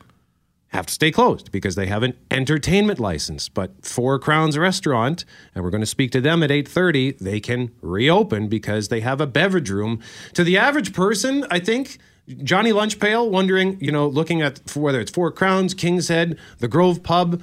have 0.76 0.86
to 0.86 0.94
stay 0.94 1.12
closed 1.12 1.52
because 1.52 1.76
they 1.76 1.88
have 1.88 2.04
an 2.04 2.14
entertainment 2.30 3.00
license. 3.00 3.50
But 3.50 3.86
Four 3.86 4.20
Crowns 4.20 4.58
Restaurant, 4.58 5.26
and 5.54 5.64
we're 5.64 5.72
going 5.72 5.82
to 5.82 5.88
speak 5.88 6.12
to 6.12 6.22
them 6.22 6.44
at 6.44 6.52
8:30, 6.52 7.18
they 7.20 7.40
can 7.40 7.72
reopen 7.82 8.48
because 8.48 8.90
they 8.90 9.02
have 9.02 9.20
a 9.20 9.28
beverage 9.28 9.70
room. 9.70 10.00
To 10.34 10.44
the 10.44 10.58
average 10.58 10.94
person, 10.94 11.46
I 11.50 11.60
think 11.60 11.98
Johnny 12.44 12.72
Lunch 12.72 13.00
Pail 13.00 13.30
wondering, 13.30 13.78
you 13.80 13.92
know, 13.92 14.08
looking 14.08 14.42
at 14.42 14.76
whether 14.76 15.00
it's 15.00 15.12
Four 15.12 15.32
Crowns, 15.32 15.74
King's 15.74 16.08
Head, 16.08 16.38
the 16.60 16.68
Grove 16.68 17.04
Pub, 17.04 17.42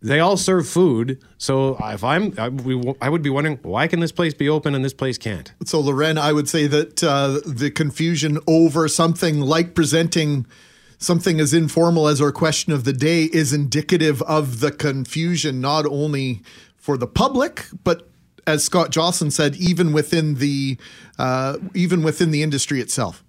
they 0.00 0.18
all 0.18 0.36
serve 0.36 0.68
food. 0.68 1.22
So 1.38 1.78
if 1.80 2.02
I'm, 2.02 2.34
I, 2.36 3.08
would 3.08 3.22
be 3.22 3.30
wondering 3.30 3.58
why 3.62 3.86
can 3.86 4.00
this 4.00 4.10
place 4.10 4.34
be 4.34 4.48
open 4.48 4.74
and 4.74 4.84
this 4.84 4.92
place 4.92 5.16
can't. 5.16 5.52
So 5.64 5.78
Loren, 5.80 6.18
I 6.18 6.32
would 6.32 6.48
say 6.48 6.66
that 6.66 7.04
uh, 7.04 7.40
the 7.46 7.70
confusion 7.70 8.38
over 8.48 8.88
something 8.88 9.40
like 9.40 9.74
presenting 9.74 10.46
something 11.02 11.40
as 11.40 11.52
informal 11.52 12.08
as 12.08 12.20
our 12.20 12.32
question 12.32 12.72
of 12.72 12.84
the 12.84 12.92
day 12.92 13.24
is 13.24 13.52
indicative 13.52 14.22
of 14.22 14.60
the 14.60 14.70
confusion, 14.70 15.60
not 15.60 15.86
only 15.86 16.42
for 16.76 16.96
the 16.96 17.06
public, 17.06 17.66
but 17.84 18.08
as 18.46 18.64
Scott 18.64 18.90
Jocelyn 18.90 19.30
said, 19.30 19.56
even 19.56 19.92
within 19.92 20.34
the 20.36 20.76
uh, 21.18 21.58
even 21.74 22.02
within 22.02 22.30
the 22.30 22.42
industry 22.42 22.80
itself. 22.80 23.22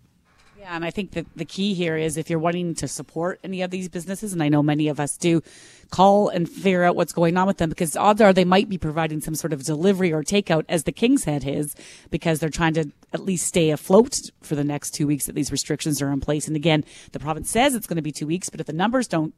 Yeah, 0.59 0.75
and 0.75 0.85
I 0.85 0.91
think 0.91 1.11
that 1.11 1.25
the 1.35 1.45
key 1.45 1.73
here 1.73 1.97
is 1.97 2.15
if 2.15 2.29
you're 2.29 2.39
wanting 2.39 2.73
to 2.75 2.87
support 2.87 3.39
any 3.43 3.61
of 3.61 3.69
these 3.69 3.89
businesses, 3.89 4.31
and 4.33 4.41
I 4.41 4.49
know 4.49 4.63
many 4.63 4.87
of 4.87 4.99
us 4.99 5.17
do, 5.17 5.41
call 5.89 6.29
and 6.29 6.49
figure 6.49 6.83
out 6.83 6.95
what's 6.95 7.13
going 7.13 7.37
on 7.37 7.47
with 7.47 7.57
them 7.57 7.69
because 7.69 7.95
odds 7.95 8.21
are 8.21 8.33
they 8.33 8.45
might 8.45 8.69
be 8.69 8.77
providing 8.77 9.21
some 9.21 9.35
sort 9.35 9.53
of 9.53 9.63
delivery 9.63 10.11
or 10.11 10.23
takeout 10.23 10.65
as 10.67 10.83
the 10.83 10.91
King's 10.91 11.23
Head 11.23 11.45
is 11.45 11.75
because 12.09 12.39
they're 12.39 12.49
trying 12.49 12.73
to 12.75 12.91
at 13.13 13.23
least 13.23 13.47
stay 13.47 13.69
afloat 13.69 14.29
for 14.41 14.55
the 14.55 14.63
next 14.63 14.91
two 14.91 15.07
weeks 15.07 15.25
that 15.25 15.33
these 15.33 15.51
restrictions 15.51 16.01
are 16.01 16.11
in 16.11 16.19
place. 16.19 16.47
And 16.47 16.55
again, 16.55 16.83
the 17.11 17.19
province 17.19 17.49
says 17.49 17.75
it's 17.75 17.87
going 17.87 17.97
to 17.97 18.01
be 18.01 18.11
two 18.11 18.27
weeks, 18.27 18.49
but 18.49 18.59
if 18.59 18.65
the 18.65 18.73
numbers 18.73 19.07
don't 19.07 19.33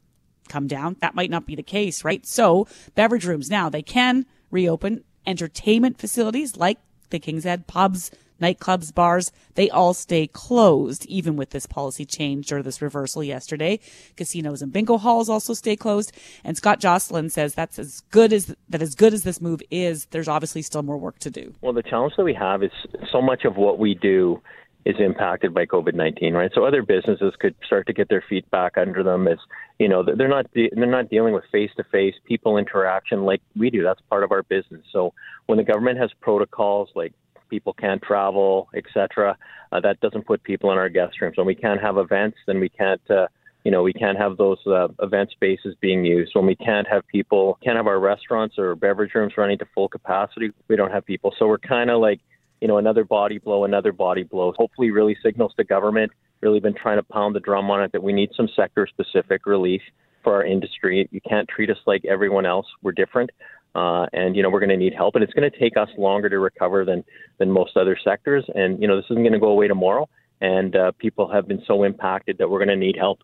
come 0.48 0.66
down, 0.66 0.96
that 1.00 1.14
might 1.14 1.30
not 1.30 1.46
be 1.46 1.54
the 1.54 1.62
case, 1.62 2.04
right? 2.04 2.24
So 2.26 2.66
beverage 2.94 3.26
rooms 3.26 3.50
now 3.50 3.68
they 3.68 3.82
can 3.82 4.26
reopen 4.50 5.04
entertainment 5.26 5.98
facilities 5.98 6.56
like 6.56 6.78
the 7.10 7.18
King's 7.18 7.44
Head 7.44 7.66
pubs, 7.66 8.10
nightclubs, 8.40 8.94
bars, 8.94 9.32
they 9.54 9.70
all 9.70 9.94
stay 9.94 10.26
closed, 10.26 11.06
even 11.06 11.36
with 11.36 11.50
this 11.50 11.66
policy 11.66 12.04
change 12.04 12.52
or 12.52 12.62
this 12.62 12.82
reversal 12.82 13.24
yesterday. 13.24 13.78
Casinos 14.16 14.62
and 14.62 14.72
bingo 14.72 14.98
halls 14.98 15.28
also 15.28 15.54
stay 15.54 15.76
closed. 15.76 16.12
And 16.44 16.56
Scott 16.56 16.80
Jocelyn 16.80 17.30
says 17.30 17.54
that's 17.54 17.78
as 17.78 18.00
good 18.10 18.32
as 18.32 18.54
that 18.68 18.82
as 18.82 18.94
good 18.94 19.14
as 19.14 19.22
this 19.22 19.40
move 19.40 19.62
is, 19.70 20.06
there's 20.06 20.28
obviously 20.28 20.62
still 20.62 20.82
more 20.82 20.98
work 20.98 21.18
to 21.20 21.30
do. 21.30 21.54
Well, 21.60 21.72
the 21.72 21.82
challenge 21.82 22.14
that 22.16 22.24
we 22.24 22.34
have 22.34 22.62
is 22.62 22.72
so 23.10 23.22
much 23.22 23.44
of 23.44 23.56
what 23.56 23.78
we 23.78 23.94
do 23.94 24.40
is 24.86 24.96
impacted 25.00 25.52
by 25.52 25.66
COVID 25.66 25.94
nineteen, 25.94 26.32
right? 26.32 26.50
So 26.54 26.64
other 26.64 26.82
businesses 26.82 27.34
could 27.38 27.54
start 27.66 27.86
to 27.88 27.92
get 27.92 28.08
their 28.08 28.24
feet 28.28 28.48
back 28.50 28.78
under 28.78 29.02
them 29.02 29.28
as 29.28 29.38
you 29.78 29.88
know 29.88 30.02
they're 30.02 30.28
not 30.28 30.50
de- 30.52 30.70
they're 30.74 30.86
not 30.86 31.10
dealing 31.10 31.34
with 31.34 31.44
face 31.52 31.70
to 31.76 31.84
face 31.84 32.14
people 32.24 32.56
interaction 32.56 33.24
like 33.24 33.42
we 33.56 33.68
do. 33.68 33.82
That's 33.82 34.00
part 34.08 34.24
of 34.24 34.32
our 34.32 34.44
business. 34.44 34.84
So 34.92 35.12
when 35.46 35.58
the 35.58 35.64
government 35.64 35.98
has 35.98 36.10
protocols 36.20 36.88
like 36.94 37.12
people 37.48 37.72
can't 37.72 38.02
travel, 38.02 38.68
etc. 38.74 39.36
Uh, 39.72 39.80
that 39.80 40.00
doesn't 40.00 40.26
put 40.26 40.42
people 40.42 40.72
in 40.72 40.78
our 40.78 40.88
guest 40.88 41.20
rooms. 41.20 41.36
When 41.36 41.46
we 41.46 41.54
can't 41.54 41.80
have 41.80 41.96
events, 41.98 42.38
then 42.46 42.60
we 42.60 42.68
can't. 42.68 43.02
Uh, 43.10 43.26
you 43.64 43.72
know, 43.72 43.82
we 43.82 43.92
can't 43.92 44.16
have 44.16 44.36
those 44.36 44.64
uh, 44.68 44.86
event 45.02 45.32
spaces 45.32 45.74
being 45.80 46.04
used. 46.04 46.36
When 46.36 46.46
we 46.46 46.54
can't 46.54 46.86
have 46.86 47.04
people, 47.08 47.58
can't 47.64 47.76
have 47.76 47.88
our 47.88 47.98
restaurants 47.98 48.60
or 48.60 48.76
beverage 48.76 49.12
rooms 49.12 49.32
running 49.36 49.58
to 49.58 49.66
full 49.74 49.88
capacity, 49.88 50.52
we 50.68 50.76
don't 50.76 50.92
have 50.92 51.04
people. 51.04 51.34
So 51.36 51.48
we're 51.48 51.58
kind 51.58 51.90
of 51.90 52.00
like, 52.00 52.20
you 52.60 52.68
know, 52.68 52.78
another 52.78 53.04
body 53.04 53.38
blow, 53.38 53.64
another 53.64 53.92
body 53.92 54.22
blow. 54.22 54.52
Hopefully, 54.56 54.90
really 54.90 55.16
signals 55.22 55.52
to 55.56 55.64
government. 55.64 56.12
Really 56.40 56.60
been 56.60 56.74
trying 56.74 56.98
to 56.98 57.02
pound 57.02 57.34
the 57.34 57.40
drum 57.40 57.70
on 57.70 57.82
it 57.82 57.92
that 57.92 58.02
we 58.02 58.12
need 58.12 58.30
some 58.36 58.48
sector 58.54 58.86
specific 58.86 59.46
relief 59.46 59.80
for 60.22 60.34
our 60.34 60.44
industry. 60.44 61.08
You 61.10 61.20
can't 61.20 61.48
treat 61.48 61.70
us 61.70 61.78
like 61.86 62.04
everyone 62.04 62.46
else. 62.46 62.66
We're 62.82 62.92
different. 62.92 63.30
Uh, 63.74 64.06
and 64.12 64.34
you 64.34 64.42
know 64.42 64.48
we're 64.48 64.60
going 64.60 64.70
to 64.70 64.76
need 64.76 64.94
help, 64.94 65.14
and 65.14 65.24
it's 65.24 65.34
going 65.34 65.50
to 65.50 65.58
take 65.58 65.76
us 65.76 65.88
longer 65.98 66.30
to 66.30 66.38
recover 66.38 66.84
than 66.84 67.04
than 67.38 67.50
most 67.50 67.76
other 67.76 67.96
sectors. 68.02 68.44
And 68.54 68.80
you 68.80 68.88
know 68.88 68.96
this 68.96 69.04
isn't 69.10 69.22
going 69.22 69.32
to 69.34 69.38
go 69.38 69.48
away 69.48 69.68
tomorrow, 69.68 70.08
and 70.40 70.74
uh, 70.74 70.92
people 70.98 71.30
have 71.30 71.46
been 71.46 71.62
so 71.66 71.82
impacted 71.82 72.38
that 72.38 72.48
we're 72.48 72.58
going 72.58 72.68
to 72.68 72.76
need 72.76 72.96
help 72.96 73.20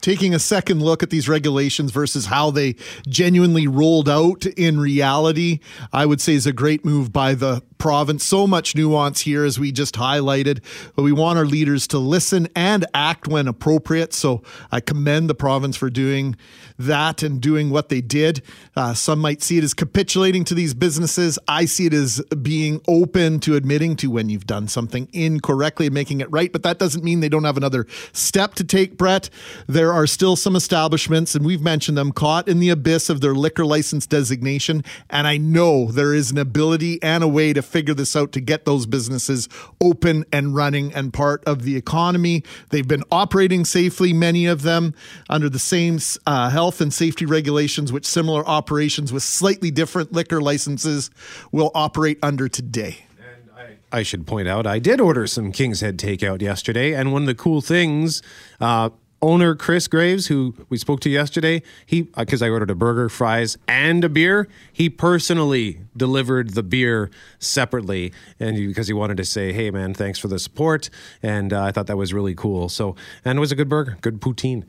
taking 0.00 0.34
a 0.34 0.38
second 0.38 0.82
look 0.82 1.02
at 1.02 1.10
these 1.10 1.28
regulations 1.28 1.90
versus 1.90 2.26
how 2.26 2.50
they 2.50 2.76
genuinely 3.08 3.66
rolled 3.66 4.08
out 4.08 4.44
in 4.44 4.78
reality, 4.78 5.60
I 5.92 6.04
would 6.04 6.20
say 6.20 6.34
is 6.34 6.46
a 6.46 6.52
great 6.52 6.84
move 6.84 7.12
by 7.12 7.34
the 7.34 7.62
province. 7.78 8.24
So 8.24 8.46
much 8.46 8.74
nuance 8.74 9.20
here, 9.20 9.44
as 9.44 9.58
we 9.58 9.72
just 9.72 9.94
highlighted. 9.94 10.62
But 10.94 11.02
we 11.02 11.12
want 11.12 11.38
our 11.38 11.44
leaders 11.44 11.86
to 11.88 11.98
listen 11.98 12.48
and 12.56 12.86
act 12.94 13.28
when 13.28 13.46
appropriate. 13.48 14.14
So 14.14 14.42
I 14.72 14.80
commend 14.80 15.28
the 15.28 15.34
province 15.34 15.76
for 15.76 15.90
doing 15.90 16.36
that 16.78 17.22
and 17.22 17.40
doing 17.40 17.70
what 17.70 17.88
they 17.88 18.00
did. 18.00 18.42
Uh, 18.74 18.94
some 18.94 19.20
might 19.20 19.42
see 19.42 19.58
it 19.58 19.64
as 19.64 19.74
capitulating 19.74 20.44
to 20.44 20.54
these 20.54 20.74
businesses. 20.74 21.38
I 21.46 21.66
see 21.66 21.86
it 21.86 21.94
as 21.94 22.22
being 22.42 22.80
open 22.88 23.38
to 23.40 23.54
admitting 23.54 23.96
to 23.96 24.10
when 24.10 24.28
you've 24.28 24.46
done 24.46 24.68
something 24.68 25.08
incorrectly 25.12 25.86
and 25.86 25.94
making 25.94 26.20
it 26.20 26.30
right. 26.30 26.50
But 26.52 26.62
that 26.62 26.78
doesn't 26.78 27.04
mean 27.04 27.20
they 27.20 27.28
don't 27.28 27.44
have 27.44 27.56
another 27.56 27.86
step 28.12 28.54
to 28.54 28.64
take, 28.64 28.96
Brett. 28.96 29.30
There 29.66 29.93
are 29.94 30.06
still 30.06 30.36
some 30.36 30.56
establishments, 30.56 31.34
and 31.34 31.46
we've 31.46 31.62
mentioned 31.62 31.96
them, 31.96 32.12
caught 32.12 32.48
in 32.48 32.58
the 32.58 32.68
abyss 32.68 33.08
of 33.08 33.20
their 33.20 33.34
liquor 33.34 33.64
license 33.64 34.06
designation. 34.06 34.82
And 35.08 35.26
I 35.26 35.36
know 35.36 35.86
there 35.86 36.12
is 36.12 36.30
an 36.30 36.38
ability 36.38 37.00
and 37.02 37.22
a 37.22 37.28
way 37.28 37.52
to 37.52 37.62
figure 37.62 37.94
this 37.94 38.16
out 38.16 38.32
to 38.32 38.40
get 38.40 38.64
those 38.64 38.86
businesses 38.86 39.48
open 39.80 40.24
and 40.32 40.54
running 40.54 40.92
and 40.92 41.12
part 41.12 41.44
of 41.44 41.62
the 41.62 41.76
economy. 41.76 42.42
They've 42.70 42.86
been 42.86 43.04
operating 43.10 43.64
safely, 43.64 44.12
many 44.12 44.46
of 44.46 44.62
them 44.62 44.94
under 45.30 45.48
the 45.48 45.58
same 45.58 45.98
uh, 46.26 46.50
health 46.50 46.80
and 46.80 46.92
safety 46.92 47.24
regulations, 47.24 47.92
which 47.92 48.04
similar 48.04 48.46
operations 48.46 49.12
with 49.12 49.22
slightly 49.22 49.70
different 49.70 50.12
liquor 50.12 50.40
licenses 50.40 51.10
will 51.52 51.70
operate 51.74 52.18
under 52.22 52.48
today. 52.48 53.06
And 53.18 53.78
I 53.92 54.02
should 54.02 54.26
point 54.26 54.48
out, 54.48 54.66
I 54.66 54.80
did 54.80 55.00
order 55.00 55.26
some 55.28 55.52
King's 55.52 55.80
Head 55.80 55.98
takeout 55.98 56.42
yesterday, 56.42 56.94
and 56.94 57.12
one 57.12 57.22
of 57.22 57.26
the 57.26 57.34
cool 57.34 57.60
things, 57.60 58.22
uh, 58.60 58.90
owner 59.22 59.54
Chris 59.54 59.88
Graves, 59.88 60.26
who 60.26 60.54
we 60.68 60.76
spoke 60.76 61.00
to 61.00 61.10
yesterday, 61.10 61.62
he 61.86 62.02
because 62.02 62.42
uh, 62.42 62.46
I 62.46 62.50
ordered 62.50 62.70
a 62.70 62.74
burger, 62.74 63.08
fries, 63.08 63.56
and 63.66 64.04
a 64.04 64.08
beer, 64.08 64.48
he 64.72 64.90
personally 64.90 65.80
delivered 65.96 66.50
the 66.50 66.62
beer 66.62 67.10
separately, 67.38 68.12
and 68.38 68.56
he, 68.56 68.66
because 68.66 68.86
he 68.88 68.94
wanted 68.94 69.16
to 69.16 69.24
say, 69.24 69.52
"Hey, 69.52 69.70
man, 69.70 69.94
thanks 69.94 70.18
for 70.18 70.28
the 70.28 70.38
support," 70.38 70.90
and 71.22 71.52
uh, 71.52 71.62
I 71.62 71.72
thought 71.72 71.86
that 71.86 71.96
was 71.96 72.12
really 72.12 72.34
cool. 72.34 72.68
So, 72.68 72.96
and 73.24 73.38
it 73.38 73.40
was 73.40 73.52
a 73.52 73.56
good 73.56 73.68
burger, 73.68 73.96
good 74.00 74.20
poutine. 74.20 74.64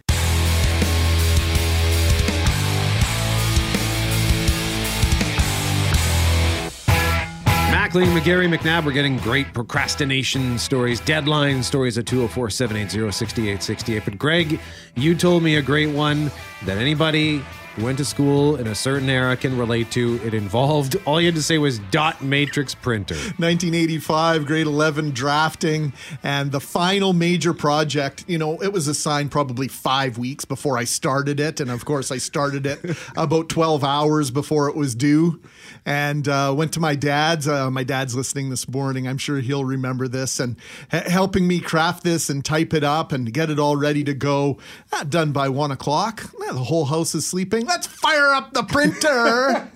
Mackling, 7.95 8.19
McGarry, 8.19 8.53
McNabb, 8.53 8.83
we're 8.83 8.91
getting 8.91 9.15
great 9.19 9.53
procrastination 9.53 10.59
stories, 10.59 10.99
deadline 10.99 11.63
stories 11.63 11.97
at 11.97 12.05
204 12.05 12.49
780 12.49 13.09
6868. 13.09 14.03
But 14.03 14.17
Greg, 14.17 14.59
you 14.95 15.15
told 15.15 15.43
me 15.43 15.55
a 15.55 15.61
great 15.61 15.95
one 15.95 16.29
that 16.65 16.77
anybody 16.77 17.41
went 17.77 17.97
to 17.97 18.05
school 18.05 18.55
in 18.55 18.67
a 18.67 18.75
certain 18.75 19.09
era 19.09 19.35
can 19.35 19.57
relate 19.57 19.91
to. 19.91 20.19
It 20.23 20.33
involved, 20.33 20.95
all 21.05 21.19
you 21.19 21.27
had 21.27 21.35
to 21.35 21.43
say 21.43 21.57
was 21.57 21.79
dot 21.91 22.21
matrix 22.21 22.73
printer. 22.73 23.15
1985, 23.15 24.45
grade 24.45 24.67
11 24.67 25.11
drafting, 25.11 25.93
and 26.23 26.51
the 26.51 26.59
final 26.59 27.13
major 27.13 27.53
project, 27.53 28.23
you 28.27 28.37
know, 28.37 28.61
it 28.61 28.71
was 28.71 28.87
assigned 28.87 29.31
probably 29.31 29.67
five 29.67 30.17
weeks 30.17 30.45
before 30.45 30.77
I 30.77 30.83
started 30.85 31.39
it. 31.39 31.59
And 31.59 31.69
of 31.69 31.85
course, 31.85 32.11
I 32.11 32.17
started 32.17 32.65
it 32.65 32.79
about 33.17 33.49
12 33.49 33.83
hours 33.83 34.31
before 34.31 34.69
it 34.69 34.75
was 34.75 34.95
due 34.95 35.41
and 35.85 36.27
uh, 36.27 36.53
went 36.55 36.73
to 36.73 36.79
my 36.79 36.95
dad's. 36.95 37.47
Uh, 37.47 37.69
my 37.69 37.83
dad's 37.83 38.15
listening 38.15 38.49
this 38.49 38.67
morning. 38.67 39.07
I'm 39.07 39.17
sure 39.17 39.39
he'll 39.39 39.65
remember 39.65 40.07
this 40.07 40.39
and 40.39 40.55
helping 40.89 41.47
me 41.47 41.59
craft 41.59 42.03
this 42.03 42.29
and 42.29 42.43
type 42.43 42.73
it 42.73 42.83
up 42.83 43.11
and 43.11 43.31
get 43.33 43.49
it 43.49 43.59
all 43.59 43.75
ready 43.75 44.03
to 44.03 44.13
go. 44.13 44.57
Uh, 44.91 45.03
done 45.03 45.31
by 45.31 45.49
one 45.49 45.71
o'clock. 45.71 46.23
the 46.39 46.53
whole 46.53 46.85
house 46.85 47.13
is 47.15 47.25
sleeping. 47.25 47.64
Let's 47.65 47.87
fire 47.87 48.33
up 48.33 48.53
the 48.53 48.63
printer. 48.63 49.69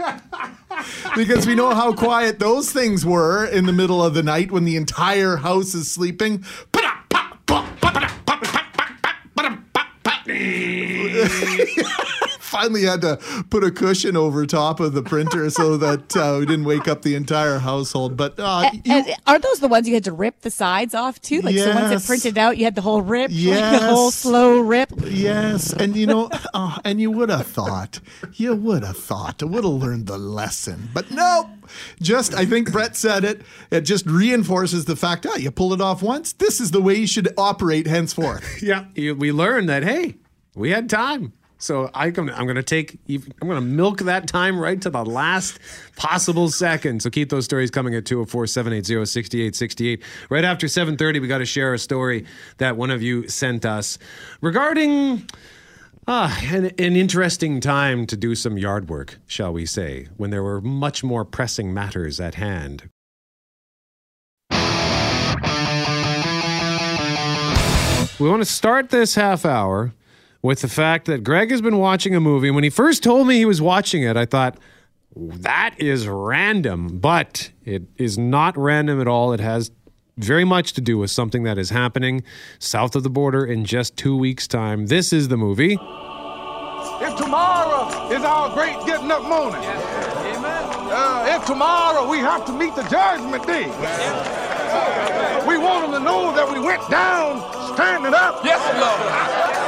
because 1.16 1.48
we 1.48 1.56
know 1.56 1.74
how 1.74 1.94
quiet 1.94 2.40
those 2.40 2.72
things 2.72 3.06
were 3.06 3.46
in 3.46 3.66
the 3.66 3.74
middle 3.74 4.04
of 4.04 4.14
the 4.14 4.24
night 4.24 4.52
when 4.52 4.66
the 4.66 4.76
entire 4.76 5.38
house 5.38 5.74
is 5.74 5.92
sleeping. 5.92 6.46
Finally 12.50 12.84
had 12.84 13.02
to 13.02 13.18
put 13.50 13.64
a 13.64 13.72
cushion 13.72 14.18
over 14.18 14.46
top 14.46 14.80
of 14.80 14.94
the 14.94 15.04
printer 15.04 15.50
so 15.50 15.78
that 15.78 16.16
uh, 16.18 16.38
we 16.40 16.46
didn't 16.46 16.66
wake 16.66 16.88
up 16.88 17.04
the 17.04 17.16
entire 17.16 17.60
household. 17.60 18.18
But 18.18 18.40
uh, 18.40 18.70
and, 18.72 18.86
you, 18.86 18.94
and 18.94 19.16
are 19.28 19.40
those 19.40 19.60
the 19.60 19.68
ones 19.68 19.88
you 19.88 19.94
had 19.94 20.04
to 20.06 20.12
rip 20.12 20.42
the 20.42 20.52
sides 20.52 20.94
off 20.94 21.22
too? 21.22 21.42
Like 21.42 21.56
yes. 21.56 21.66
so 21.66 21.82
once 21.82 22.04
it 22.04 22.08
printed 22.08 22.38
out, 22.38 22.58
you 22.58 22.66
had 22.66 22.76
the 22.76 22.82
whole 22.82 23.02
rip, 23.02 23.32
yes. 23.34 23.72
like 23.72 23.82
the 23.82 23.88
whole 23.88 24.12
slow 24.12 24.60
rip. 24.60 24.92
Yes, 25.06 25.74
and 25.74 25.96
you 25.96 26.08
know, 26.08 26.30
uh, 26.54 26.80
and 26.84 27.00
you 27.00 27.12
would 27.12 27.30
have 27.30 27.48
thought, 27.48 28.00
you 28.34 28.56
would 28.56 28.84
have 28.84 28.98
thought, 28.98 29.42
would 29.44 29.64
have 29.64 29.74
learned 29.74 30.08
the 30.08 30.18
lesson, 30.18 30.90
but 30.94 31.10
no. 31.12 31.50
Just, 32.02 32.34
I 32.34 32.46
think 32.46 32.72
Brett 32.72 32.96
said 32.96 33.24
it. 33.24 33.42
It 33.72 33.82
just 33.82 34.06
reinforces 34.06 34.86
the 34.86 34.96
fact, 34.96 35.26
oh, 35.30 35.36
you 35.36 35.52
pull 35.52 35.74
it 35.74 35.82
off 35.82 36.02
once. 36.02 36.34
This 36.34 36.60
is 36.60 36.72
the 36.72 36.82
way 36.82 36.96
you 36.96 37.08
should 37.08 37.30
operate 37.38 37.88
henceforth. 37.88 38.62
yeah, 38.64 38.86
we 38.96 39.32
learned 39.32 39.70
that. 39.70 39.84
Hey, 39.84 40.16
we 40.56 40.72
had 40.72 40.90
time. 40.90 41.34
So 41.60 41.92
I 41.94 42.10
come, 42.12 42.30
I'm 42.30 42.46
going 42.46 42.56
to 42.56 42.64
take, 42.64 42.98
I'm 43.10 43.48
going 43.48 43.56
to 43.56 43.62
milk 43.62 44.00
that 44.00 44.28
time 44.28 44.58
right 44.58 44.82
to 44.82 44.90
the 44.90 45.04
last 45.04 45.60
possible 45.98 46.50
second. 46.50 47.02
So 47.04 47.10
keep 47.10 47.30
those 47.30 47.44
stories 47.44 47.70
coming 47.70 47.94
at 47.96 48.06
204 48.06 48.48
780 48.48 49.06
6868. 49.06 50.02
Right 50.30 50.46
after 50.46 50.70
730, 50.70 51.20
we 51.20 51.28
got 51.28 51.40
to 51.40 51.46
share 51.46 51.74
a 51.74 51.78
story 51.78 52.26
that 52.58 52.78
one 52.78 52.90
of 52.90 53.04
you 53.04 53.28
sent 53.28 53.66
us 53.66 54.00
regarding 54.40 55.28
ah, 56.08 56.40
an, 56.46 56.68
an 56.80 56.96
interesting 56.96 57.60
time 57.60 58.08
to 58.08 58.16
do 58.16 58.36
some 58.36 58.58
yard 58.58 58.90
work, 58.90 59.20
shall 59.28 59.52
we 59.52 59.66
say, 59.66 60.08
when 60.16 60.30
there 60.30 60.44
were 60.44 60.62
much 60.62 61.04
more 61.04 61.26
pressing 61.26 61.74
matters 61.74 62.22
at 62.22 62.36
hand. 62.36 62.90
We 68.18 68.30
want 68.30 68.42
to 68.42 68.50
start 68.50 68.90
this 68.90 69.16
half 69.16 69.46
hour 69.46 69.94
with 70.42 70.62
the 70.62 70.68
fact 70.68 71.06
that 71.06 71.24
Greg 71.24 71.52
has 71.52 71.62
been 71.62 71.78
watching 71.78 72.16
a 72.16 72.20
movie. 72.20 72.48
And 72.48 72.56
when 72.56 72.64
he 72.64 72.70
first 72.70 73.04
told 73.04 73.28
me 73.28 73.36
he 73.38 73.46
was 73.46 73.62
watching 73.62 74.04
it, 74.04 74.16
I 74.18 74.26
thought, 74.26 74.58
That 75.16 75.76
is 75.78 76.08
random, 76.08 77.00
but 77.00 77.52
it 77.66 77.84
is 77.98 78.18
not 78.18 78.58
random 78.58 79.02
at 79.02 79.08
all. 79.08 79.34
It 79.34 79.40
has 79.40 79.72
very 80.18 80.44
much 80.46 80.74
to 80.74 80.82
do 80.82 80.98
with 80.98 81.10
something 81.10 81.44
that 81.44 81.58
is 81.58 81.70
happening 81.70 82.24
south 82.60 82.96
of 82.96 83.04
the 83.04 83.10
border 83.10 83.46
in 83.46 83.64
just 83.64 83.96
two 83.96 84.16
weeks' 84.16 84.48
time. 84.48 84.88
This 84.88 85.14
is 85.14 85.30
the 85.30 85.38
movie. 85.38 85.74
If 87.02 87.16
tomorrow 87.16 88.12
is 88.12 88.22
our 88.24 88.54
great 88.54 88.76
getting 88.86 89.10
up 89.12 89.24
morning, 89.24 89.62
uh, 89.64 91.38
if 91.40 91.46
tomorrow 91.46 92.10
we 92.10 92.18
have 92.18 92.46
to 92.48 92.52
meet 92.52 92.76
the 92.76 92.84
judgment 92.84 93.48
day, 93.48 93.68
we 95.48 95.58
want 95.58 95.90
them 95.90 95.94
to 95.94 96.00
know 96.04 96.34
that 96.36 96.50
we 96.52 96.60
went 96.60 96.88
down 96.90 97.40
standing 97.74 98.14
up. 98.14 98.44
Yes, 98.44 98.60
Lord. 98.80 99.59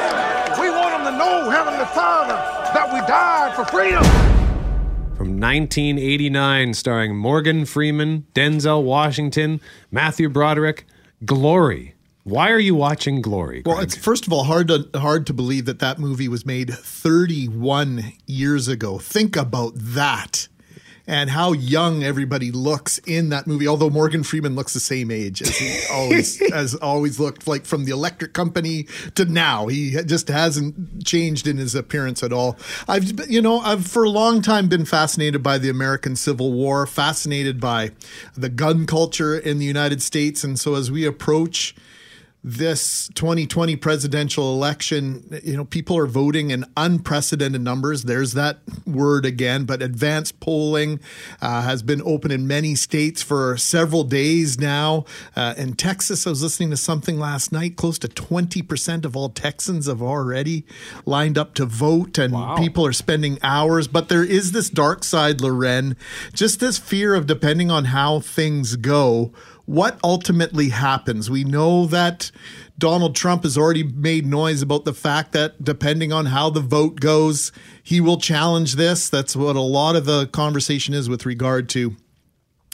We 1.12 1.18
want 1.18 1.44
them 1.44 1.44
to 1.44 1.44
know, 1.44 1.50
Heavenly 1.50 1.86
Father, 1.88 2.34
that 2.74 2.94
we 2.94 3.00
died 3.02 3.56
for 3.56 3.66
freedom 3.66 4.04
from 5.18 5.40
1989, 5.40 6.74
starring 6.74 7.16
Morgan 7.16 7.66
Freeman, 7.66 8.26
Denzel 8.34 8.84
Washington, 8.84 9.62
Matthew 9.92 10.30
Broderick, 10.30 10.86
Glory. 11.26 11.96
Why 12.24 12.52
are 12.52 12.60
you 12.60 12.76
watching 12.76 13.22
Glory? 13.22 13.62
Greg? 13.62 13.68
Well, 13.68 13.84
it's 13.84 13.96
first 13.96 14.26
of 14.26 14.34
all 14.34 14.44
hard 14.46 14.68
to 14.70 14.88
hard 14.96 15.28
to 15.28 15.34
believe 15.34 15.66
that 15.66 15.80
that 15.80 16.00
movie 16.00 16.28
was 16.28 16.46
made 16.46 16.74
31 16.74 18.14
years 18.26 18.68
ago. 18.68 18.98
Think 19.00 19.36
about 19.36 19.74
that 19.76 20.48
and 21.08 21.30
how 21.30 21.52
young 21.52 22.04
everybody 22.04 22.52
looks 22.52 22.98
in 23.00 23.30
that 23.30 23.48
movie. 23.48 23.68
Although 23.68 23.90
Morgan 23.90 24.24
Freeman 24.24 24.56
looks 24.56 24.74
the 24.74 24.80
same 24.80 25.12
age 25.12 25.42
as 25.42 25.58
he 25.58 25.80
always 25.92 26.40
has 26.52 26.76
always 26.76 27.20
looked, 27.20 27.48
like 27.48 27.66
from 27.66 27.86
the 27.86 27.92
Electric 27.92 28.34
Company 28.34 28.88
to 29.16 29.26
now. 29.26 29.68
He 29.68 29.92
just 30.06 30.28
hasn't 30.28 31.06
changed 31.06 31.48
in 31.48 31.58
his 31.58 31.76
appearance 31.76 32.24
at 32.24 32.34
all. 32.34 32.58
I've 32.88 33.30
you 33.30 33.42
know 33.42 33.60
I've 33.60 33.86
for 33.86 34.04
a 34.04 34.10
long 34.10 34.42
time 34.42 34.68
been 34.68 34.86
fascinated 34.86 35.44
by 35.44 35.58
the 35.58 35.70
American 35.70 36.16
Civil 36.16 36.52
War, 36.54 36.86
fascinated 36.86 37.60
by 37.60 37.92
the 38.36 38.50
gun 38.50 38.86
culture 38.86 39.38
in 39.38 39.60
the 39.60 39.66
United 39.66 40.02
States, 40.02 40.44
and 40.44 40.60
so 40.60 40.76
as 40.76 40.92
we 40.92 41.06
approach 41.06 41.76
this 42.44 43.08
2020 43.14 43.76
presidential 43.76 44.52
election, 44.54 45.40
you 45.44 45.56
know, 45.56 45.64
people 45.64 45.96
are 45.96 46.08
voting 46.08 46.50
in 46.50 46.66
unprecedented 46.76 47.62
numbers. 47.62 48.06
There's 48.06 48.34
that 48.34 48.60
word 48.86 49.26
again, 49.26 49.66
but 49.66 49.84
advanced 49.84 50.40
polling 50.40 51.00
uh, 51.40 51.62
has 51.62 51.84
been 51.84 52.02
open 52.04 52.32
in 52.32 52.48
many 52.48 52.74
states 52.74 53.22
for 53.22 53.58
several 53.58 54.04
days 54.04 54.60
now. 54.60 55.06
Uh, 55.36 55.54
in 55.56 55.74
Texas, 55.74 56.26
I 56.26 56.32
was 56.32 56.42
listening 56.42 56.72
to 56.72 56.78
something 56.78 57.20
last 57.20 57.52
night. 57.52 57.76
Close 57.76 58.00
to 58.00 58.08
20% 58.08 59.06
of 59.06 59.16
all 59.16 59.30
Texans 59.30 59.86
have 59.86 60.02
already 60.02 60.66
lined 61.06 61.38
up 61.38 61.54
to 61.56 61.66
vote, 61.66 62.18
and 62.18 62.34
wow. 62.34 62.58
people 62.58 62.84
are 62.86 62.94
spending 62.94 63.38
hours. 63.44 63.88
But 63.88 64.10
there 64.10 64.24
is 64.24 64.52
this 64.52 64.70
dark 64.70 65.04
side, 65.04 65.42
Loren, 65.42 65.96
just 66.34 66.60
this 66.60 66.80
fear 66.80 67.14
of 67.14 67.28
depending 67.28 67.70
on 67.70 67.86
how 67.86 68.20
things 68.20 68.78
go 68.78 69.32
what 69.66 70.00
ultimately 70.04 70.70
happens? 70.70 71.30
We 71.30 71.44
know 71.44 71.86
that 71.88 72.32
Donald 72.78 73.16
Trump 73.16 73.44
has 73.44 73.58
already 73.58 73.84
made 73.84 74.26
noise 74.26 74.62
about 74.62 74.86
the 74.86 74.94
fact 74.94 75.34
that 75.34 75.64
depending 75.64 76.12
on 76.12 76.28
how 76.28 76.50
the 76.50 76.62
vote 76.62 77.00
goes, 77.00 77.52
he 77.84 78.02
will 78.02 78.18
challenge 78.18 78.76
this. 78.76 79.10
That's 79.10 79.36
what 79.36 79.56
a 79.56 79.62
lot 79.62 79.96
of 79.96 80.06
the 80.06 80.28
conversation 80.28 80.94
is 80.94 81.10
with 81.10 81.26
regard 81.26 81.70
to 81.70 81.96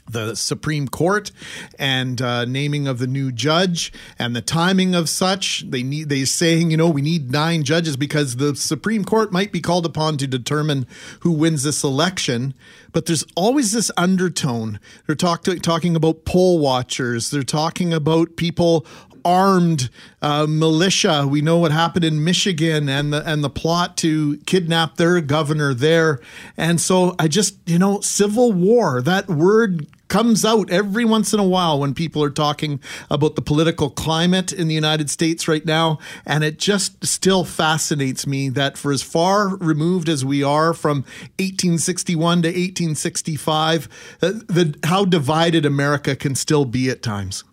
the 0.10 0.36
Supreme 0.36 0.88
Court 0.88 1.32
and 1.78 2.22
uh, 2.22 2.46
naming 2.46 2.88
of 2.88 3.00
the 3.00 3.08
new 3.08 3.32
judge 3.32 3.91
and 4.17 4.36
the 4.36 4.41
timing 4.41 4.96
of 4.96 5.10
such. 5.10 5.65
They 5.70 5.84
need 5.84 6.10
they 6.10 6.26
saying 6.26 6.72
you 6.72 6.78
know 6.78 6.89
we 6.89 7.02
need 7.02 7.32
nine 7.32 7.63
judges 7.63 7.98
because 7.98 8.38
the 8.38 8.56
Supreme 8.56 9.04
Court 9.04 9.32
might 9.32 9.52
be 9.52 9.62
called 9.62 9.86
upon 9.86 10.17
to 10.17 10.28
determine 10.28 10.88
who 11.22 11.32
wins 11.32 11.63
this 11.63 11.84
election. 11.84 12.54
But 12.93 13.06
there's 13.06 13.26
always 13.36 13.74
this 13.74 13.91
undertone. 13.98 14.80
They're 15.06 15.15
talk 15.15 15.43
to, 15.43 15.60
talking 15.60 15.96
about 15.96 16.26
poll 16.26 16.58
watchers. 16.60 17.30
They're 17.30 17.43
talking 17.43 17.93
about 17.93 18.38
people 18.38 18.88
armed 19.28 19.89
uh, 20.22 20.48
militia. 20.48 21.28
We 21.30 21.41
know 21.41 21.58
what 21.58 21.72
happened 21.72 22.06
in 22.06 22.24
Michigan 22.24 22.88
and 22.88 23.12
the 23.12 23.30
and 23.30 23.43
the 23.43 23.50
plot 23.50 23.98
to 23.98 24.38
kidnap 24.46 24.96
their 24.96 25.20
governor 25.22 25.74
there. 25.74 26.20
And 26.56 26.80
so 26.80 27.13
I 27.20 27.28
just 27.28 27.58
you 27.65 27.78
know 27.78 28.00
civil 28.00 28.54
war. 28.54 29.02
That 29.02 29.28
word 29.28 29.86
comes 30.08 30.46
out 30.46 30.70
every 30.70 31.06
once 31.06 31.34
in 31.34 31.39
a 31.39 31.48
while 31.48 31.80
when 31.80 31.93
people 31.93 32.24
are 32.24 32.30
talking 32.30 32.80
about 33.10 33.36
the 33.36 33.41
political 33.41 33.89
climate 33.89 34.52
in 34.52 34.67
the 34.67 34.76
United 34.76 35.10
States 35.10 35.48
right 35.48 35.65
now. 35.65 36.00
And 36.26 36.43
it 36.43 36.60
just 36.60 37.06
still 37.06 37.43
fascinates 37.43 38.26
me 38.26 38.50
that 38.50 38.78
for 38.78 38.91
as 38.91 39.02
far 39.02 39.58
removed 39.58 40.10
as 40.10 40.24
we 40.24 40.43
are 40.43 40.74
from 40.74 40.98
1861 41.39 42.41
to 42.43 42.48
1865, 42.50 44.17
uh, 44.22 44.32
the, 44.48 44.78
how 44.84 45.06
divided 45.06 45.65
America 45.65 46.15
can 46.15 46.36
still 46.36 46.65
be 46.65 46.89
at 46.89 47.02
times. 47.02 47.43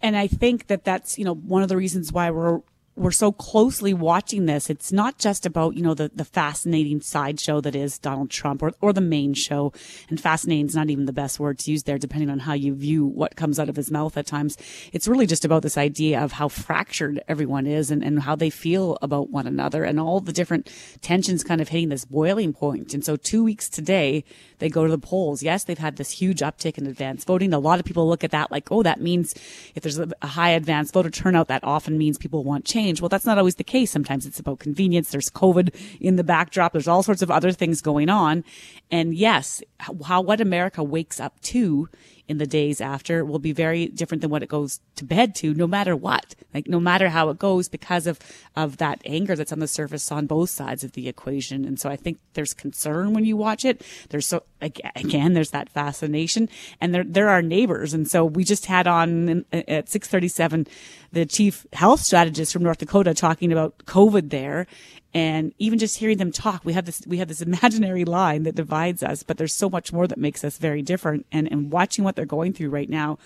And 0.00 0.16
I 0.16 0.28
think 0.28 0.68
that 0.68 0.84
that's, 0.84 1.18
you 1.18 1.24
know, 1.24 1.34
one 1.34 1.62
of 1.62 1.68
the 1.68 1.76
reasons 1.76 2.12
why 2.12 2.30
we're 2.30 2.60
we're 2.98 3.10
so 3.12 3.30
closely 3.30 3.94
watching 3.94 4.46
this. 4.46 4.68
It's 4.68 4.92
not 4.92 5.18
just 5.18 5.46
about, 5.46 5.76
you 5.76 5.82
know, 5.82 5.94
the, 5.94 6.10
the 6.14 6.24
fascinating 6.24 7.00
sideshow 7.00 7.60
that 7.60 7.76
is 7.76 7.98
Donald 7.98 8.30
Trump 8.30 8.62
or, 8.62 8.72
or 8.80 8.92
the 8.92 9.00
main 9.00 9.34
show. 9.34 9.72
And 10.10 10.20
fascinating 10.20 10.66
is 10.66 10.74
not 10.74 10.90
even 10.90 11.06
the 11.06 11.12
best 11.12 11.38
word 11.38 11.58
to 11.60 11.70
use 11.70 11.84
there, 11.84 11.98
depending 11.98 12.28
on 12.28 12.40
how 12.40 12.54
you 12.54 12.74
view 12.74 13.06
what 13.06 13.36
comes 13.36 13.58
out 13.60 13.68
of 13.68 13.76
his 13.76 13.90
mouth 13.90 14.16
at 14.16 14.26
times. 14.26 14.56
It's 14.92 15.06
really 15.06 15.26
just 15.26 15.44
about 15.44 15.62
this 15.62 15.78
idea 15.78 16.20
of 16.20 16.32
how 16.32 16.48
fractured 16.48 17.22
everyone 17.28 17.66
is 17.66 17.90
and, 17.90 18.02
and 18.02 18.20
how 18.20 18.34
they 18.34 18.50
feel 18.50 18.98
about 19.00 19.30
one 19.30 19.46
another 19.46 19.84
and 19.84 20.00
all 20.00 20.20
the 20.20 20.32
different 20.32 20.70
tensions 21.00 21.44
kind 21.44 21.60
of 21.60 21.68
hitting 21.68 21.90
this 21.90 22.04
boiling 22.04 22.52
point. 22.52 22.94
And 22.94 23.04
so 23.04 23.16
two 23.16 23.44
weeks 23.44 23.68
today, 23.68 24.24
they 24.58 24.68
go 24.68 24.84
to 24.84 24.90
the 24.90 24.98
polls. 24.98 25.42
Yes, 25.42 25.64
they've 25.64 25.78
had 25.78 25.96
this 25.96 26.10
huge 26.10 26.40
uptick 26.40 26.78
in 26.78 26.86
advance 26.86 27.24
voting. 27.24 27.52
A 27.52 27.58
lot 27.58 27.78
of 27.78 27.86
people 27.86 28.08
look 28.08 28.24
at 28.24 28.32
that 28.32 28.50
like, 28.50 28.72
oh, 28.72 28.82
that 28.82 29.00
means 29.00 29.34
if 29.74 29.82
there's 29.82 29.98
a, 29.98 30.08
high 30.22 30.50
advance 30.50 30.90
voter 30.90 31.10
turnout, 31.10 31.48
that 31.48 31.64
often 31.64 31.96
means 31.96 32.18
people 32.18 32.44
want 32.44 32.64
change 32.64 32.87
change. 32.88 33.00
Well, 33.00 33.08
that's 33.08 33.26
not 33.26 33.38
always 33.38 33.56
the 33.56 33.64
case. 33.64 33.90
Sometimes 33.90 34.26
it's 34.26 34.40
about 34.40 34.58
convenience. 34.58 35.10
There's 35.10 35.30
COVID 35.30 35.74
in 36.00 36.16
the 36.16 36.24
backdrop. 36.24 36.72
There's 36.72 36.88
all 36.88 37.02
sorts 37.02 37.22
of 37.22 37.30
other 37.30 37.52
things 37.52 37.80
going 37.80 38.08
on. 38.08 38.44
And 38.90 39.14
yes, 39.14 39.62
how, 39.78 40.22
what 40.22 40.40
America 40.40 40.82
wakes 40.82 41.20
up 41.20 41.38
to 41.42 41.88
in 42.28 42.38
the 42.38 42.46
days 42.46 42.80
after 42.80 43.24
will 43.24 43.38
be 43.38 43.52
very 43.52 43.86
different 43.86 44.20
than 44.20 44.30
what 44.30 44.42
it 44.42 44.48
goes 44.48 44.80
to 44.96 45.04
bed 45.04 45.34
to, 45.36 45.54
no 45.54 45.66
matter 45.66 45.96
what. 45.96 46.34
Like 46.54 46.68
no 46.68 46.78
matter 46.78 47.08
how 47.08 47.30
it 47.30 47.38
goes, 47.38 47.68
because 47.68 48.06
of 48.06 48.18
of 48.54 48.76
that 48.76 49.00
anger 49.04 49.34
that's 49.34 49.52
on 49.52 49.58
the 49.58 49.66
surface 49.68 50.12
on 50.12 50.26
both 50.26 50.50
sides 50.50 50.84
of 50.84 50.92
the 50.92 51.08
equation. 51.08 51.64
And 51.64 51.80
so 51.80 51.88
I 51.88 51.96
think 51.96 52.18
there's 52.34 52.54
concern 52.54 53.14
when 53.14 53.24
you 53.24 53.36
watch 53.36 53.64
it. 53.64 53.82
There's 54.10 54.26
so 54.26 54.42
again, 54.60 55.32
there's 55.32 55.50
that 55.50 55.70
fascination, 55.70 56.48
and 56.80 56.94
there 56.94 57.04
there 57.04 57.28
are 57.28 57.42
neighbors. 57.42 57.94
And 57.94 58.08
so 58.08 58.24
we 58.24 58.44
just 58.44 58.66
had 58.66 58.86
on 58.86 59.44
at 59.52 59.88
6:37 59.88 60.68
the 61.10 61.24
chief 61.24 61.66
health 61.72 62.00
strategist 62.00 62.52
from 62.52 62.62
North 62.62 62.78
Dakota 62.78 63.14
talking 63.14 63.50
about 63.50 63.78
COVID 63.86 64.28
there 64.30 64.66
and 65.14 65.54
even 65.58 65.78
just 65.78 65.98
hearing 65.98 66.18
them 66.18 66.30
talk 66.32 66.64
we 66.64 66.72
have 66.72 66.84
this 66.84 67.02
we 67.06 67.18
have 67.18 67.28
this 67.28 67.40
imaginary 67.50 68.04
line 68.04 68.42
that 68.42 68.54
divides 68.54 69.02
us 69.02 69.22
but 69.22 69.36
there's 69.38 69.54
so 69.54 69.70
much 69.70 69.92
more 69.92 70.06
that 70.06 70.18
makes 70.18 70.44
us 70.44 70.58
very 70.58 70.82
different 70.82 71.26
and 71.32 71.50
and 71.50 71.72
watching 71.72 72.04
what 72.04 72.16
they're 72.16 72.26
going 72.26 72.52
through 72.52 72.70
right 72.70 72.90
now 72.90 73.18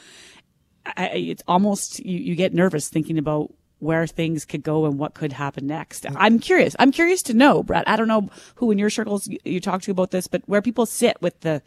I, 0.85 1.09
it's 1.11 1.43
almost 1.47 2.01
you, 2.01 2.19
you 2.19 2.35
get 2.35 2.53
nervous 2.55 2.89
thinking 2.89 3.19
about 3.19 3.53
where 3.83 4.07
things 4.07 4.45
could 4.45 4.63
go 4.63 4.85
and 4.87 4.97
what 4.97 5.13
could 5.13 5.33
happen 5.33 5.67
next. 5.67 6.07
I'm 6.15 6.39
curious. 6.39 6.77
I'm 6.79 6.93
curious 6.93 7.21
to 7.25 7.35
know, 7.35 7.65
Brad. 7.65 7.83
I 7.89 7.97
don't 7.97 8.07
know 8.07 8.31
who 8.55 8.71
in 8.71 8.79
your 8.79 8.91
circles 8.91 9.29
you, 9.45 9.61
talk 9.61 9.83
to 9.83 9.91
about 9.91 10.13
this, 10.13 10.29
but 10.29 10.43
where 10.47 10.63
people 10.63 10.87
sit 10.87 11.21
with 11.21 11.41
the 11.41 11.63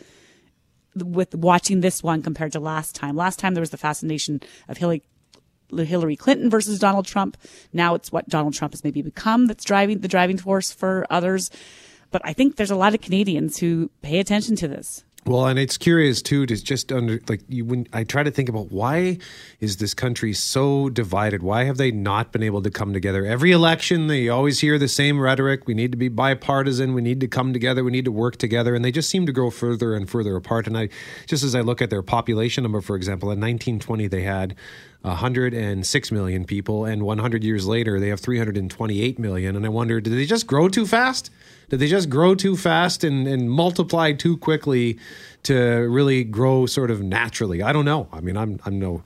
with 0.95 1.35
watching 1.35 1.81
this 1.81 2.01
one 2.01 2.21
compared 2.21 2.53
to 2.53 2.59
last 2.61 2.95
time. 2.95 3.17
Last 3.17 3.37
time 3.37 3.53
there 3.53 3.61
was 3.61 3.71
the 3.71 3.77
fascination 3.77 4.39
of 4.69 4.77
Hillary 4.77 5.03
Hillary 5.71 6.15
Clinton 6.15 6.49
versus 6.49 6.79
Donald 6.79 7.05
Trump. 7.05 7.37
Now 7.73 7.95
it's 7.95 8.11
what 8.11 8.27
Donald 8.29 8.53
Trump 8.53 8.73
has 8.73 8.83
maybe 8.83 9.01
become 9.01 9.47
that's 9.47 9.63
driving 9.63 9.99
the 9.99 10.07
driving 10.07 10.37
force 10.37 10.71
for 10.71 11.05
others. 11.09 11.49
But 12.11 12.21
I 12.23 12.33
think 12.33 12.55
there's 12.55 12.71
a 12.71 12.75
lot 12.75 12.93
of 12.93 13.01
Canadians 13.01 13.57
who 13.57 13.89
pay 14.01 14.19
attention 14.19 14.55
to 14.57 14.67
this. 14.67 15.03
Well, 15.27 15.47
and 15.47 15.57
it's 15.57 15.79
curious 15.79 16.21
too 16.21 16.45
to 16.45 16.55
just 16.55 16.91
under 16.91 17.19
like 17.27 17.41
you 17.49 17.65
when 17.65 17.87
I 17.91 18.03
try 18.03 18.21
to 18.21 18.29
think 18.29 18.47
about 18.47 18.71
why 18.71 19.17
is 19.59 19.77
this 19.77 19.95
country 19.95 20.33
so 20.33 20.87
divided? 20.87 21.41
Why 21.41 21.63
have 21.63 21.77
they 21.77 21.89
not 21.89 22.31
been 22.31 22.43
able 22.43 22.61
to 22.61 22.69
come 22.69 22.93
together? 22.93 23.25
Every 23.25 23.51
election 23.51 24.05
they 24.05 24.29
always 24.29 24.59
hear 24.59 24.77
the 24.77 24.87
same 24.87 25.19
rhetoric. 25.19 25.65
We 25.65 25.73
need 25.73 25.91
to 25.93 25.97
be 25.97 26.09
bipartisan, 26.09 26.93
we 26.93 27.01
need 27.01 27.21
to 27.21 27.27
come 27.27 27.53
together, 27.53 27.83
we 27.83 27.89
need 27.89 28.05
to 28.05 28.11
work 28.11 28.37
together, 28.37 28.75
and 28.75 28.85
they 28.85 28.91
just 28.91 29.09
seem 29.09 29.25
to 29.25 29.31
grow 29.31 29.49
further 29.49 29.95
and 29.95 30.07
further 30.07 30.35
apart. 30.35 30.67
And 30.67 30.77
I 30.77 30.89
just 31.25 31.43
as 31.43 31.55
I 31.55 31.61
look 31.61 31.81
at 31.81 31.89
their 31.89 32.03
population 32.03 32.61
number 32.61 32.81
for 32.81 32.95
example, 32.95 33.29
in 33.29 33.39
1920 33.39 34.05
they 34.07 34.21
had 34.21 34.55
106 35.01 36.11
million 36.11 36.45
people, 36.45 36.85
and 36.85 37.03
100 37.03 37.43
years 37.43 37.67
later, 37.67 37.99
they 37.99 38.09
have 38.09 38.19
328 38.19 39.19
million. 39.19 39.55
And 39.55 39.65
I 39.65 39.69
wonder, 39.69 40.01
did 40.01 40.13
they 40.13 40.25
just 40.25 40.47
grow 40.47 40.67
too 40.67 40.85
fast? 40.85 41.29
Did 41.69 41.79
they 41.79 41.87
just 41.87 42.09
grow 42.09 42.35
too 42.35 42.55
fast 42.55 43.03
and, 43.03 43.27
and 43.27 43.49
multiply 43.49 44.13
too 44.13 44.37
quickly 44.37 44.99
to 45.43 45.55
really 45.55 46.23
grow 46.23 46.65
sort 46.65 46.91
of 46.91 47.01
naturally? 47.01 47.61
I 47.61 47.73
don't 47.73 47.85
know. 47.85 48.07
I 48.11 48.21
mean, 48.21 48.37
I'm 48.37 48.59
I'm 48.65 48.79
no 48.79 49.03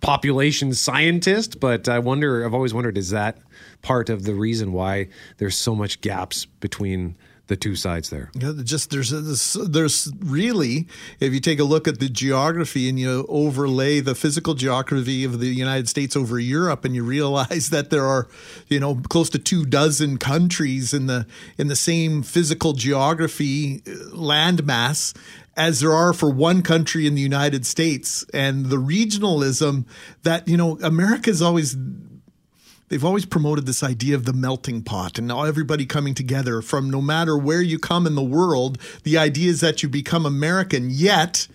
population 0.00 0.72
scientist, 0.74 1.60
but 1.60 1.88
I 1.88 1.98
wonder. 1.98 2.44
I've 2.44 2.54
always 2.54 2.74
wondered, 2.74 2.96
is 2.96 3.10
that 3.10 3.38
part 3.82 4.08
of 4.10 4.24
the 4.24 4.34
reason 4.34 4.72
why 4.72 5.08
there's 5.38 5.56
so 5.56 5.74
much 5.74 6.00
gaps 6.00 6.46
between 6.46 7.16
the 7.48 7.56
two 7.56 7.74
sides 7.74 8.10
there. 8.10 8.30
Yeah, 8.34 8.52
just 8.62 8.90
there's 8.90 9.10
there's 9.10 10.12
really 10.20 10.86
if 11.18 11.32
you 11.32 11.40
take 11.40 11.58
a 11.58 11.64
look 11.64 11.88
at 11.88 11.98
the 11.98 12.08
geography 12.08 12.88
and 12.88 12.98
you 12.98 13.26
overlay 13.28 14.00
the 14.00 14.14
physical 14.14 14.54
geography 14.54 15.24
of 15.24 15.40
the 15.40 15.48
United 15.48 15.88
States 15.88 16.14
over 16.14 16.38
Europe 16.38 16.84
and 16.84 16.94
you 16.94 17.02
realize 17.02 17.70
that 17.70 17.90
there 17.90 18.04
are 18.04 18.28
you 18.68 18.78
know 18.78 18.96
close 19.08 19.30
to 19.30 19.38
two 19.38 19.64
dozen 19.64 20.18
countries 20.18 20.94
in 20.94 21.06
the 21.06 21.26
in 21.56 21.68
the 21.68 21.76
same 21.76 22.22
physical 22.22 22.72
geography 22.74 23.82
uh, 23.86 23.90
landmass 24.14 25.14
as 25.56 25.80
there 25.80 25.92
are 25.92 26.12
for 26.12 26.30
one 26.30 26.62
country 26.62 27.06
in 27.06 27.16
the 27.16 27.20
United 27.20 27.66
States 27.66 28.24
and 28.32 28.66
the 28.66 28.76
regionalism 28.76 29.84
that 30.22 30.46
you 30.46 30.56
know 30.56 30.78
America's 30.82 31.42
always 31.42 31.76
they've 32.88 33.04
always 33.04 33.24
promoted 33.24 33.66
this 33.66 33.82
idea 33.82 34.14
of 34.14 34.24
the 34.24 34.32
melting 34.32 34.82
pot 34.82 35.18
and 35.18 35.28
now 35.28 35.44
everybody 35.44 35.86
coming 35.86 36.14
together 36.14 36.62
from 36.62 36.90
no 36.90 37.00
matter 37.00 37.36
where 37.36 37.62
you 37.62 37.78
come 37.78 38.06
in 38.06 38.14
the 38.14 38.22
world. 38.22 38.78
The 39.04 39.18
idea 39.18 39.50
is 39.50 39.60
that 39.60 39.82
you 39.82 39.88
become 39.88 40.26
American. 40.26 40.88
Yet, 40.90 41.48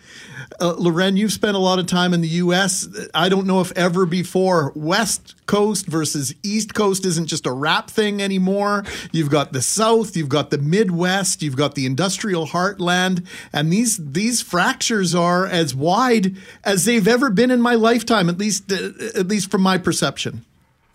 uh, 0.59 0.73
Loren, 0.77 1.17
you've 1.17 1.33
spent 1.33 1.55
a 1.55 1.59
lot 1.59 1.79
of 1.79 1.87
time 1.87 2.13
in 2.13 2.21
the 2.21 2.27
U.S. 2.29 2.87
I 3.13 3.29
don't 3.29 3.47
know 3.47 3.61
if 3.61 3.71
ever 3.73 4.05
before 4.05 4.71
West 4.75 5.35
Coast 5.45 5.87
versus 5.87 6.33
East 6.43 6.73
Coast 6.73 7.05
isn't 7.05 7.27
just 7.27 7.45
a 7.45 7.51
rap 7.51 7.89
thing 7.89 8.21
anymore. 8.21 8.83
You've 9.11 9.29
got 9.29 9.53
the 9.53 9.61
South, 9.61 10.15
you've 10.15 10.29
got 10.29 10.49
the 10.49 10.57
Midwest, 10.57 11.41
you've 11.41 11.57
got 11.57 11.75
the 11.75 11.85
industrial 11.85 12.47
heartland, 12.47 13.25
and 13.51 13.71
these 13.71 13.97
these 13.97 14.41
fractures 14.41 15.13
are 15.13 15.45
as 15.45 15.75
wide 15.75 16.37
as 16.63 16.85
they've 16.85 17.07
ever 17.07 17.29
been 17.29 17.51
in 17.51 17.61
my 17.61 17.75
lifetime, 17.75 18.29
at 18.29 18.37
least 18.37 18.71
uh, 18.71 18.91
at 19.15 19.27
least 19.27 19.51
from 19.51 19.61
my 19.61 19.77
perception. 19.77 20.45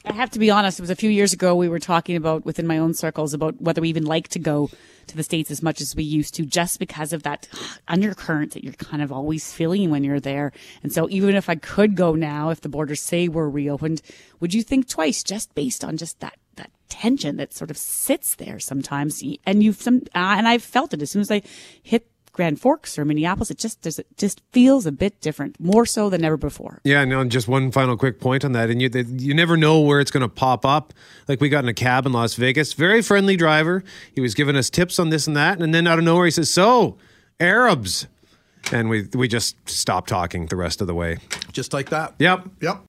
I 0.09 0.14
have 0.14 0.31
to 0.31 0.38
be 0.38 0.51
honest. 0.51 0.79
It 0.79 0.83
was 0.83 0.90
a 0.90 0.97
few 0.97 1.11
years 1.11 1.33
ago 1.33 1.55
we 1.55 1.68
were 1.68 1.79
talking 1.79 2.16
about 2.16 2.44
within 2.44 2.66
my 2.66 2.79
own 2.79 2.94
circles 2.94 3.35
about 3.35 3.61
whether 3.61 3.83
we 3.83 3.90
even 3.90 4.05
like 4.05 4.29
to 4.29 4.38
go 4.38 4.71
to 5.07 5.16
the 5.16 5.23
states 5.23 5.51
as 5.51 5.62
much 5.62 5.81
as 5.81 5.94
we 5.94 6.03
used 6.03 6.35
to, 6.35 6.47
just 6.47 6.79
because 6.79 7.12
of 7.12 7.23
that 7.25 7.47
undercurrent 7.88 8.53
that 8.53 8.64
you're 8.64 8.73
kind 8.73 9.03
of 9.03 9.12
always 9.12 9.53
feeling 9.53 9.90
when 9.90 10.05
you're 10.05 10.18
there. 10.18 10.53
And 10.83 10.92
so, 10.92 11.09
even 11.11 11.35
if 11.35 11.49
I 11.49 11.57
could 11.57 11.94
go 11.94 12.14
now, 12.14 12.49
if 12.51 12.62
the 12.62 12.68
borders 12.68 13.03
say 13.03 13.29
were 13.29 13.51
reopened, 13.51 14.01
would 14.40 14.55
you 14.55 14.62
think 14.62 14.88
twice, 14.88 15.23
just 15.23 15.55
based 15.55 15.85
on 15.85 15.97
just 15.97 16.21
that 16.21 16.38
that 16.57 16.71
tension 16.88 17.37
that 17.37 17.53
sort 17.53 17.71
of 17.71 17.77
sits 17.77 18.35
there 18.35 18.59
sometimes? 18.59 19.23
And 19.47 19.62
you've 19.62 19.81
some, 19.81 20.03
uh, 20.14 20.35
and 20.38 20.49
I've 20.49 20.62
felt 20.62 20.94
it 20.94 21.03
as 21.03 21.11
soon 21.11 21.23
as 21.23 21.31
I 21.31 21.42
hit 21.83 22.07
Grand 22.38 22.61
Forks 22.61 22.96
or 22.96 23.05
Minneapolis, 23.05 23.51
it 23.51 23.59
just 23.59 23.85
it 23.85 24.07
just 24.16 24.42
feels 24.53 24.87
a 24.87 24.92
bit 24.92 25.20
different, 25.20 25.59
more 25.59 25.85
so 25.85 26.09
than 26.09 26.24
ever 26.24 26.37
before. 26.37 26.81
Yeah, 26.85 27.05
no. 27.05 27.24
Just 27.24 27.48
one 27.48 27.72
final 27.72 27.96
quick 27.96 28.20
point 28.20 28.44
on 28.44 28.53
that, 28.53 28.70
and 28.70 28.81
you 28.81 28.88
you 28.94 29.35
never 29.35 29.57
know 29.57 29.81
where 29.81 29.98
it's 29.98 30.12
going 30.12 30.20
to 30.20 30.29
pop 30.29 30.64
up. 30.64 30.94
Like 31.27 31.40
we 31.40 31.48
got 31.48 31.64
in 31.64 31.68
a 31.68 31.74
cab 31.74 32.07
in 32.07 32.12
Las 32.12 32.35
Vegas, 32.35 32.74
very 32.74 33.03
friendly 33.03 33.37
driver. 33.37 33.83
He 34.14 34.20
was 34.20 34.35
giving 34.35 34.55
us 34.55 34.70
tips 34.70 35.01
on 35.01 35.11
this 35.11 35.27
and 35.27 35.37
that, 35.37 35.61
and 35.61 35.74
then 35.74 35.88
out 35.88 35.98
of 35.98 36.05
nowhere 36.05 36.27
he 36.27 36.31
says, 36.31 36.48
"So, 36.48 36.96
Arabs," 37.40 38.07
and 38.70 38.88
we 38.88 39.09
we 39.14 39.27
just 39.27 39.57
stopped 39.68 40.09
talking 40.09 40.46
the 40.46 40.55
rest 40.55 40.81
of 40.81 40.87
the 40.87 40.94
way. 40.94 41.18
Just 41.51 41.72
like 41.72 41.90
that. 41.90 42.14
Yep. 42.20 42.48
Yep. 42.61 42.88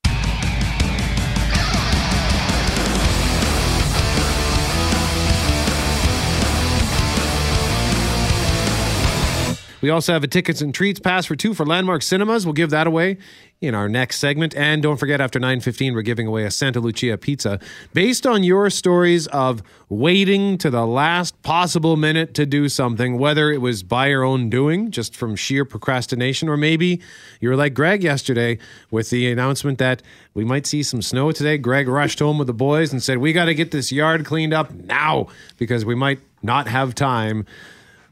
We 9.81 9.89
also 9.89 10.13
have 10.13 10.23
a 10.23 10.27
tickets 10.27 10.61
and 10.61 10.73
treats 10.73 10.99
pass 10.99 11.25
for 11.25 11.35
two 11.35 11.53
for 11.53 11.65
Landmark 11.65 12.01
Cinemas. 12.01 12.45
We'll 12.45 12.53
give 12.53 12.69
that 12.71 12.85
away 12.85 13.17
in 13.61 13.75
our 13.75 13.89
next 13.89 14.19
segment. 14.19 14.55
And 14.55 14.81
don't 14.81 14.97
forget, 14.97 15.19
after 15.19 15.39
9.15, 15.39 15.93
we're 15.93 16.01
giving 16.01 16.27
away 16.27 16.45
a 16.45 16.51
Santa 16.51 16.79
Lucia 16.79 17.17
pizza 17.17 17.59
based 17.93 18.25
on 18.25 18.43
your 18.43 18.69
stories 18.69 19.27
of 19.27 19.61
waiting 19.89 20.57
to 20.59 20.69
the 20.69 20.85
last 20.85 21.41
possible 21.43 21.97
minute 21.97 22.33
to 22.35 22.45
do 22.45 22.69
something, 22.69 23.17
whether 23.17 23.51
it 23.51 23.59
was 23.59 23.83
by 23.83 24.07
your 24.07 24.23
own 24.23 24.49
doing, 24.49 24.91
just 24.91 25.15
from 25.15 25.35
sheer 25.35 25.65
procrastination, 25.65 26.47
or 26.47 26.57
maybe 26.57 27.01
you 27.39 27.49
were 27.49 27.55
like 27.55 27.73
Greg 27.73 28.03
yesterday 28.03 28.57
with 28.91 29.09
the 29.09 29.31
announcement 29.31 29.77
that 29.79 30.01
we 30.33 30.45
might 30.45 30.65
see 30.65 30.83
some 30.83 31.01
snow 31.01 31.31
today. 31.31 31.57
Greg 31.57 31.87
rushed 31.87 32.19
home 32.19 32.37
with 32.37 32.47
the 32.47 32.53
boys 32.53 32.91
and 32.91 33.03
said, 33.03 33.17
we 33.17 33.33
got 33.33 33.45
to 33.45 33.53
get 33.53 33.71
this 33.71 33.91
yard 33.91 34.25
cleaned 34.25 34.53
up 34.53 34.71
now 34.71 35.27
because 35.57 35.83
we 35.83 35.95
might 35.95 36.19
not 36.41 36.67
have 36.67 36.95
time 36.95 37.45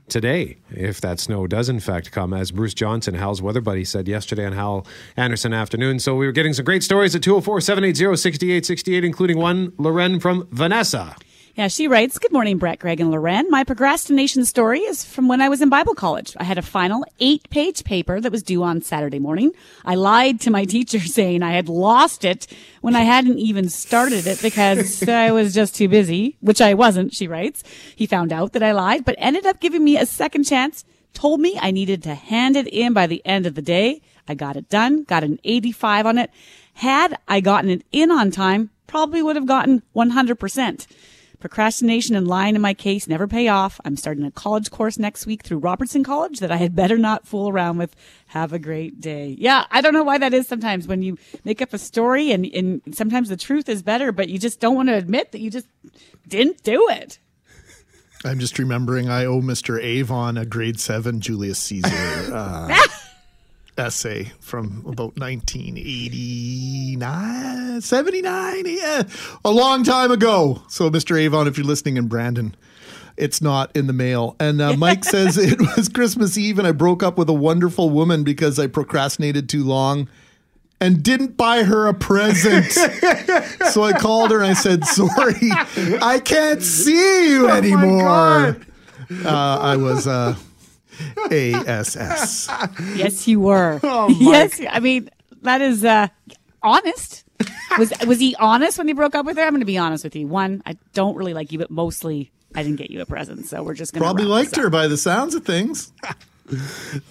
today 0.09 0.57
if 0.71 1.01
that 1.01 1.19
snow 1.19 1.47
does 1.47 1.69
in 1.69 1.79
fact 1.79 2.11
come, 2.11 2.33
as 2.33 2.51
Bruce 2.51 2.73
Johnson, 2.73 3.15
Hal's 3.15 3.41
weather 3.41 3.61
buddy, 3.61 3.83
said 3.83 4.07
yesterday 4.07 4.45
on 4.45 4.53
Hal 4.53 4.85
Anderson 5.15 5.53
afternoon. 5.53 5.99
So 5.99 6.15
we 6.15 6.25
were 6.25 6.31
getting 6.31 6.53
some 6.53 6.65
great 6.65 6.83
stories 6.83 7.15
at 7.15 7.21
204 7.23 7.61
780 7.61 8.15
6868, 8.15 9.03
including 9.03 9.37
one, 9.37 9.73
Loren 9.77 10.19
from 10.19 10.47
Vanessa. 10.51 11.15
Yeah, 11.57 11.69
she 11.69 11.87
writes, 11.87 12.19
Good 12.19 12.31
morning, 12.31 12.59
Brett, 12.59 12.77
Greg, 12.77 12.99
and 12.99 13.09
Loren. 13.09 13.49
My 13.49 13.63
procrastination 13.63 14.45
story 14.45 14.81
is 14.81 15.03
from 15.03 15.27
when 15.27 15.41
I 15.41 15.49
was 15.49 15.59
in 15.59 15.69
Bible 15.69 15.95
college. 15.95 16.35
I 16.39 16.43
had 16.43 16.59
a 16.59 16.61
final 16.61 17.03
eight 17.19 17.49
page 17.49 17.83
paper 17.83 18.21
that 18.21 18.31
was 18.31 18.43
due 18.43 18.61
on 18.61 18.83
Saturday 18.83 19.17
morning. 19.17 19.53
I 19.83 19.95
lied 19.95 20.39
to 20.41 20.51
my 20.51 20.65
teacher 20.65 20.99
saying 21.17 21.41
I 21.41 21.53
had 21.53 21.67
lost 21.67 22.23
it 22.23 22.45
when 22.81 22.95
I 22.95 23.01
hadn't 23.01 23.39
even 23.39 23.69
started 23.69 24.27
it 24.27 24.39
because 24.39 25.01
I 25.09 25.31
was 25.31 25.51
just 25.51 25.73
too 25.73 25.89
busy, 25.89 26.37
which 26.41 26.61
I 26.61 26.75
wasn't, 26.75 27.15
she 27.15 27.27
writes. 27.27 27.63
He 27.95 28.05
found 28.05 28.31
out 28.31 28.53
that 28.53 28.61
I 28.61 28.71
lied, 28.71 29.03
but 29.03 29.15
ended 29.17 29.47
up 29.47 29.59
giving 29.59 29.83
me 29.83 29.97
a 29.97 30.05
second 30.05 30.43
chance, 30.43 30.85
told 31.15 31.39
me 31.39 31.57
I 31.59 31.71
needed 31.71 32.03
to 32.03 32.13
hand 32.13 32.55
it 32.55 32.67
in 32.67 32.93
by 32.93 33.07
the 33.07 33.25
end 33.25 33.47
of 33.47 33.55
the 33.55 33.63
day. 33.63 34.03
I 34.27 34.35
got 34.35 34.57
it 34.57 34.69
done, 34.69 35.05
got 35.05 35.23
an 35.23 35.39
85 35.43 36.05
on 36.05 36.17
it. 36.19 36.29
Had 36.75 37.17
I 37.27 37.41
gotten 37.41 37.71
it 37.71 37.83
in 37.91 38.11
on 38.11 38.29
time, 38.29 38.69
probably 38.85 39.23
would 39.23 39.35
have 39.35 39.47
gotten 39.47 39.81
100%. 39.95 40.85
Procrastination 41.39 42.15
and 42.15 42.27
lying 42.27 42.55
in 42.55 42.61
my 42.61 42.73
case 42.73 43.07
never 43.07 43.27
pay 43.27 43.47
off. 43.47 43.79
I'm 43.85 43.95
starting 43.95 44.23
a 44.23 44.31
college 44.31 44.71
course 44.71 44.97
next 44.97 45.25
week 45.27 45.43
through 45.43 45.59
Robertson 45.59 46.03
College 46.03 46.39
that 46.39 46.51
I 46.51 46.57
had 46.57 46.75
better 46.75 46.97
not 46.97 47.27
fool 47.27 47.47
around 47.49 47.77
with. 47.77 47.95
Have 48.27 48.53
a 48.53 48.59
great 48.59 48.99
day. 48.99 49.35
Yeah, 49.37 49.65
I 49.71 49.81
don't 49.81 49.93
know 49.93 50.03
why 50.03 50.17
that 50.17 50.33
is 50.33 50.47
sometimes 50.47 50.87
when 50.87 51.01
you 51.01 51.17
make 51.45 51.61
up 51.61 51.73
a 51.73 51.77
story 51.77 52.31
and, 52.31 52.45
and 52.47 52.81
sometimes 52.91 53.29
the 53.29 53.37
truth 53.37 53.69
is 53.69 53.83
better, 53.83 54.11
but 54.11 54.29
you 54.29 54.39
just 54.39 54.59
don't 54.59 54.75
want 54.75 54.89
to 54.89 54.95
admit 54.95 55.31
that 55.31 55.39
you 55.39 55.49
just 55.51 55.67
didn't 56.27 56.63
do 56.63 56.89
it. 56.89 57.19
I'm 58.25 58.39
just 58.39 58.57
remembering 58.57 59.09
I 59.09 59.25
owe 59.25 59.41
Mr. 59.41 59.81
Avon 59.81 60.37
a 60.37 60.45
grade 60.45 60.79
seven 60.79 61.21
Julius 61.21 61.59
Caesar. 61.59 61.87
Uh, 62.27 62.75
essay 63.77 64.31
from 64.39 64.83
about 64.85 65.17
1989, 65.17 67.81
79, 67.81 68.63
yeah, 68.65 69.03
a 69.45 69.51
long 69.51 69.83
time 69.83 70.11
ago. 70.11 70.63
So, 70.67 70.89
Mr. 70.89 71.19
Avon, 71.19 71.47
if 71.47 71.57
you're 71.57 71.67
listening 71.67 71.97
in 71.97 72.07
Brandon, 72.07 72.55
it's 73.17 73.41
not 73.41 73.75
in 73.75 73.87
the 73.87 73.93
mail. 73.93 74.35
And 74.39 74.61
uh, 74.61 74.77
Mike 74.77 75.03
says 75.05 75.37
it 75.37 75.59
was 75.59 75.89
Christmas 75.89 76.37
Eve 76.37 76.59
and 76.59 76.67
I 76.67 76.71
broke 76.71 77.03
up 77.03 77.17
with 77.17 77.29
a 77.29 77.33
wonderful 77.33 77.89
woman 77.89 78.23
because 78.23 78.59
I 78.59 78.67
procrastinated 78.67 79.49
too 79.49 79.63
long 79.63 80.07
and 80.79 81.01
didn't 81.01 81.37
buy 81.37 81.63
her 81.63 81.87
a 81.87 81.93
present. 81.93 82.71
so 83.71 83.83
I 83.83 83.93
called 83.99 84.31
her 84.31 84.37
and 84.37 84.51
I 84.51 84.53
said, 84.53 84.85
Sorry, 84.85 85.51
I 86.01 86.21
can't 86.23 86.61
see 86.61 87.29
you 87.29 87.49
anymore. 87.49 88.57
Uh, 89.09 89.59
I 89.61 89.77
was. 89.77 90.07
Uh, 90.07 90.35
ASS. 91.31 92.49
Yes, 92.95 93.27
you 93.27 93.39
were. 93.39 93.79
Oh, 93.89 94.09
yes, 94.09 94.61
I 94.69 94.79
mean 94.79 95.09
that 95.43 95.61
is 95.61 95.85
uh, 95.85 96.07
honest. 96.61 97.23
Was 97.77 97.93
was 98.05 98.19
he 98.19 98.35
honest 98.35 98.77
when 98.77 98.87
he 98.87 98.93
broke 98.93 99.15
up 99.15 99.25
with 99.25 99.37
her? 99.37 99.43
I'm 99.43 99.51
going 99.51 99.61
to 99.61 99.65
be 99.65 99.77
honest 99.77 100.03
with 100.03 100.15
you. 100.15 100.27
One, 100.27 100.61
I 100.65 100.77
don't 100.93 101.15
really 101.15 101.33
like 101.33 101.51
you, 101.51 101.59
but 101.59 101.71
mostly 101.71 102.31
I 102.55 102.63
didn't 102.63 102.77
get 102.77 102.89
you 102.89 103.01
a 103.01 103.05
present, 103.05 103.45
so 103.45 103.63
we're 103.63 103.73
just 103.73 103.93
going 103.93 104.01
to 104.01 104.05
probably 104.05 104.25
liked 104.25 104.55
her 104.55 104.69
by 104.69 104.87
the 104.87 104.97
sounds 104.97 105.35
of 105.35 105.45
things. 105.45 105.91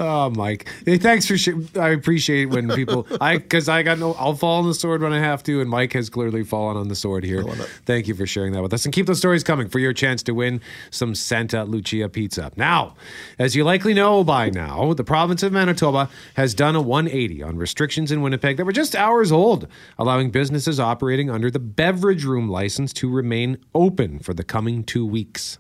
oh, 0.01 0.31
Mike. 0.31 0.69
Hey, 0.85 0.99
thanks 0.99 1.27
for. 1.27 1.37
Sh- 1.37 1.51
I 1.79 1.91
appreciate 1.91 2.47
when 2.47 2.69
people. 2.71 3.07
I 3.21 3.37
because 3.39 3.69
I 3.69 3.83
got 3.83 3.99
no. 3.99 4.15
I'll 4.15 4.35
fall 4.35 4.61
on 4.61 4.67
the 4.67 4.75
sword 4.75 5.03
when 5.03 5.13
I 5.13 5.19
have 5.19 5.43
to, 5.45 5.61
and 5.61 5.69
Mike 5.69 5.93
has 5.93 6.09
clearly 6.09 6.43
fallen 6.43 6.77
on 6.77 6.89
the 6.89 6.95
sword 6.95 7.25
here. 7.25 7.43
Thank 7.85 8.09
you 8.09 8.15
for 8.15 8.27
sharing 8.27 8.53
that 8.53 8.63
with 8.63 8.73
us, 8.73 8.85
and 8.85 8.95
keep 8.95 9.07
those 9.07 9.19
stories 9.19 9.45
coming 9.45 9.69
for 9.69 9.79
your 9.79 9.93
chance 9.93 10.23
to 10.25 10.33
win 10.33 10.61
some 10.91 11.15
Santa 11.15 11.65
Lucia 11.65 12.09
pizza. 12.09 12.51
Now, 12.57 12.95
as 13.39 13.55
you 13.55 13.65
likely 13.65 13.95
know 13.95 14.25
by 14.25 14.51
now, 14.51 14.95
the 14.95 15.05
province 15.05 15.43
of 15.43 15.53
Manitoba 15.53 16.09
has 16.35 16.55
done 16.55 16.75
a 16.75 16.81
180 16.81 17.43
on 17.43 17.57
restrictions 17.57 18.11
in 18.11 18.23
Winnipeg 18.23 18.57
that 18.57 18.65
were 18.65 18.73
just 18.73 18.97
hours 18.97 19.31
old, 19.31 19.69
allowing 19.99 20.31
businesses 20.31 20.81
operating 20.81 21.31
under 21.31 21.51
the 21.51 21.59
beverage 21.59 22.25
room 22.25 22.49
license 22.49 22.93
to 22.95 23.11
remain 23.11 23.59
open 23.75 24.19
for 24.19 24.33
the 24.33 24.45
coming 24.45 24.83
two 24.83 25.05
weeks. 25.05 25.59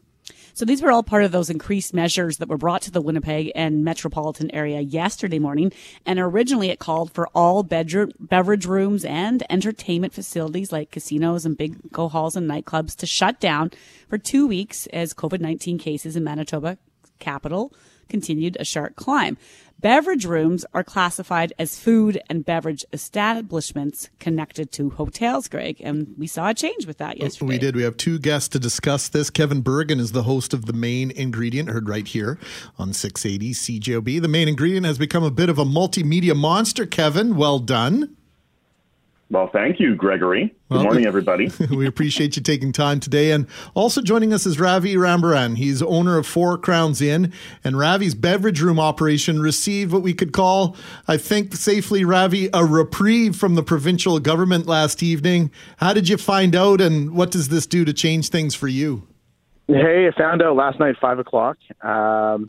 So 0.56 0.64
these 0.64 0.80
were 0.80 0.90
all 0.90 1.02
part 1.02 1.22
of 1.22 1.32
those 1.32 1.50
increased 1.50 1.92
measures 1.92 2.38
that 2.38 2.48
were 2.48 2.56
brought 2.56 2.80
to 2.82 2.90
the 2.90 3.02
Winnipeg 3.02 3.52
and 3.54 3.84
metropolitan 3.84 4.50
area 4.54 4.80
yesterday 4.80 5.38
morning. 5.38 5.70
And 6.06 6.18
originally 6.18 6.70
it 6.70 6.78
called 6.78 7.12
for 7.12 7.28
all 7.34 7.62
bedroom, 7.62 8.12
beverage 8.18 8.64
rooms 8.64 9.04
and 9.04 9.44
entertainment 9.50 10.14
facilities 10.14 10.72
like 10.72 10.90
casinos 10.90 11.44
and 11.44 11.58
bingo 11.58 12.08
halls 12.08 12.36
and 12.36 12.48
nightclubs 12.50 12.96
to 12.96 13.06
shut 13.06 13.38
down 13.38 13.70
for 14.08 14.16
two 14.16 14.46
weeks 14.46 14.86
as 14.94 15.12
COVID-19 15.12 15.78
cases 15.78 16.16
in 16.16 16.24
Manitoba 16.24 16.78
capital 17.18 17.70
continued 18.09 18.57
a 18.59 18.64
sharp 18.64 18.96
climb. 18.96 19.36
Beverage 19.81 20.24
rooms 20.24 20.64
are 20.72 20.83
classified 20.83 21.53
as 21.59 21.79
food 21.79 22.20
and 22.31 22.45
beverage 22.45 22.85
establishments 22.93 24.09
connected 24.18 24.72
to 24.72 24.91
hotels, 24.91 25.49
Greg. 25.49 25.81
And 25.81 26.14
we 26.16 26.27
saw 26.27 26.49
a 26.49 26.55
change 26.55 26.87
with 26.87 26.99
that 26.99 27.16
oh, 27.20 27.24
yesterday. 27.24 27.49
We 27.49 27.59
did. 27.59 27.77
We 27.77 27.83
have 27.83 27.97
two 27.97 28.18
guests 28.18 28.49
to 28.51 28.59
discuss 28.59 29.09
this. 29.09 29.29
Kevin 29.29 29.61
Bergen 29.61 30.01
is 30.01 30.12
the 30.12 30.22
host 30.22 30.55
of 30.55 30.64
The 30.64 30.72
Main 30.72 31.11
Ingredient, 31.11 31.68
heard 31.68 31.89
right 31.89 32.09
here 32.09 32.39
on 32.79 32.95
680 32.95 33.53
CJOB. 33.53 34.22
The 34.22 34.29
Main 34.29 34.49
Ingredient 34.49 34.87
has 34.87 34.99
become 34.99 35.24
a 35.24 35.31
bit 35.31 35.51
of 35.51 35.59
a 35.59 35.64
multimedia 35.64 36.35
monster, 36.35 36.87
Kevin. 36.87 37.37
Well 37.37 37.59
done. 37.59 38.16
Well, 39.29 39.51
thank 39.53 39.81
you, 39.81 39.97
Gregory. 39.97 40.55
Good 40.70 40.77
well, 40.77 40.85
morning, 40.85 41.07
everybody. 41.07 41.51
we 41.70 41.87
appreciate 41.87 42.37
you 42.37 42.43
taking 42.43 42.70
time 42.70 43.01
today. 43.01 43.33
And 43.33 43.49
also 43.74 44.01
joining 44.01 44.33
us 44.33 44.47
is 44.47 44.61
Ravi 44.61 44.95
Rambaran. 44.95 45.57
He's 45.57 45.83
owner 45.83 46.16
of 46.16 46.27
Four 46.27 46.59
Crowns 46.59 47.03
Inn. 47.03 47.33
And 47.64 47.77
Ravi's 47.77 48.14
beverage 48.14 48.61
room 48.61 48.79
operation 48.79 49.41
received 49.41 49.93
what 49.93 50.03
we 50.03 50.14
could 50.14 50.33
call, 50.33 50.77
I 51.09 51.16
think 51.16 51.55
safely, 51.55 52.05
Ravi, 52.05 52.51
a 52.55 52.64
reprieve 52.64 53.35
from 53.35 53.57
the 53.57 53.64
provincial 53.64 54.20
government 54.20 54.66
last 54.66 55.03
evening. 55.03 55.51
How 55.79 55.93
did 55.93 56.09
you 56.09 56.18
find 56.18 56.55
out, 56.55 56.81
and 56.81 57.11
what 57.12 57.33
does 57.33 57.49
this 57.49 57.66
do 57.66 57.85
to 57.85 57.93
change 57.93 58.29
things 58.29 58.55
for 58.55 58.68
you? 58.68 59.09
Hey, 59.66 60.07
I 60.07 60.16
found 60.16 60.41
out 60.41 60.55
last 60.55 60.79
night, 60.79 60.95
5 61.01 61.18
o'clock. 61.18 61.57
Um, 61.83 62.49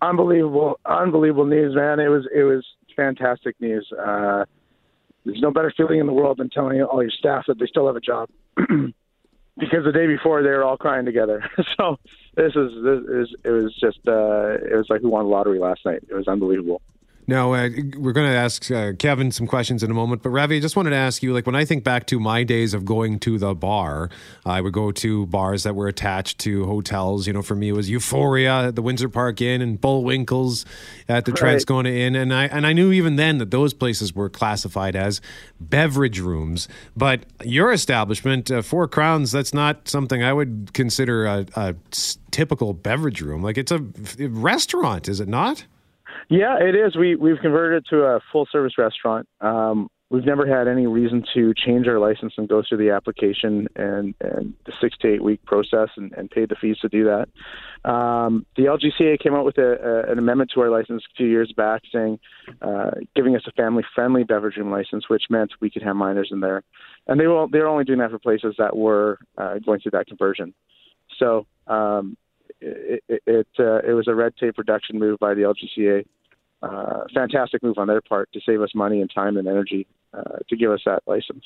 unbelievable, 0.00 0.80
unbelievable 0.86 1.44
news, 1.44 1.74
man. 1.74 2.00
It 2.00 2.08
was, 2.08 2.26
it 2.34 2.44
was 2.44 2.64
fantastic 2.96 3.60
news. 3.60 3.86
Uh, 3.92 4.46
there's 5.24 5.40
no 5.40 5.50
better 5.50 5.72
feeling 5.76 6.00
in 6.00 6.06
the 6.06 6.12
world 6.12 6.38
than 6.38 6.50
telling 6.50 6.80
all 6.82 7.02
your 7.02 7.10
staff 7.10 7.44
that 7.48 7.58
they 7.58 7.66
still 7.66 7.86
have 7.86 7.96
a 7.96 8.00
job. 8.00 8.28
because 9.58 9.84
the 9.84 9.92
day 9.92 10.06
before 10.06 10.42
they 10.42 10.50
were 10.50 10.64
all 10.64 10.76
crying 10.76 11.04
together. 11.04 11.48
so 11.76 11.98
this 12.36 12.54
is 12.54 12.70
this 12.82 13.00
is 13.08 13.36
it 13.44 13.50
was 13.50 13.74
just 13.80 13.98
uh, 14.06 14.54
it 14.64 14.76
was 14.76 14.86
like 14.88 15.02
we 15.02 15.08
won 15.08 15.24
the 15.24 15.30
lottery 15.30 15.58
last 15.58 15.84
night. 15.84 16.02
It 16.08 16.14
was 16.14 16.28
unbelievable. 16.28 16.80
Now, 17.28 17.52
uh, 17.52 17.68
we're 17.98 18.14
going 18.14 18.30
to 18.30 18.36
ask 18.36 18.70
uh, 18.70 18.94
Kevin 18.98 19.30
some 19.32 19.46
questions 19.46 19.82
in 19.82 19.90
a 19.90 19.94
moment, 19.94 20.22
but 20.22 20.30
Ravi, 20.30 20.56
I 20.56 20.60
just 20.60 20.76
wanted 20.76 20.90
to 20.90 20.96
ask 20.96 21.22
you 21.22 21.34
like, 21.34 21.44
when 21.44 21.54
I 21.54 21.66
think 21.66 21.84
back 21.84 22.06
to 22.06 22.18
my 22.18 22.42
days 22.42 22.72
of 22.72 22.86
going 22.86 23.18
to 23.20 23.36
the 23.36 23.54
bar, 23.54 24.08
I 24.46 24.62
would 24.62 24.72
go 24.72 24.90
to 24.92 25.26
bars 25.26 25.64
that 25.64 25.74
were 25.74 25.88
attached 25.88 26.38
to 26.38 26.64
hotels. 26.64 27.26
You 27.26 27.34
know, 27.34 27.42
for 27.42 27.54
me, 27.54 27.68
it 27.68 27.72
was 27.72 27.90
Euphoria 27.90 28.68
at 28.68 28.76
the 28.76 28.82
Windsor 28.82 29.10
Park 29.10 29.42
Inn 29.42 29.60
and 29.60 29.78
Bullwinkles 29.78 30.64
at 31.06 31.26
the 31.26 31.32
right. 31.32 31.58
Transcona 31.58 31.94
Inn. 31.94 32.16
And 32.16 32.32
I, 32.32 32.46
and 32.46 32.66
I 32.66 32.72
knew 32.72 32.92
even 32.92 33.16
then 33.16 33.36
that 33.38 33.50
those 33.50 33.74
places 33.74 34.14
were 34.14 34.30
classified 34.30 34.96
as 34.96 35.20
beverage 35.60 36.20
rooms. 36.20 36.66
But 36.96 37.24
your 37.44 37.72
establishment, 37.72 38.50
uh, 38.50 38.62
Four 38.62 38.88
Crowns, 38.88 39.32
that's 39.32 39.52
not 39.52 39.86
something 39.86 40.24
I 40.24 40.32
would 40.32 40.70
consider 40.72 41.26
a, 41.26 41.46
a 41.56 41.74
typical 42.30 42.72
beverage 42.72 43.20
room. 43.20 43.42
Like, 43.42 43.58
it's 43.58 43.70
a 43.70 43.80
restaurant, 44.18 45.08
is 45.10 45.20
it 45.20 45.28
not? 45.28 45.66
Yeah, 46.28 46.56
it 46.60 46.74
is. 46.74 46.96
We 46.96 47.16
we've 47.16 47.40
converted 47.40 47.84
it 47.84 47.88
to 47.90 48.02
a 48.02 48.20
full 48.32 48.46
service 48.50 48.74
restaurant. 48.78 49.28
Um, 49.40 49.88
we've 50.10 50.24
never 50.24 50.46
had 50.46 50.68
any 50.68 50.86
reason 50.86 51.22
to 51.34 51.52
change 51.54 51.86
our 51.86 51.98
license 51.98 52.32
and 52.38 52.48
go 52.48 52.62
through 52.66 52.78
the 52.78 52.90
application 52.90 53.68
and, 53.76 54.14
and 54.20 54.54
the 54.64 54.72
six 54.80 54.96
to 54.98 55.12
eight 55.12 55.22
week 55.22 55.44
process 55.44 55.88
and, 55.96 56.12
and 56.14 56.30
pay 56.30 56.46
the 56.46 56.56
fees 56.60 56.78
to 56.80 56.88
do 56.88 57.04
that. 57.04 57.90
Um, 57.90 58.46
the 58.56 58.64
LGCA 58.64 59.20
came 59.20 59.34
out 59.34 59.44
with 59.44 59.58
a, 59.58 60.06
a, 60.08 60.12
an 60.12 60.18
amendment 60.18 60.50
to 60.54 60.60
our 60.60 60.70
license 60.70 61.02
a 61.04 61.16
few 61.16 61.26
years 61.26 61.52
back 61.56 61.82
saying, 61.92 62.18
uh, 62.62 62.90
giving 63.14 63.36
us 63.36 63.42
a 63.46 63.52
family 63.52 63.84
friendly 63.94 64.24
beverage 64.24 64.56
room 64.56 64.70
license, 64.70 65.08
which 65.08 65.24
meant 65.28 65.52
we 65.60 65.70
could 65.70 65.82
have 65.82 65.96
minors 65.96 66.30
in 66.32 66.40
there. 66.40 66.62
And 67.06 67.20
they 67.20 67.26
were, 67.26 67.46
they're 67.50 67.68
only 67.68 67.84
doing 67.84 67.98
that 67.98 68.10
for 68.10 68.18
places 68.18 68.54
that 68.58 68.76
were 68.76 69.18
uh, 69.36 69.58
going 69.64 69.80
through 69.80 69.92
that 69.92 70.06
conversion. 70.06 70.54
So 71.18 71.46
um, 71.66 72.16
it, 72.60 73.04
it, 73.08 73.22
it, 73.26 73.48
uh, 73.58 73.78
it 73.78 73.92
was 73.92 74.08
a 74.08 74.14
red 74.14 74.36
tape 74.36 74.58
reduction 74.58 74.98
move 74.98 75.18
by 75.18 75.34
the 75.34 75.42
LGCA 75.42 76.04
uh, 76.62 77.04
fantastic 77.14 77.62
move 77.62 77.78
on 77.78 77.86
their 77.86 78.00
part 78.00 78.30
to 78.32 78.40
save 78.44 78.60
us 78.60 78.70
money 78.74 79.00
and 79.00 79.10
time 79.14 79.36
and 79.36 79.46
energy 79.46 79.86
uh, 80.12 80.38
to 80.48 80.56
give 80.56 80.70
us 80.70 80.80
that 80.84 81.02
license. 81.06 81.44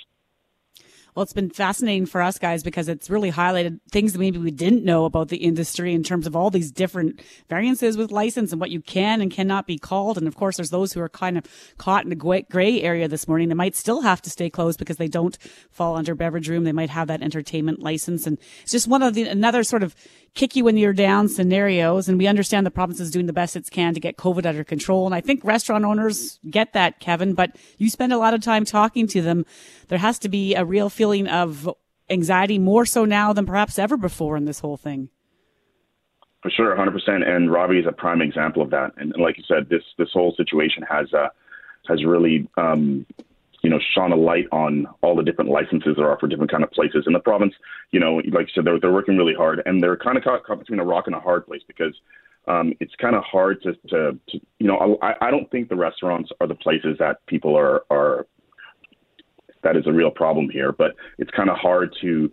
Well, 1.14 1.22
it's 1.22 1.34
been 1.34 1.50
fascinating 1.50 2.06
for 2.06 2.22
us 2.22 2.38
guys 2.38 2.62
because 2.62 2.88
it's 2.88 3.10
really 3.10 3.30
highlighted 3.30 3.80
things 3.90 4.14
that 4.14 4.18
maybe 4.18 4.38
we 4.38 4.50
didn't 4.50 4.82
know 4.82 5.04
about 5.04 5.28
the 5.28 5.36
industry 5.36 5.92
in 5.92 6.02
terms 6.02 6.26
of 6.26 6.34
all 6.34 6.48
these 6.48 6.72
different 6.72 7.20
variances 7.50 7.98
with 7.98 8.10
license 8.10 8.50
and 8.50 8.58
what 8.58 8.70
you 8.70 8.80
can 8.80 9.20
and 9.20 9.30
cannot 9.30 9.66
be 9.66 9.76
called. 9.76 10.16
And 10.16 10.26
of 10.26 10.36
course, 10.36 10.56
there's 10.56 10.70
those 10.70 10.94
who 10.94 11.02
are 11.02 11.10
kind 11.10 11.36
of 11.36 11.44
caught 11.76 12.06
in 12.06 12.12
a 12.12 12.14
gray 12.14 12.80
area 12.80 13.08
this 13.08 13.28
morning. 13.28 13.50
They 13.50 13.54
might 13.54 13.76
still 13.76 14.00
have 14.00 14.22
to 14.22 14.30
stay 14.30 14.48
closed 14.48 14.78
because 14.78 14.96
they 14.96 15.06
don't 15.06 15.36
fall 15.70 15.96
under 15.96 16.14
beverage 16.14 16.48
room. 16.48 16.64
They 16.64 16.72
might 16.72 16.88
have 16.88 17.08
that 17.08 17.20
entertainment 17.20 17.80
license. 17.80 18.26
And 18.26 18.38
it's 18.62 18.72
just 18.72 18.88
one 18.88 19.02
of 19.02 19.12
the, 19.12 19.24
another 19.24 19.64
sort 19.64 19.82
of 19.82 19.94
kick 20.32 20.56
you 20.56 20.64
when 20.64 20.78
you're 20.78 20.94
down 20.94 21.28
scenarios. 21.28 22.08
And 22.08 22.16
we 22.16 22.26
understand 22.26 22.64
the 22.64 22.70
province 22.70 23.00
is 23.00 23.10
doing 23.10 23.26
the 23.26 23.34
best 23.34 23.54
it 23.54 23.70
can 23.70 23.92
to 23.92 24.00
get 24.00 24.16
COVID 24.16 24.46
under 24.46 24.64
control. 24.64 25.04
And 25.04 25.14
I 25.14 25.20
think 25.20 25.44
restaurant 25.44 25.84
owners 25.84 26.40
get 26.48 26.72
that, 26.72 27.00
Kevin, 27.00 27.34
but 27.34 27.54
you 27.76 27.90
spend 27.90 28.14
a 28.14 28.18
lot 28.18 28.32
of 28.32 28.40
time 28.40 28.64
talking 28.64 29.06
to 29.08 29.20
them. 29.20 29.44
There 29.92 29.98
has 29.98 30.18
to 30.20 30.30
be 30.30 30.54
a 30.54 30.64
real 30.64 30.88
feeling 30.88 31.28
of 31.28 31.68
anxiety 32.08 32.58
more 32.58 32.86
so 32.86 33.04
now 33.04 33.34
than 33.34 33.44
perhaps 33.44 33.78
ever 33.78 33.98
before 33.98 34.38
in 34.38 34.46
this 34.46 34.60
whole 34.60 34.78
thing. 34.78 35.10
For 36.42 36.50
sure, 36.50 36.74
100%. 36.74 37.28
And 37.28 37.52
Robbie 37.52 37.80
is 37.80 37.84
a 37.86 37.92
prime 37.92 38.22
example 38.22 38.62
of 38.62 38.70
that. 38.70 38.92
And 38.96 39.12
like 39.18 39.36
you 39.36 39.44
said, 39.46 39.68
this 39.68 39.82
this 39.98 40.08
whole 40.14 40.32
situation 40.34 40.82
has 40.88 41.12
uh, 41.12 41.28
has 41.88 42.06
really 42.06 42.48
um, 42.56 43.04
you 43.62 43.68
know, 43.68 43.78
shone 43.94 44.12
a 44.12 44.16
light 44.16 44.46
on 44.50 44.86
all 45.02 45.14
the 45.14 45.22
different 45.22 45.50
licenses 45.50 45.96
that 45.96 46.02
are 46.02 46.18
for 46.18 46.26
different 46.26 46.50
kind 46.50 46.64
of 46.64 46.70
places 46.70 47.04
in 47.06 47.12
the 47.12 47.20
province. 47.20 47.52
You 47.90 48.00
know, 48.00 48.14
like 48.32 48.46
you 48.46 48.52
said, 48.54 48.64
they're, 48.64 48.80
they're 48.80 48.92
working 48.94 49.18
really 49.18 49.34
hard 49.34 49.60
and 49.66 49.82
they're 49.82 49.98
kind 49.98 50.16
of 50.16 50.24
caught, 50.24 50.42
caught 50.44 50.58
between 50.58 50.80
a 50.80 50.86
rock 50.86 51.06
and 51.06 51.14
a 51.14 51.20
hard 51.20 51.46
place 51.46 51.60
because 51.66 51.94
um, 52.48 52.72
it's 52.80 52.94
kind 52.96 53.14
of 53.14 53.22
hard 53.24 53.62
to, 53.62 53.74
to, 53.88 54.18
to, 54.30 54.40
you 54.58 54.66
know, 54.66 54.98
I, 55.02 55.28
I 55.28 55.30
don't 55.30 55.50
think 55.50 55.68
the 55.68 55.76
restaurants 55.76 56.30
are 56.40 56.46
the 56.46 56.54
places 56.54 56.96
that 56.98 57.24
people 57.26 57.58
are, 57.58 57.84
are, 57.90 58.26
that 59.62 59.76
is 59.76 59.86
a 59.86 59.92
real 59.92 60.10
problem 60.10 60.48
here, 60.50 60.72
but 60.72 60.92
it's 61.18 61.30
kind 61.30 61.50
of 61.50 61.56
hard 61.56 61.94
to 62.00 62.30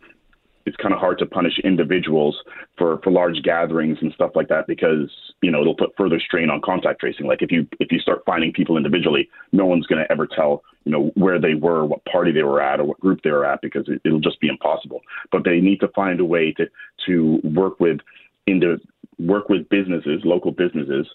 it's 0.66 0.78
kind 0.78 0.94
of 0.94 1.00
hard 1.00 1.18
to 1.18 1.26
punish 1.26 1.58
individuals 1.64 2.38
for 2.78 3.00
for 3.04 3.12
large 3.12 3.42
gatherings 3.44 3.98
and 4.02 4.14
stuff 4.14 4.32
like 4.36 4.48
that 4.50 4.68
because 4.68 5.10
you 5.42 5.50
know 5.50 5.62
it'll 5.62 5.76
put 5.76 5.96
further 5.98 6.20
strain 6.20 6.50
on 6.50 6.62
contact 6.62 7.00
tracing. 7.00 7.26
Like 7.26 7.42
if 7.42 7.52
you 7.52 7.68
if 7.80 7.92
you 7.92 8.00
start 8.00 8.22
finding 8.26 8.54
people 8.54 8.78
individually, 8.78 9.30
no 9.52 9.66
one's 9.66 9.88
going 9.88 10.04
to 10.04 10.12
ever 10.12 10.28
tell 10.28 10.64
you 10.86 10.92
know 10.92 11.12
where 11.16 11.40
they 11.40 11.56
were, 11.56 11.86
what 11.86 12.06
party 12.06 12.32
they 12.32 12.44
were 12.44 12.62
at, 12.62 12.80
or 12.80 12.86
what 12.86 13.00
group 13.00 13.22
they 13.24 13.32
were 13.32 13.46
at 13.46 13.62
because 13.62 13.88
it, 13.88 14.02
it'll 14.06 14.20
just 14.20 14.40
be 14.40 14.48
impossible. 14.48 15.02
But 15.32 15.44
they 15.44 15.60
need 15.60 15.80
to 15.80 15.88
find 15.90 16.20
a 16.20 16.26
way 16.26 16.54
to 16.54 16.68
to 17.08 17.40
work 17.44 17.80
with 17.80 18.00
into 18.46 18.78
work 19.18 19.50
with 19.50 19.68
businesses, 19.70 20.22
local 20.24 20.52
businesses, 20.52 21.08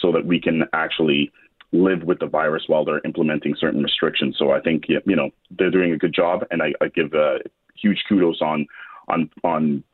so 0.00 0.12
that 0.12 0.24
we 0.24 0.40
can 0.40 0.64
actually 0.72 1.32
live 1.72 2.02
with 2.02 2.18
the 2.18 2.26
virus 2.26 2.64
while 2.66 2.84
they're 2.84 3.00
implementing 3.04 3.54
certain 3.58 3.82
restrictions. 3.82 4.36
So 4.38 4.50
I 4.50 4.60
think 4.60 4.84
you 4.88 5.16
know 5.16 5.30
they're 5.50 5.70
doing 5.70 5.92
a 5.92 5.98
good 5.98 6.14
job, 6.14 6.44
and 6.50 6.62
I, 6.62 6.72
I 6.80 6.88
give 6.88 7.14
uh, 7.14 7.38
huge 7.80 8.02
kudos 8.08 8.40
on 8.40 8.66
on 9.08 9.30
on 9.44 9.84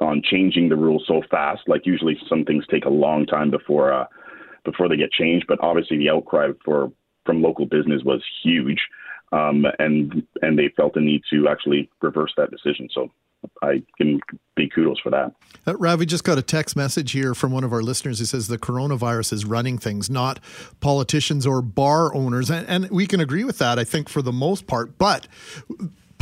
on 0.00 0.22
changing 0.24 0.68
the 0.68 0.76
rules 0.76 1.04
so 1.06 1.22
fast. 1.30 1.62
Like 1.66 1.86
usually, 1.86 2.18
some 2.28 2.44
things 2.44 2.64
take 2.70 2.84
a 2.84 2.90
long 2.90 3.26
time 3.26 3.50
before 3.50 3.92
uh, 3.92 4.06
before 4.64 4.88
they 4.88 4.96
get 4.96 5.12
changed. 5.12 5.46
But 5.48 5.58
obviously, 5.60 5.98
the 5.98 6.10
outcry 6.10 6.48
for 6.64 6.92
from 7.24 7.42
local 7.42 7.66
business 7.66 8.02
was 8.04 8.22
huge, 8.42 8.80
um, 9.32 9.64
and 9.78 10.26
and 10.42 10.58
they 10.58 10.72
felt 10.76 10.94
the 10.94 11.00
need 11.00 11.22
to 11.30 11.48
actually 11.48 11.88
reverse 12.00 12.32
that 12.36 12.50
decision. 12.50 12.88
So 12.92 13.10
I 13.62 13.82
can 13.96 14.20
be 14.56 14.68
kudos 14.68 15.00
for 15.00 15.10
that. 15.10 15.32
Uh, 15.66 15.76
Ravi 15.76 16.06
just 16.06 16.24
got 16.24 16.38
a 16.38 16.42
text 16.42 16.76
message 16.76 17.12
here 17.12 17.34
from 17.34 17.52
one 17.52 17.64
of 17.64 17.72
our 17.72 17.82
listeners 17.82 18.18
who 18.18 18.24
says 18.24 18.48
the 18.48 18.58
coronavirus 18.58 19.32
is 19.32 19.44
running 19.44 19.78
things, 19.78 20.10
not 20.10 20.40
politicians 20.80 21.46
or 21.46 21.62
bar 21.62 22.14
owners. 22.14 22.50
And, 22.50 22.66
and 22.68 22.90
we 22.90 23.06
can 23.06 23.20
agree 23.20 23.44
with 23.44 23.58
that, 23.58 23.78
I 23.78 23.84
think, 23.84 24.08
for 24.08 24.22
the 24.22 24.32
most 24.32 24.66
part. 24.66 24.98
But 24.98 25.26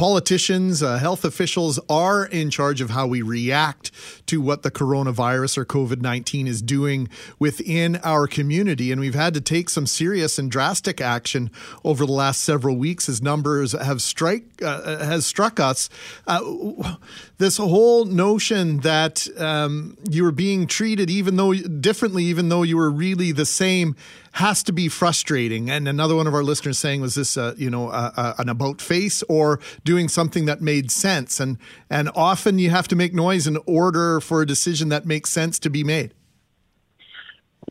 politicians, 0.01 0.83
uh, 0.83 0.97
health 0.97 1.27
officials 1.27 1.79
are 1.91 2.25
in 2.25 2.49
charge 2.49 2.81
of 2.81 2.89
how 2.89 3.07
we 3.07 3.21
react 3.21 3.91
to 4.25 4.41
what 4.41 4.63
the 4.63 4.71
coronavirus 4.71 5.59
or 5.59 5.67
COVID 5.67 6.01
19 6.01 6.47
is 6.47 6.63
doing 6.63 7.07
within 7.39 7.97
our 7.97 8.27
community. 8.27 8.93
And 8.93 8.99
we've 8.99 9.15
had 9.15 9.35
to 9.35 9.43
take 9.43 9.69
some 9.69 9.87
serious 9.87 10.39
and 10.39 10.51
drastic 10.51 11.03
action 11.03 11.51
over 11.85 12.07
the 12.07 12.13
last 12.13 12.41
several 12.41 12.77
weeks 12.77 13.11
as 13.11 13.21
numbers 13.21 13.73
have 13.73 14.01
strike, 14.01 14.45
uh, 14.63 15.05
has 15.05 15.27
struck 15.27 15.61
us. 15.61 15.91
Uh, 16.27 16.97
this 17.41 17.57
whole 17.57 18.05
notion 18.05 18.80
that 18.80 19.26
um, 19.41 19.97
you 20.11 20.22
were 20.22 20.30
being 20.30 20.66
treated 20.66 21.09
even 21.09 21.36
though 21.36 21.55
differently, 21.55 22.24
even 22.24 22.51
though 22.51 22.62
you 22.62 22.76
were 22.76 22.91
really 22.91 23.32
the 23.32 23.47
same 23.47 23.97
has 24.32 24.62
to 24.62 24.72
be 24.72 24.88
frustrating. 24.88 25.70
And 25.70 25.88
another 25.88 26.14
one 26.14 26.26
of 26.26 26.34
our 26.34 26.43
listeners 26.43 26.78
saying, 26.78 27.01
was 27.01 27.14
this, 27.14 27.38
uh, 27.38 27.55
you 27.57 27.70
know, 27.70 27.88
uh, 27.88 28.34
an 28.36 28.51
about 28.51 28.82
face 28.82 29.22
or 29.22 29.59
doing 29.84 30.07
something 30.07 30.45
that 30.45 30.61
made 30.61 30.91
sense? 30.91 31.41
And 31.41 31.57
and 31.88 32.11
often 32.14 32.59
you 32.59 32.68
have 32.68 32.86
to 32.88 32.95
make 32.95 33.14
noise 33.14 33.47
in 33.47 33.57
order 33.66 34.20
for 34.20 34.43
a 34.43 34.47
decision 34.47 34.91
that 34.91 35.07
makes 35.07 35.30
sense 35.30 35.59
to 35.61 35.70
be 35.70 35.82
made. 35.82 36.12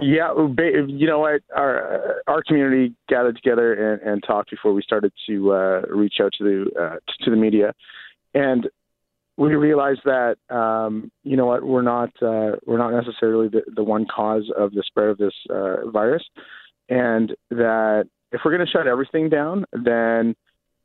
Yeah, 0.01 0.33
you 0.33 1.05
know 1.05 1.19
what? 1.19 1.41
Our 1.55 2.23
our 2.25 2.41
community 2.41 2.95
gathered 3.07 3.35
together 3.35 3.93
and, 3.93 4.01
and 4.01 4.23
talked 4.23 4.49
before 4.49 4.73
we 4.73 4.81
started 4.81 5.13
to 5.27 5.53
uh, 5.53 5.81
reach 5.89 6.15
out 6.19 6.33
to 6.39 6.43
the 6.43 6.81
uh, 6.81 6.95
to 7.23 7.29
the 7.29 7.35
media, 7.35 7.75
and 8.33 8.67
we 9.39 9.55
realized 9.55 10.01
that 10.03 10.35
um, 10.53 11.11
you 11.23 11.37
know 11.37 11.45
what 11.45 11.63
we're 11.63 11.81
not 11.81 12.09
uh, 12.21 12.57
we're 12.65 12.77
not 12.77 12.91
necessarily 12.91 13.47
the, 13.47 13.61
the 13.73 13.83
one 13.83 14.05
cause 14.05 14.51
of 14.55 14.73
the 14.73 14.83
spread 14.85 15.07
of 15.07 15.17
this 15.17 15.33
uh, 15.49 15.89
virus, 15.89 16.23
and 16.89 17.33
that 17.49 18.09
if 18.33 18.41
we're 18.43 18.55
going 18.55 18.65
to 18.65 18.71
shut 18.71 18.85
everything 18.85 19.29
down, 19.29 19.65
then 19.71 20.35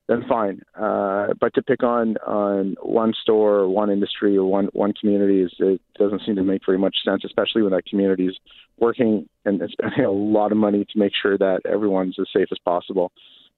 then 0.07 0.25
fine. 0.29 0.63
Uh, 0.79 1.29
but 1.41 1.53
to 1.55 1.63
pick 1.63 1.83
on 1.83 2.17
on 2.19 2.77
one 2.81 3.13
store, 3.23 3.57
or 3.57 3.69
one 3.69 3.91
industry, 3.91 4.37
or 4.37 4.45
one 4.45 4.69
one 4.73 4.93
community 4.93 5.43
is 5.43 5.53
it 5.59 5.81
doesn't 5.99 6.23
seem 6.25 6.37
to 6.37 6.45
make 6.45 6.63
very 6.65 6.79
much 6.79 6.97
sense, 7.05 7.25
especially 7.25 7.63
when 7.63 7.73
that 7.73 7.87
community 7.87 8.29
is 8.29 8.39
working 8.79 9.29
and 9.45 9.61
spending 9.73 10.05
a 10.05 10.13
lot 10.13 10.53
of 10.53 10.59
money 10.59 10.85
to 10.85 10.99
make 10.99 11.13
sure 11.21 11.37
that 11.37 11.63
everyone's 11.69 12.17
as 12.21 12.29
safe 12.33 12.49
as 12.53 12.59
possible. 12.65 13.11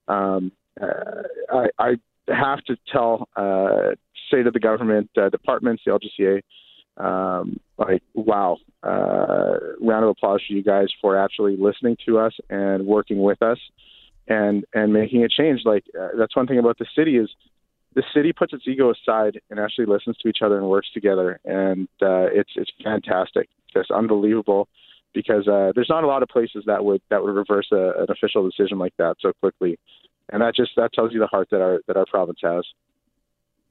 Um, 0.08 0.52
uh, 0.80 1.22
I, 1.52 1.66
I 1.78 1.94
have 2.28 2.64
to 2.64 2.76
tell 2.90 3.28
uh, 3.36 3.94
say 4.30 4.42
to 4.42 4.50
the 4.50 4.60
government 4.60 5.10
uh, 5.16 5.28
departments, 5.28 5.82
the 5.84 5.92
LGCA, 5.92 6.42
um, 6.98 7.60
like, 7.78 8.02
wow, 8.14 8.58
uh, 8.82 9.54
round 9.80 10.04
of 10.04 10.10
applause 10.10 10.40
for 10.46 10.54
you 10.54 10.62
guys 10.62 10.88
for 11.00 11.18
actually 11.18 11.56
listening 11.56 11.96
to 12.06 12.18
us 12.18 12.32
and 12.48 12.86
working 12.86 13.22
with 13.22 13.42
us 13.42 13.58
and 14.28 14.64
and 14.74 14.92
making 14.92 15.24
a 15.24 15.28
change. 15.28 15.62
Like 15.64 15.84
uh, 15.98 16.08
that's 16.18 16.34
one 16.34 16.46
thing 16.46 16.58
about 16.58 16.78
the 16.78 16.86
city 16.96 17.16
is 17.16 17.28
the 17.94 18.02
city 18.14 18.32
puts 18.32 18.52
its 18.52 18.64
ego 18.66 18.92
aside 18.92 19.40
and 19.50 19.60
actually 19.60 19.86
listens 19.86 20.16
to 20.18 20.28
each 20.28 20.38
other 20.42 20.58
and 20.58 20.68
works 20.68 20.88
together, 20.92 21.40
and 21.44 21.88
uh, 22.02 22.28
it's 22.32 22.50
it's 22.56 22.70
fantastic. 22.82 23.48
just 23.72 23.90
unbelievable 23.90 24.68
because 25.14 25.48
uh, 25.48 25.72
there's 25.74 25.88
not 25.88 26.04
a 26.04 26.06
lot 26.06 26.22
of 26.22 26.28
places 26.28 26.64
that 26.66 26.84
would 26.84 27.00
that 27.10 27.22
would 27.22 27.34
reverse 27.34 27.68
a, 27.72 28.02
an 28.02 28.06
official 28.10 28.48
decision 28.48 28.78
like 28.78 28.92
that 28.98 29.16
so 29.20 29.32
quickly, 29.40 29.78
and 30.30 30.42
that 30.42 30.54
just 30.54 30.72
that 30.76 30.92
tells 30.92 31.12
you 31.12 31.18
the 31.18 31.26
heart 31.26 31.48
that 31.50 31.60
our 31.60 31.80
that 31.86 31.96
our 31.96 32.06
province 32.06 32.38
has. 32.42 32.64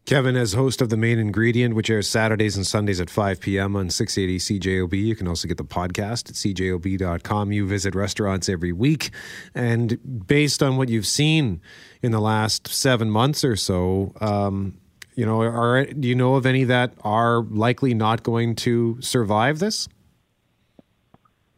Kevin, 0.06 0.36
as 0.36 0.54
host 0.54 0.84
of 0.84 0.90
The 0.90 0.98
Main 0.98 1.18
Ingredient, 1.18 1.74
which 1.74 1.90
airs 1.90 2.08
Saturdays 2.08 2.56
and 2.56 2.66
Sundays 2.66 3.02
at 3.02 3.10
5 3.10 3.40
p.m. 3.40 3.76
on 3.76 3.90
680 3.90 4.60
CJOB, 4.60 5.04
you 5.04 5.16
can 5.16 5.28
also 5.28 5.48
get 5.48 5.58
the 5.58 5.64
podcast 5.64 6.30
at 6.30 6.36
cjob.com. 6.36 7.52
You 7.52 7.66
visit 7.66 7.96
restaurants 7.96 8.48
every 8.48 8.72
week. 8.72 9.10
And 9.56 10.28
based 10.28 10.62
on 10.62 10.78
what 10.78 10.90
you've 10.90 11.08
seen 11.08 11.60
in 12.04 12.12
the 12.12 12.22
last 12.22 12.68
seven 12.68 13.10
months 13.10 13.44
or 13.44 13.56
so, 13.56 14.14
um, 14.22 14.78
you 15.16 15.26
know, 15.26 15.42
are 15.42 15.86
do 15.86 16.08
you 16.08 16.14
know 16.14 16.36
of 16.36 16.46
any 16.46 16.66
that 16.66 16.94
are 17.04 17.42
likely 17.42 17.96
not 17.96 18.22
going 18.22 18.54
to 18.58 19.02
survive 19.02 19.58
this? 19.58 19.88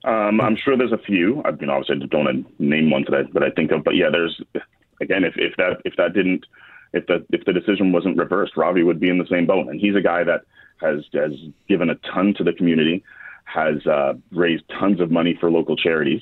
Um, 0.05 0.39
I'm 0.39 0.55
sure 0.55 0.77
there's 0.77 0.93
a 0.93 0.97
few. 0.97 1.41
I 1.43 1.51
mean, 1.51 1.69
obviously, 1.69 1.97
I 2.01 2.05
don't 2.05 2.23
want 2.23 2.57
to 2.57 2.63
name 2.63 2.91
one 2.91 3.03
that 3.09 3.13
I, 3.13 3.23
that 3.33 3.43
I 3.43 3.49
think 3.49 3.71
of, 3.71 3.83
but 3.83 3.95
yeah, 3.95 4.09
there's 4.09 4.39
again, 5.01 5.25
if, 5.25 5.33
if 5.35 5.57
that 5.57 5.81
if 5.83 5.95
that 5.97 6.13
didn't 6.13 6.45
if 6.97 7.07
the 7.07 7.25
if 7.29 7.45
the 7.45 7.53
decision 7.53 7.91
wasn't 7.91 8.17
reversed, 8.17 8.57
Ravi 8.57 8.83
would 8.83 8.99
be 8.99 9.09
in 9.09 9.17
the 9.17 9.27
same 9.29 9.45
boat. 9.45 9.67
And 9.67 9.79
he's 9.79 9.95
a 9.95 10.01
guy 10.01 10.23
that 10.23 10.41
has 10.81 11.05
has 11.13 11.31
given 11.67 11.89
a 11.89 11.95
ton 11.95 12.33
to 12.37 12.43
the 12.43 12.53
community, 12.53 13.03
has 13.45 13.85
uh, 13.85 14.13
raised 14.31 14.63
tons 14.79 14.99
of 14.99 15.11
money 15.11 15.37
for 15.39 15.49
local 15.49 15.75
charities, 15.75 16.21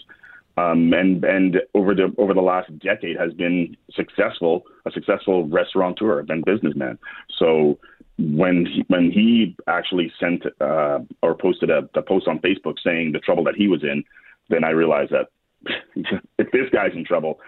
um, 0.57 0.93
and 0.93 1.23
and 1.23 1.61
over 1.73 1.93
the 1.95 2.13
over 2.17 2.33
the 2.33 2.41
last 2.41 2.77
decade 2.79 3.17
has 3.17 3.33
been 3.33 3.75
successful, 3.93 4.63
a 4.85 4.91
successful 4.91 5.47
restaurateur 5.47 6.25
and 6.27 6.45
businessman. 6.45 6.97
So 7.37 7.79
when 8.17 8.65
he, 8.65 8.83
when 8.87 9.11
he 9.11 9.55
actually 9.67 10.11
sent 10.19 10.43
uh, 10.61 10.99
or 11.21 11.35
posted 11.35 11.69
a, 11.69 11.89
a 11.95 12.01
post 12.01 12.27
on 12.27 12.39
Facebook 12.39 12.75
saying 12.83 13.11
the 13.11 13.19
trouble 13.19 13.43
that 13.43 13.55
he 13.55 13.67
was 13.67 13.83
in, 13.83 14.03
then 14.49 14.63
I 14.63 14.69
realized 14.69 15.11
that 15.11 15.27
if 16.37 16.51
this 16.51 16.69
guy's 16.71 16.93
in 16.93 17.03
trouble, 17.03 17.39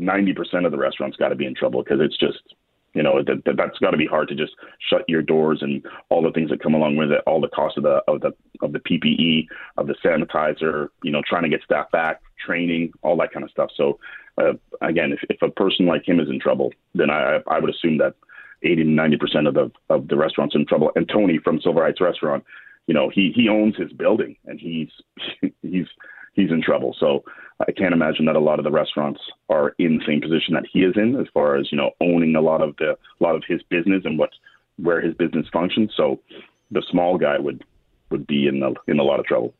90% 0.00 0.64
of 0.64 0.72
the 0.72 0.78
restaurants 0.78 1.16
got 1.16 1.28
to 1.28 1.34
be 1.34 1.46
in 1.46 1.54
trouble 1.54 1.82
because 1.82 2.00
it's 2.00 2.16
just, 2.16 2.54
you 2.96 3.02
know, 3.02 3.22
that, 3.22 3.44
that 3.44 3.58
that's 3.58 3.78
got 3.78 3.90
to 3.90 3.98
be 3.98 4.06
hard 4.06 4.26
to 4.28 4.34
just 4.34 4.54
shut 4.88 5.04
your 5.06 5.20
doors 5.20 5.58
and 5.60 5.84
all 6.08 6.22
the 6.22 6.32
things 6.32 6.48
that 6.48 6.62
come 6.62 6.72
along 6.72 6.96
with 6.96 7.12
it, 7.12 7.20
all 7.26 7.42
the 7.42 7.48
cost 7.48 7.76
of 7.76 7.82
the 7.82 8.02
of 8.08 8.22
the 8.22 8.32
of 8.62 8.72
the 8.72 8.78
PPE, 8.78 9.48
of 9.76 9.86
the 9.86 9.94
sanitizer, 10.02 10.88
you 11.02 11.12
know, 11.12 11.20
trying 11.28 11.42
to 11.42 11.50
get 11.50 11.62
staff 11.62 11.90
back, 11.90 12.22
training, 12.44 12.92
all 13.02 13.14
that 13.18 13.32
kind 13.32 13.44
of 13.44 13.50
stuff. 13.50 13.70
So, 13.76 13.98
uh, 14.38 14.54
again, 14.80 15.12
if, 15.12 15.20
if 15.28 15.42
a 15.42 15.50
person 15.50 15.84
like 15.84 16.08
him 16.08 16.20
is 16.20 16.30
in 16.30 16.40
trouble, 16.40 16.72
then 16.94 17.10
I 17.10 17.40
I 17.46 17.58
would 17.58 17.68
assume 17.68 17.98
that 17.98 18.14
80 18.62 18.84
to 18.84 18.90
90 18.90 19.16
percent 19.18 19.46
of 19.46 19.52
the 19.52 19.70
of 19.90 20.08
the 20.08 20.16
restaurants 20.16 20.54
in 20.54 20.64
trouble. 20.64 20.90
And 20.96 21.06
Tony 21.06 21.38
from 21.38 21.60
Silver 21.60 21.84
Heights 21.84 22.00
Restaurant, 22.00 22.44
you 22.86 22.94
know, 22.94 23.10
he 23.10 23.30
he 23.36 23.50
owns 23.50 23.76
his 23.76 23.92
building 23.92 24.36
and 24.46 24.58
he's 24.58 24.88
he's 25.60 25.86
he's 26.36 26.50
in 26.50 26.62
trouble. 26.62 26.94
So 27.00 27.24
I 27.66 27.72
can't 27.72 27.94
imagine 27.94 28.26
that 28.26 28.36
a 28.36 28.40
lot 28.40 28.60
of 28.60 28.64
the 28.64 28.70
restaurants 28.70 29.20
are 29.48 29.74
in 29.78 29.98
the 29.98 30.04
same 30.06 30.20
position 30.20 30.54
that 30.54 30.66
he 30.70 30.80
is 30.80 30.94
in, 30.96 31.16
as 31.18 31.26
far 31.34 31.56
as 31.56 31.72
you 31.72 31.78
know, 31.78 31.90
owning 32.00 32.36
a 32.36 32.40
lot 32.40 32.62
of 32.62 32.76
the 32.76 32.90
a 32.92 33.24
lot 33.24 33.34
of 33.34 33.42
his 33.48 33.62
business 33.64 34.02
and 34.04 34.18
what 34.18 34.30
where 34.76 35.00
his 35.00 35.14
business 35.14 35.46
functions. 35.52 35.90
So 35.96 36.20
the 36.70 36.82
small 36.90 37.18
guy 37.18 37.38
would 37.38 37.64
would 38.10 38.26
be 38.26 38.46
in 38.46 38.60
the 38.60 38.74
in 38.86 39.00
a 39.00 39.02
lot 39.02 39.18
of 39.18 39.26
trouble. 39.26 39.54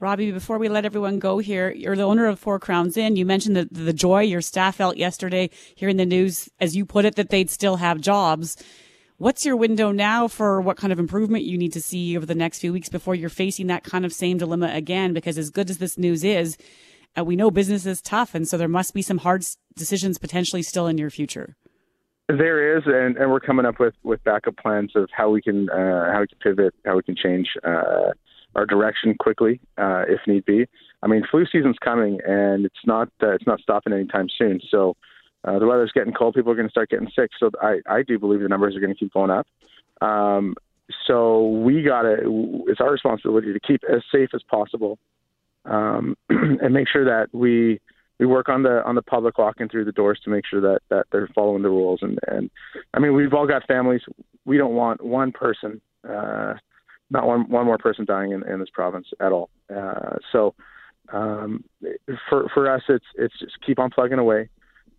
Robbie, 0.00 0.32
before 0.32 0.58
we 0.58 0.70
let 0.70 0.86
everyone 0.86 1.18
go 1.18 1.38
here, 1.38 1.70
you're 1.70 1.94
the 1.94 2.04
owner 2.04 2.26
of 2.26 2.38
Four 2.38 2.58
Crowns 2.58 2.96
Inn. 2.96 3.16
You 3.16 3.26
mentioned 3.26 3.54
the, 3.54 3.68
the 3.70 3.92
joy 3.92 4.22
your 4.22 4.40
staff 4.40 4.76
felt 4.76 4.96
yesterday 4.96 5.50
hearing 5.74 5.98
the 5.98 6.06
news, 6.06 6.48
as 6.58 6.74
you 6.74 6.86
put 6.86 7.04
it, 7.04 7.16
that 7.16 7.28
they'd 7.28 7.50
still 7.50 7.76
have 7.76 8.00
jobs. 8.00 8.56
What's 9.20 9.44
your 9.44 9.54
window 9.54 9.92
now 9.92 10.28
for 10.28 10.62
what 10.62 10.78
kind 10.78 10.94
of 10.94 10.98
improvement 10.98 11.44
you 11.44 11.58
need 11.58 11.74
to 11.74 11.80
see 11.82 12.16
over 12.16 12.24
the 12.24 12.34
next 12.34 12.58
few 12.58 12.72
weeks 12.72 12.88
before 12.88 13.14
you're 13.14 13.28
facing 13.28 13.66
that 13.66 13.84
kind 13.84 14.06
of 14.06 14.14
same 14.14 14.38
dilemma 14.38 14.70
again? 14.72 15.12
Because 15.12 15.36
as 15.36 15.50
good 15.50 15.68
as 15.68 15.76
this 15.76 15.98
news 15.98 16.24
is, 16.24 16.56
uh, 17.18 17.22
we 17.22 17.36
know 17.36 17.50
business 17.50 17.84
is 17.84 18.00
tough, 18.00 18.34
and 18.34 18.48
so 18.48 18.56
there 18.56 18.66
must 18.66 18.94
be 18.94 19.02
some 19.02 19.18
hard 19.18 19.44
decisions 19.76 20.16
potentially 20.16 20.62
still 20.62 20.86
in 20.86 20.96
your 20.96 21.10
future. 21.10 21.54
There 22.28 22.78
is, 22.78 22.84
and, 22.86 23.18
and 23.18 23.30
we're 23.30 23.40
coming 23.40 23.66
up 23.66 23.78
with, 23.78 23.92
with 24.04 24.24
backup 24.24 24.56
plans 24.56 24.92
of 24.96 25.10
how 25.12 25.28
we 25.28 25.42
can 25.42 25.68
uh, 25.68 26.10
how 26.10 26.20
we 26.22 26.26
can 26.28 26.38
pivot, 26.38 26.74
how 26.86 26.96
we 26.96 27.02
can 27.02 27.14
change 27.14 27.46
uh, 27.62 28.12
our 28.54 28.64
direction 28.64 29.16
quickly 29.20 29.60
uh, 29.76 30.04
if 30.08 30.20
need 30.26 30.46
be. 30.46 30.64
I 31.02 31.08
mean, 31.08 31.24
flu 31.30 31.44
season's 31.44 31.76
coming, 31.84 32.20
and 32.26 32.64
it's 32.64 32.86
not 32.86 33.08
uh, 33.22 33.32
it's 33.32 33.46
not 33.46 33.60
stopping 33.60 33.92
anytime 33.92 34.28
soon. 34.38 34.62
So 34.70 34.96
uh, 35.44 35.58
the 35.58 35.66
weather's 35.66 35.92
getting 35.92 36.12
cold; 36.12 36.34
people 36.34 36.52
are 36.52 36.56
going 36.56 36.68
to 36.68 36.72
start 36.72 36.90
getting 36.90 37.10
sick. 37.16 37.30
So 37.38 37.50
I 37.60 37.80
I 37.86 38.02
do 38.02 38.18
believe 38.18 38.40
the 38.40 38.48
numbers 38.48 38.76
are 38.76 38.80
going 38.80 38.92
to 38.92 38.98
keep 38.98 39.12
going 39.12 39.30
up. 39.30 39.46
Um, 40.00 40.54
so 41.06 41.48
we 41.48 41.82
got 41.82 42.02
to 42.02 42.64
it's 42.66 42.80
our 42.80 42.90
responsibility 42.90 43.52
to 43.52 43.60
keep 43.60 43.82
as 43.84 44.02
safe 44.12 44.30
as 44.34 44.42
possible 44.42 44.98
um, 45.64 46.16
and 46.28 46.74
make 46.74 46.88
sure 46.88 47.04
that 47.04 47.28
we 47.32 47.80
we 48.18 48.26
work 48.26 48.48
on 48.48 48.62
the 48.62 48.82
on 48.84 48.94
the 48.94 49.02
public 49.02 49.38
walking 49.38 49.68
through 49.68 49.84
the 49.84 49.92
doors 49.92 50.20
to 50.24 50.30
make 50.30 50.44
sure 50.46 50.60
that 50.60 50.80
that 50.90 51.06
they're 51.12 51.28
following 51.34 51.62
the 51.62 51.68
rules. 51.68 52.00
And 52.02 52.18
and 52.28 52.50
I 52.94 52.98
mean 52.98 53.14
we've 53.14 53.32
all 53.32 53.46
got 53.46 53.66
families. 53.66 54.02
We 54.44 54.58
don't 54.58 54.74
want 54.74 55.04
one 55.04 55.32
person 55.32 55.80
uh, 56.08 56.54
not 57.10 57.26
one 57.26 57.48
one 57.50 57.66
more 57.66 57.78
person 57.78 58.04
dying 58.04 58.32
in, 58.32 58.46
in 58.48 58.60
this 58.60 58.70
province 58.72 59.06
at 59.20 59.32
all. 59.32 59.50
Uh, 59.74 60.16
so 60.32 60.54
um, 61.12 61.64
for 62.28 62.48
for 62.52 62.70
us 62.70 62.82
it's 62.88 63.06
it's 63.16 63.38
just 63.38 63.54
keep 63.66 63.78
on 63.78 63.90
plugging 63.90 64.18
away 64.18 64.48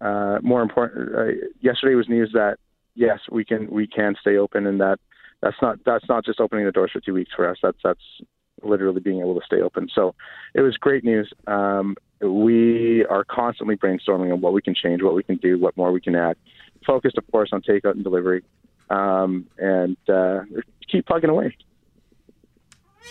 uh, 0.02 0.40
more 0.42 0.62
important 0.62 1.16
uh, 1.16 1.48
yesterday 1.60 1.96
was 1.96 2.10
news 2.10 2.32
that 2.34 2.58
yes 2.96 3.20
we 3.32 3.46
can 3.46 3.70
we 3.70 3.88
can 3.88 4.16
stay 4.20 4.38
open 4.38 4.68
and 4.68 4.82
that 4.82 5.00
that's 5.42 5.58
not 5.62 5.78
that's 5.86 6.08
not 6.10 6.26
just 6.26 6.40
opening 6.40 6.66
the 6.66 6.72
doors 6.72 6.92
for 6.92 7.00
two 7.00 7.14
weeks 7.14 7.32
for 7.36 7.50
us 7.50 7.58
that's 7.62 7.78
that's 7.84 8.02
literally 8.64 9.00
being 9.00 9.20
able 9.20 9.40
to 9.40 9.46
stay 9.46 9.62
open. 9.62 9.90
So 9.94 10.16
it 10.54 10.62
was 10.62 10.78
great 10.78 11.04
news. 11.04 11.32
Um, 11.48 11.96
we 12.22 13.06
are 13.10 13.24
constantly 13.24 13.76
brainstorming 13.76 14.32
on 14.32 14.42
what 14.42 14.54
we 14.54 14.62
can 14.62 14.76
change, 14.76 15.02
what 15.02 15.16
we 15.16 15.24
can 15.24 15.38
do, 15.38 15.60
what 15.60 15.76
more 15.78 15.92
we 15.92 16.02
can 16.02 16.16
add. 16.16 16.38
Focused, 16.86 17.18
of 17.18 17.30
course, 17.32 17.50
on 17.52 17.62
takeout 17.62 17.92
and 17.92 18.04
delivery, 18.04 18.44
um, 18.90 19.48
and 19.58 19.98
uh, 20.10 20.42
keep 20.92 21.06
plugging 21.06 21.30
away. 21.30 21.56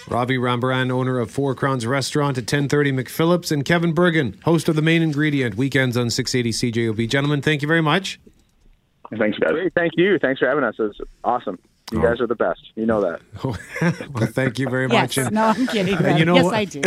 Ravi 0.09 0.37
Rambaran, 0.37 0.91
owner 0.91 1.19
of 1.19 1.31
Four 1.31 1.55
Crowns 1.55 1.87
Restaurant 1.87 2.39
at 2.39 2.43
1030 2.43 2.93
McPhillips, 2.93 3.53
and 3.53 3.65
Kevin 3.65 3.93
Bergen, 3.93 4.39
host 4.45 4.69
of 4.69 4.77
The 4.77 4.83
Main 4.83 5.03
Ingredient, 5.03 5.57
weekends 5.57 5.97
on 5.97 6.11
680 6.11 6.73
CJOB. 6.73 7.09
Gentlemen, 7.09 7.43
thank 7.43 7.63
you 7.63 7.69
very 7.69 7.83
much. 7.83 8.19
Thanks, 9.19 9.39
guys. 9.39 9.51
Great. 9.51 9.75
Thank 9.75 9.93
you. 9.97 10.19
Thanks 10.19 10.39
for 10.39 10.49
having 10.49 10.65
us. 10.65 10.77
It 10.79 10.83
was 10.83 11.01
awesome. 11.25 11.59
You 11.91 11.99
oh. 11.99 12.03
guys 12.03 12.21
are 12.21 12.27
the 12.27 12.37
best. 12.37 12.61
You 12.77 12.87
know 12.87 13.01
that. 13.01 13.21
well, 14.15 14.27
thank 14.27 14.59
you 14.59 14.69
very 14.69 14.87
much. 14.87 15.17
yes, 15.17 15.27
and, 15.27 15.35
no, 15.35 15.47
I'm 15.47 15.67
kidding. 15.67 15.95
Uh, 15.95 16.17
you 16.17 16.25
know, 16.25 16.37
yes, 16.37 16.53
I 16.53 16.65
do. 16.65 16.81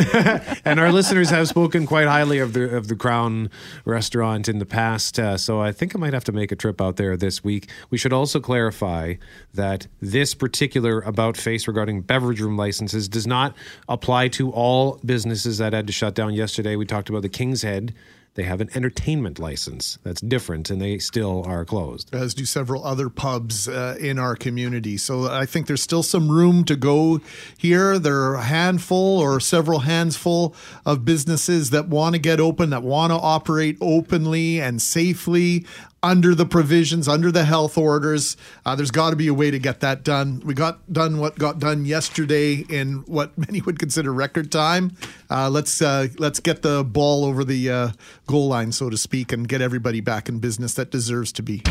and 0.65 0.79
our 0.79 0.91
listeners 0.91 1.29
have 1.29 1.47
spoken 1.49 1.85
quite 1.85 2.07
highly 2.07 2.39
of 2.39 2.53
the 2.53 2.75
of 2.75 2.87
the 2.87 2.95
Crown 2.95 3.49
Restaurant 3.85 4.47
in 4.47 4.59
the 4.59 4.65
past, 4.65 5.19
uh, 5.19 5.37
so 5.37 5.61
I 5.61 5.71
think 5.71 5.95
I 5.95 5.99
might 5.99 6.13
have 6.13 6.23
to 6.25 6.31
make 6.31 6.51
a 6.51 6.55
trip 6.55 6.79
out 6.81 6.95
there 6.95 7.17
this 7.17 7.43
week. 7.43 7.69
We 7.89 7.97
should 7.97 8.13
also 8.13 8.39
clarify 8.39 9.15
that 9.53 9.87
this 10.01 10.33
particular 10.33 11.01
about 11.01 11.35
face 11.35 11.67
regarding 11.67 12.01
beverage 12.01 12.39
room 12.39 12.55
licenses 12.55 13.09
does 13.09 13.27
not 13.27 13.55
apply 13.89 14.29
to 14.29 14.51
all 14.51 14.99
businesses 15.05 15.57
that 15.57 15.73
had 15.73 15.87
to 15.87 15.93
shut 15.93 16.15
down 16.15 16.33
yesterday. 16.33 16.75
We 16.75 16.85
talked 16.85 17.09
about 17.09 17.23
the 17.23 17.29
King's 17.29 17.61
Head 17.61 17.93
they 18.35 18.43
have 18.43 18.61
an 18.61 18.69
entertainment 18.73 19.39
license 19.39 19.99
that's 20.03 20.21
different 20.21 20.69
and 20.69 20.81
they 20.81 20.97
still 20.97 21.43
are 21.45 21.65
closed. 21.65 22.13
As 22.13 22.33
do 22.33 22.45
several 22.45 22.83
other 22.85 23.09
pubs 23.09 23.67
uh, 23.67 23.95
in 23.99 24.17
our 24.17 24.35
community. 24.35 24.97
So 24.97 25.27
I 25.27 25.45
think 25.45 25.67
there's 25.67 25.83
still 25.83 26.03
some 26.03 26.31
room 26.31 26.63
to 26.65 26.75
go 26.75 27.21
here. 27.57 27.99
There 27.99 28.21
are 28.21 28.35
a 28.35 28.43
handful 28.43 29.19
or 29.19 29.39
several 29.39 29.79
handsful 29.79 30.55
of 30.85 31.05
businesses 31.05 31.69
that 31.69 31.87
want 31.87 32.15
to 32.15 32.19
get 32.19 32.39
open, 32.39 32.71
that 32.71 32.83
want 32.83 33.11
to 33.11 33.17
operate 33.17 33.77
openly 33.81 34.59
and 34.59 34.81
safely 34.81 35.65
under 36.03 36.35
the 36.35 36.45
provisions, 36.45 37.07
under 37.07 37.31
the 37.31 37.45
health 37.45 37.77
orders. 37.77 38.37
Uh, 38.65 38.75
there's 38.75 38.91
got 38.91 39.11
to 39.11 39.15
be 39.15 39.27
a 39.27 39.33
way 39.33 39.49
to 39.49 39.57
get 39.57 39.79
that 39.79 40.03
done. 40.03 40.41
We 40.45 40.53
got 40.53 40.91
done 40.91 41.17
what 41.17 41.39
got 41.39 41.59
done 41.59 41.85
yesterday 41.85 42.65
in 42.69 42.97
what 43.07 43.35
many 43.37 43.61
would 43.61 43.79
consider 43.79 44.13
record 44.13 44.51
time. 44.51 44.95
Uh, 45.31 45.49
let's 45.49 45.81
uh, 45.81 46.07
let's 46.19 46.39
get 46.39 46.61
the 46.61 46.83
ball 46.83 47.25
over 47.25 47.43
the 47.43 47.69
uh, 47.69 47.89
goal 48.27 48.49
line, 48.49 48.71
so 48.71 48.89
to 48.89 48.97
speak, 48.97 49.31
and 49.31 49.47
get 49.47 49.61
everybody 49.61 50.01
back 50.01 50.27
in 50.27 50.39
business 50.39 50.73
that 50.73 50.91
deserves 50.91 51.31
to 51.31 51.41
be. 51.41 51.63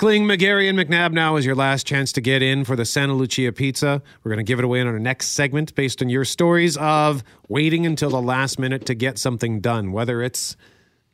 Mackling, 0.00 0.22
McGarry, 0.22 0.66
and 0.66 0.78
McNabb 0.78 1.12
now 1.12 1.36
is 1.36 1.44
your 1.44 1.54
last 1.54 1.86
chance 1.86 2.10
to 2.12 2.22
get 2.22 2.42
in 2.42 2.64
for 2.64 2.74
the 2.74 2.86
Santa 2.86 3.12
Lucia 3.12 3.52
pizza. 3.52 4.00
We're 4.24 4.30
going 4.30 4.38
to 4.38 4.50
give 4.50 4.58
it 4.58 4.64
away 4.64 4.80
in 4.80 4.86
our 4.86 4.98
next 4.98 5.32
segment 5.32 5.74
based 5.74 6.00
on 6.00 6.08
your 6.08 6.24
stories 6.24 6.78
of 6.78 7.22
waiting 7.48 7.84
until 7.84 8.08
the 8.08 8.22
last 8.22 8.58
minute 8.58 8.86
to 8.86 8.94
get 8.94 9.18
something 9.18 9.60
done, 9.60 9.92
whether 9.92 10.22
it's 10.22 10.56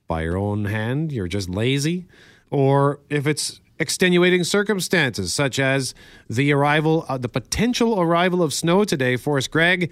by 0.06 0.22
your 0.22 0.36
own 0.36 0.66
hand, 0.66 1.10
you're 1.10 1.26
just 1.26 1.50
lazy, 1.50 2.06
or 2.48 3.00
if 3.10 3.26
it's 3.26 3.60
extenuating 3.80 4.44
circumstances 4.44 5.32
such 5.32 5.58
as 5.58 5.92
the 6.30 6.52
arrival, 6.52 7.04
uh, 7.08 7.18
the 7.18 7.28
potential 7.28 8.00
arrival 8.00 8.40
of 8.40 8.54
snow 8.54 8.84
today. 8.84 9.16
forced 9.16 9.50
Greg 9.50 9.90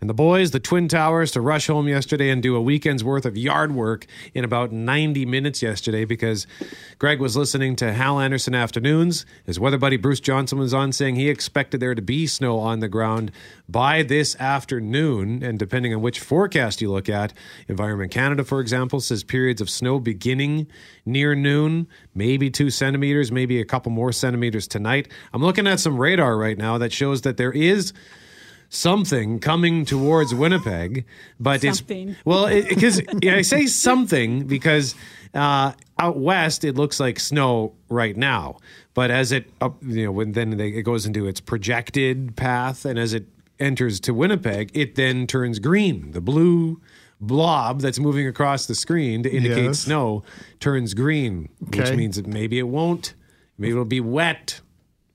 and 0.00 0.08
the 0.08 0.14
boys, 0.14 0.52
the 0.52 0.60
Twin 0.60 0.86
Towers, 0.86 1.32
to 1.32 1.40
rush 1.40 1.66
home 1.66 1.88
yesterday 1.88 2.30
and 2.30 2.40
do 2.40 2.54
a 2.54 2.62
weekend's 2.62 3.02
worth 3.02 3.26
of 3.26 3.36
yard 3.36 3.72
work 3.74 4.06
in 4.32 4.44
about 4.44 4.70
90 4.70 5.26
minutes 5.26 5.60
yesterday 5.60 6.04
because 6.04 6.46
Greg 6.98 7.20
was 7.20 7.36
listening 7.36 7.74
to 7.76 7.92
Hal 7.92 8.20
Anderson 8.20 8.54
Afternoons. 8.54 9.26
His 9.44 9.58
weather 9.58 9.76
buddy 9.76 9.96
Bruce 9.96 10.20
Johnson 10.20 10.58
was 10.58 10.72
on 10.72 10.92
saying 10.92 11.16
he 11.16 11.28
expected 11.28 11.80
there 11.80 11.96
to 11.96 12.02
be 12.02 12.28
snow 12.28 12.60
on 12.60 12.78
the 12.78 12.88
ground 12.88 13.32
by 13.68 14.04
this 14.04 14.36
afternoon. 14.36 15.42
And 15.42 15.58
depending 15.58 15.92
on 15.92 16.00
which 16.00 16.20
forecast 16.20 16.80
you 16.80 16.92
look 16.92 17.08
at, 17.08 17.32
Environment 17.66 18.12
Canada, 18.12 18.44
for 18.44 18.60
example, 18.60 19.00
says 19.00 19.24
periods 19.24 19.60
of 19.60 19.68
snow 19.68 19.98
beginning 19.98 20.68
near 21.04 21.34
noon, 21.34 21.88
maybe 22.14 22.50
two 22.50 22.70
centimeters, 22.70 23.32
maybe 23.32 23.60
a 23.60 23.64
couple 23.64 23.90
more 23.90 24.12
centimeters 24.12 24.68
tonight. 24.68 25.08
I'm 25.32 25.42
looking 25.42 25.66
at 25.66 25.80
some 25.80 25.98
radar 25.98 26.36
right 26.36 26.56
now 26.56 26.78
that 26.78 26.92
shows 26.92 27.22
that 27.22 27.36
there 27.36 27.52
is 27.52 27.92
something 28.68 29.38
coming 29.38 29.84
towards 29.84 30.34
Winnipeg, 30.34 31.04
but 31.40 31.60
Something. 31.60 32.10
it's 32.10 32.24
well 32.24 32.46
because 32.48 33.00
yeah, 33.22 33.36
I 33.36 33.42
say 33.42 33.66
something 33.66 34.46
because 34.46 34.94
uh, 35.34 35.72
out 35.98 36.18
west 36.18 36.64
it 36.64 36.74
looks 36.76 37.00
like 37.00 37.18
snow 37.20 37.74
right 37.88 38.16
now, 38.16 38.58
but 38.94 39.10
as 39.10 39.32
it 39.32 39.50
up, 39.60 39.76
you 39.82 40.04
know 40.04 40.12
when 40.12 40.32
then 40.32 40.56
they, 40.56 40.68
it 40.68 40.82
goes 40.82 41.06
into 41.06 41.26
its 41.26 41.40
projected 41.40 42.36
path, 42.36 42.84
and 42.84 42.98
as 42.98 43.14
it 43.14 43.26
enters 43.58 43.98
to 44.00 44.14
Winnipeg, 44.14 44.70
it 44.74 44.94
then 44.94 45.26
turns 45.26 45.58
green. 45.58 46.12
The 46.12 46.20
blue 46.20 46.80
blob 47.20 47.80
that's 47.80 47.98
moving 47.98 48.28
across 48.28 48.66
the 48.66 48.74
screen 48.76 49.24
to 49.24 49.30
indicate 49.34 49.64
Yes. 49.64 49.80
snow 49.80 50.22
turns 50.60 50.94
green, 50.94 51.48
which 51.74 51.90
means 51.92 52.14
that 52.16 52.26
maybe 52.28 52.58
it 52.60 52.68
won't. 52.68 53.14
Maybe 53.56 53.72
it'll 53.72 53.84
be 53.84 53.98
wet, 54.00 54.60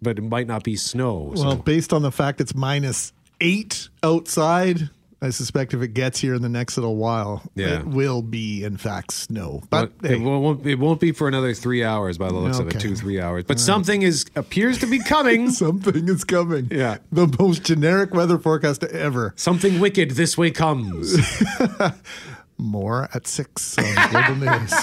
but 0.02 0.18
it 0.18 0.24
might 0.24 0.48
not 0.48 0.64
be 0.66 0.76
snow. 0.76 1.32
Well, 1.36 1.52
so. 1.52 1.56
based 1.56 1.94
on 1.94 2.02
the 2.02 2.12
fact 2.12 2.42
it's 2.42 2.54
minus 2.54 3.13
eight 3.42 3.90
outside, 4.04 4.90
I 5.22 5.30
suspect 5.30 5.74
if 5.74 5.82
it 5.82 5.94
gets 5.94 6.20
here 6.20 6.34
in 6.34 6.42
the 6.42 6.50
next 6.50 6.76
little 6.78 6.98
while, 6.98 7.42
Yeah. 7.56 7.80
it 7.80 7.88
will 7.88 8.22
be 8.22 8.64
in 8.64 8.76
fact 8.78 9.14
snow. 9.14 9.64
But 9.70 9.92
But 10.02 10.12
it, 10.12 10.20
won't, 10.22 10.66
it 10.66 10.76
won't 10.80 11.00
be 11.00 11.14
for 11.14 11.28
another 11.30 11.54
three 11.54 11.84
hours 11.84 12.18
by 12.18 12.28
the 12.28 12.36
looks 12.36 12.60
of 12.60 12.68
it, 12.68 12.80
two, 12.80 12.96
three 12.96 13.22
hours. 13.22 13.46
But 13.46 13.60
something 13.60 14.02
is 14.02 14.26
appears 14.36 14.80
to 14.80 14.86
be 14.86 15.00
coming. 15.00 15.50
something 15.52 16.10
is 16.10 16.24
coming. 16.26 16.68
Yeah. 16.72 16.98
the 17.12 17.34
most 17.40 17.64
generic 17.64 18.14
weather 18.14 18.38
forecast 18.38 18.84
ever. 18.84 19.34
something 19.38 19.80
wicked 19.80 20.12
this 20.12 20.38
way 20.38 20.52
comes. 20.52 21.16
More 22.58 23.10
at 23.14 23.28
six 23.28 23.78
on 23.78 24.10
Global 24.12 24.36
News. 24.60 24.74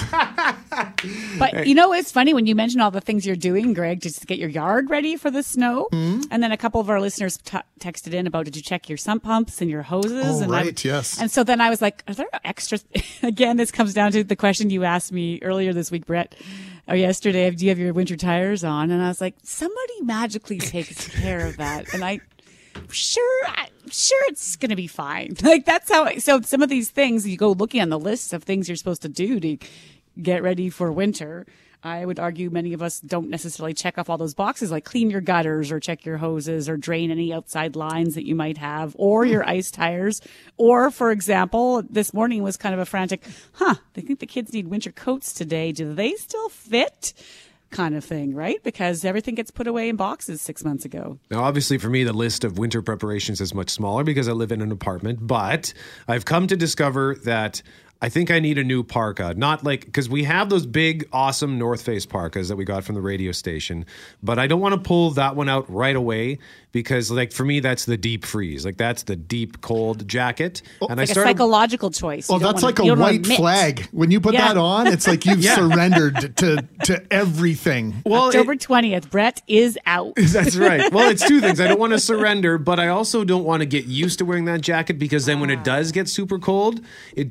But 1.39 1.66
you 1.66 1.75
know, 1.75 1.93
it's 1.93 2.12
funny 2.12 2.35
when 2.35 2.47
you 2.47 2.55
mention 2.55 2.81
all 2.81 2.91
the 2.91 3.01
things 3.01 3.27
you're 3.27 3.37
doing, 3.37 3.73
Greg, 3.75 4.01
just 4.01 4.21
to 4.21 4.27
get 4.27 4.39
your 4.39 4.49
yard 4.49 4.91
ready 4.91 5.16
for 5.16 5.31
the 5.31 5.43
snow. 5.43 5.87
Hmm? 5.93 6.21
And 6.31 6.43
then 6.43 6.53
a 6.53 6.57
couple 6.57 6.81
of 6.81 6.91
our 6.91 7.01
listeners 7.01 7.39
t- 7.39 7.59
texted 7.81 8.12
in 8.12 8.27
about, 8.27 8.45
did 8.45 8.57
you 8.57 8.62
check 8.62 8.89
your 8.89 8.99
sump 8.99 9.23
pumps 9.23 9.61
and 9.61 9.71
your 9.71 9.83
hoses? 9.83 10.27
Oh, 10.27 10.43
and 10.43 10.55
I- 10.55 10.62
right, 10.64 10.85
yes. 10.85 11.21
And 11.21 11.31
so 11.31 11.45
then 11.45 11.61
I 11.61 11.71
was 11.71 11.81
like, 11.81 12.03
are 12.09 12.14
there 12.14 12.29
extra? 12.45 12.79
Again, 13.23 13.57
this 13.57 13.71
comes 13.71 13.95
down 13.95 14.12
to 14.12 14.25
the 14.25 14.37
question 14.37 14.71
you 14.71 14.85
asked 14.85 15.12
me 15.12 15.39
earlier 15.43 15.73
this 15.73 15.91
week, 15.91 16.07
Brett, 16.07 16.35
or 16.89 16.97
yesterday. 16.97 17.51
Do 17.51 17.64
you 17.64 17.71
have 17.71 17.79
your 17.79 17.93
winter 17.93 18.16
tires 18.16 18.64
on? 18.64 18.91
And 18.91 19.03
I 19.03 19.09
was 19.09 19.21
like, 19.21 19.35
somebody 19.43 20.01
magically 20.03 20.59
takes 20.59 21.09
care 21.21 21.47
of 21.47 21.57
that. 21.59 21.93
And 21.95 22.05
I, 22.05 22.21
sure, 22.91 23.47
I, 23.47 23.68
sure, 23.91 24.23
it's 24.29 24.57
going 24.57 24.71
to 24.71 24.77
be 24.77 24.87
fine. 24.87 25.37
Like 25.43 25.64
that's 25.64 25.91
how. 25.91 26.05
I, 26.05 26.18
so 26.18 26.41
some 26.43 26.62
of 26.62 26.68
these 26.68 26.91
things 26.91 27.27
you 27.27 27.37
go 27.37 27.53
looking 27.53 27.81
on 27.81 27.89
the 27.89 27.99
list 27.99 28.33
of 28.33 28.45
things 28.45 28.68
you're 28.68 28.77
supposed 28.77 29.03
to 29.03 29.09
do 29.09 29.41
to 29.41 29.59
get 30.21 30.43
ready 30.43 30.71
for 30.71 30.93
winter. 30.93 31.47
I 31.83 32.05
would 32.05 32.21
argue 32.21 32.51
many 32.51 32.75
of 32.75 32.83
us 32.83 33.01
don't 33.01 33.31
necessarily 33.31 33.73
check 33.73 33.97
off 33.97 34.11
all 34.11 34.18
those 34.18 34.35
boxes, 34.35 34.71
like 34.71 34.85
clean 34.85 35.11
your 35.11 35.23
gutters 35.23 35.73
or 35.73 35.81
check 35.81 36.05
your 36.05 36.18
hoses 36.18 36.68
or 36.68 36.77
drain 36.77 37.11
any 37.11 37.33
outside 37.33 37.75
lines 37.75 38.14
that 38.16 38.27
you 38.27 38.35
might 38.35 38.59
have, 38.59 38.95
or 38.99 39.25
your 39.25 39.43
hmm. 39.43 39.51
ice 39.51 39.71
tires. 39.71 40.21
Or, 40.57 40.91
for 40.91 41.11
example, 41.11 41.83
this 41.89 42.12
morning 42.12 42.43
was 42.43 42.57
kind 42.57 42.75
of 42.75 42.81
a 42.81 42.87
frantic, 42.87 43.25
huh, 43.55 43.77
they 43.95 44.03
think 44.03 44.21
the 44.21 44.27
kids 44.27 44.53
need 44.53 44.68
winter 44.68 44.93
coats 44.93 45.33
today. 45.33 45.73
Do 45.73 45.95
they 45.95 46.12
still 46.14 46.51
fit? 46.51 47.14
Kind 47.71 47.95
of 47.95 48.05
thing, 48.05 48.35
right? 48.35 48.61
Because 48.64 49.05
everything 49.05 49.37
gets 49.37 49.51
put 49.51 49.68
away 49.68 49.89
in 49.89 49.97
boxes 49.97 50.43
six 50.43 50.64
months 50.64 50.85
ago. 50.85 51.18
Now, 51.31 51.45
obviously, 51.45 51.79
for 51.79 51.89
me, 51.89 52.03
the 52.03 52.12
list 52.12 52.43
of 52.43 52.59
winter 52.59 52.83
preparations 52.83 53.41
is 53.41 53.55
much 53.55 53.71
smaller 53.71 54.03
because 54.03 54.29
I 54.29 54.33
live 54.33 54.51
in 54.51 54.61
an 54.61 54.73
apartment. 54.73 55.27
But 55.27 55.73
I've 56.09 56.25
come 56.25 56.49
to 56.49 56.57
discover 56.57 57.16
that 57.25 57.62
I 58.03 58.09
think 58.09 58.30
I 58.30 58.40
need 58.40 58.57
a 58.57 58.64
new 58.64 58.82
parka. 58.82 59.34
Not 59.36 59.62
like 59.62 59.84
because 59.84 60.09
we 60.09 60.24
have 60.24 60.48
those 60.48 60.64
big, 60.66 61.07
awesome 61.12 61.59
North 61.59 61.82
Face 61.82 62.07
parkas 62.07 62.48
that 62.48 62.57
we 62.57 62.64
got 62.64 62.82
from 62.84 62.94
the 62.94 63.01
radio 63.03 63.30
station, 63.32 63.84
but 64.22 64.38
I 64.38 64.46
don't 64.46 64.61
want 64.61 64.74
to 64.74 64.80
pull 64.80 65.11
that 65.12 65.36
one 65.36 65.48
out 65.51 65.70
right 65.70 65.94
away 65.96 66.38
because, 66.72 67.11
like, 67.11 67.32
for 67.32 67.44
me, 67.44 67.59
that's 67.61 67.84
the 67.84 67.96
deep 67.96 68.24
freeze. 68.24 68.64
Like, 68.64 68.76
that's 68.76 69.03
the 69.03 69.16
deep 69.16 69.61
cold 69.61 70.07
jacket. 70.07 70.62
and 70.88 70.96
Like 70.98 71.11
a 71.11 71.14
psychological 71.14 71.90
choice. 71.90 72.28
You 72.28 72.34
Well, 72.34 72.38
that's 72.38 72.62
wanna- 72.62 72.66
like 72.66 72.78
a 72.78 72.82
you 72.84 72.90
don't 72.92 72.98
wanna 73.01 73.18
white 73.18 73.26
flag. 73.26 73.88
When 73.90 74.11
you 74.12 74.20
put 74.20 74.34
Yeah. 74.34 74.48
that 74.48 74.57
on, 74.57 74.86
it's 74.86 75.07
like 75.09 75.26
you've 75.26 75.40
Yeah. 75.44 75.57
surrendered 75.57 76.36
to 76.36 76.64
to 76.84 77.12
everything. 77.12 78.03
well, 78.07 78.26
it- 78.26 78.36
October 78.36 78.55
20th, 78.57 79.11
Brett 79.11 79.42
is 79.48 79.78
out. 79.84 80.12
That's 80.16 80.57
right. 80.57 80.92
Well, 80.92 81.11
it's 81.11 81.26
two 81.26 81.40
things. 81.40 81.61
I 81.61 81.66
don't 81.66 81.80
want 81.80 81.92
to 81.92 81.98
surrender, 82.12 82.57
but 82.57 82.78
I 82.80 82.88
also 82.88 83.24
don't 83.24 83.44
want 83.44 83.61
to 83.61 83.66
get 83.66 83.86
used 83.86 84.18
to 84.20 84.24
wearing 84.24 84.44
that 84.46 84.61
jacket 84.61 84.98
because 84.98 85.26
then 85.26 85.40
when 85.40 85.51
it 85.51 85.59
ah. 85.61 85.64
does 85.64 85.90
get 85.92 86.09
super 86.09 86.38
cold, 86.38 86.80
it 87.16 87.28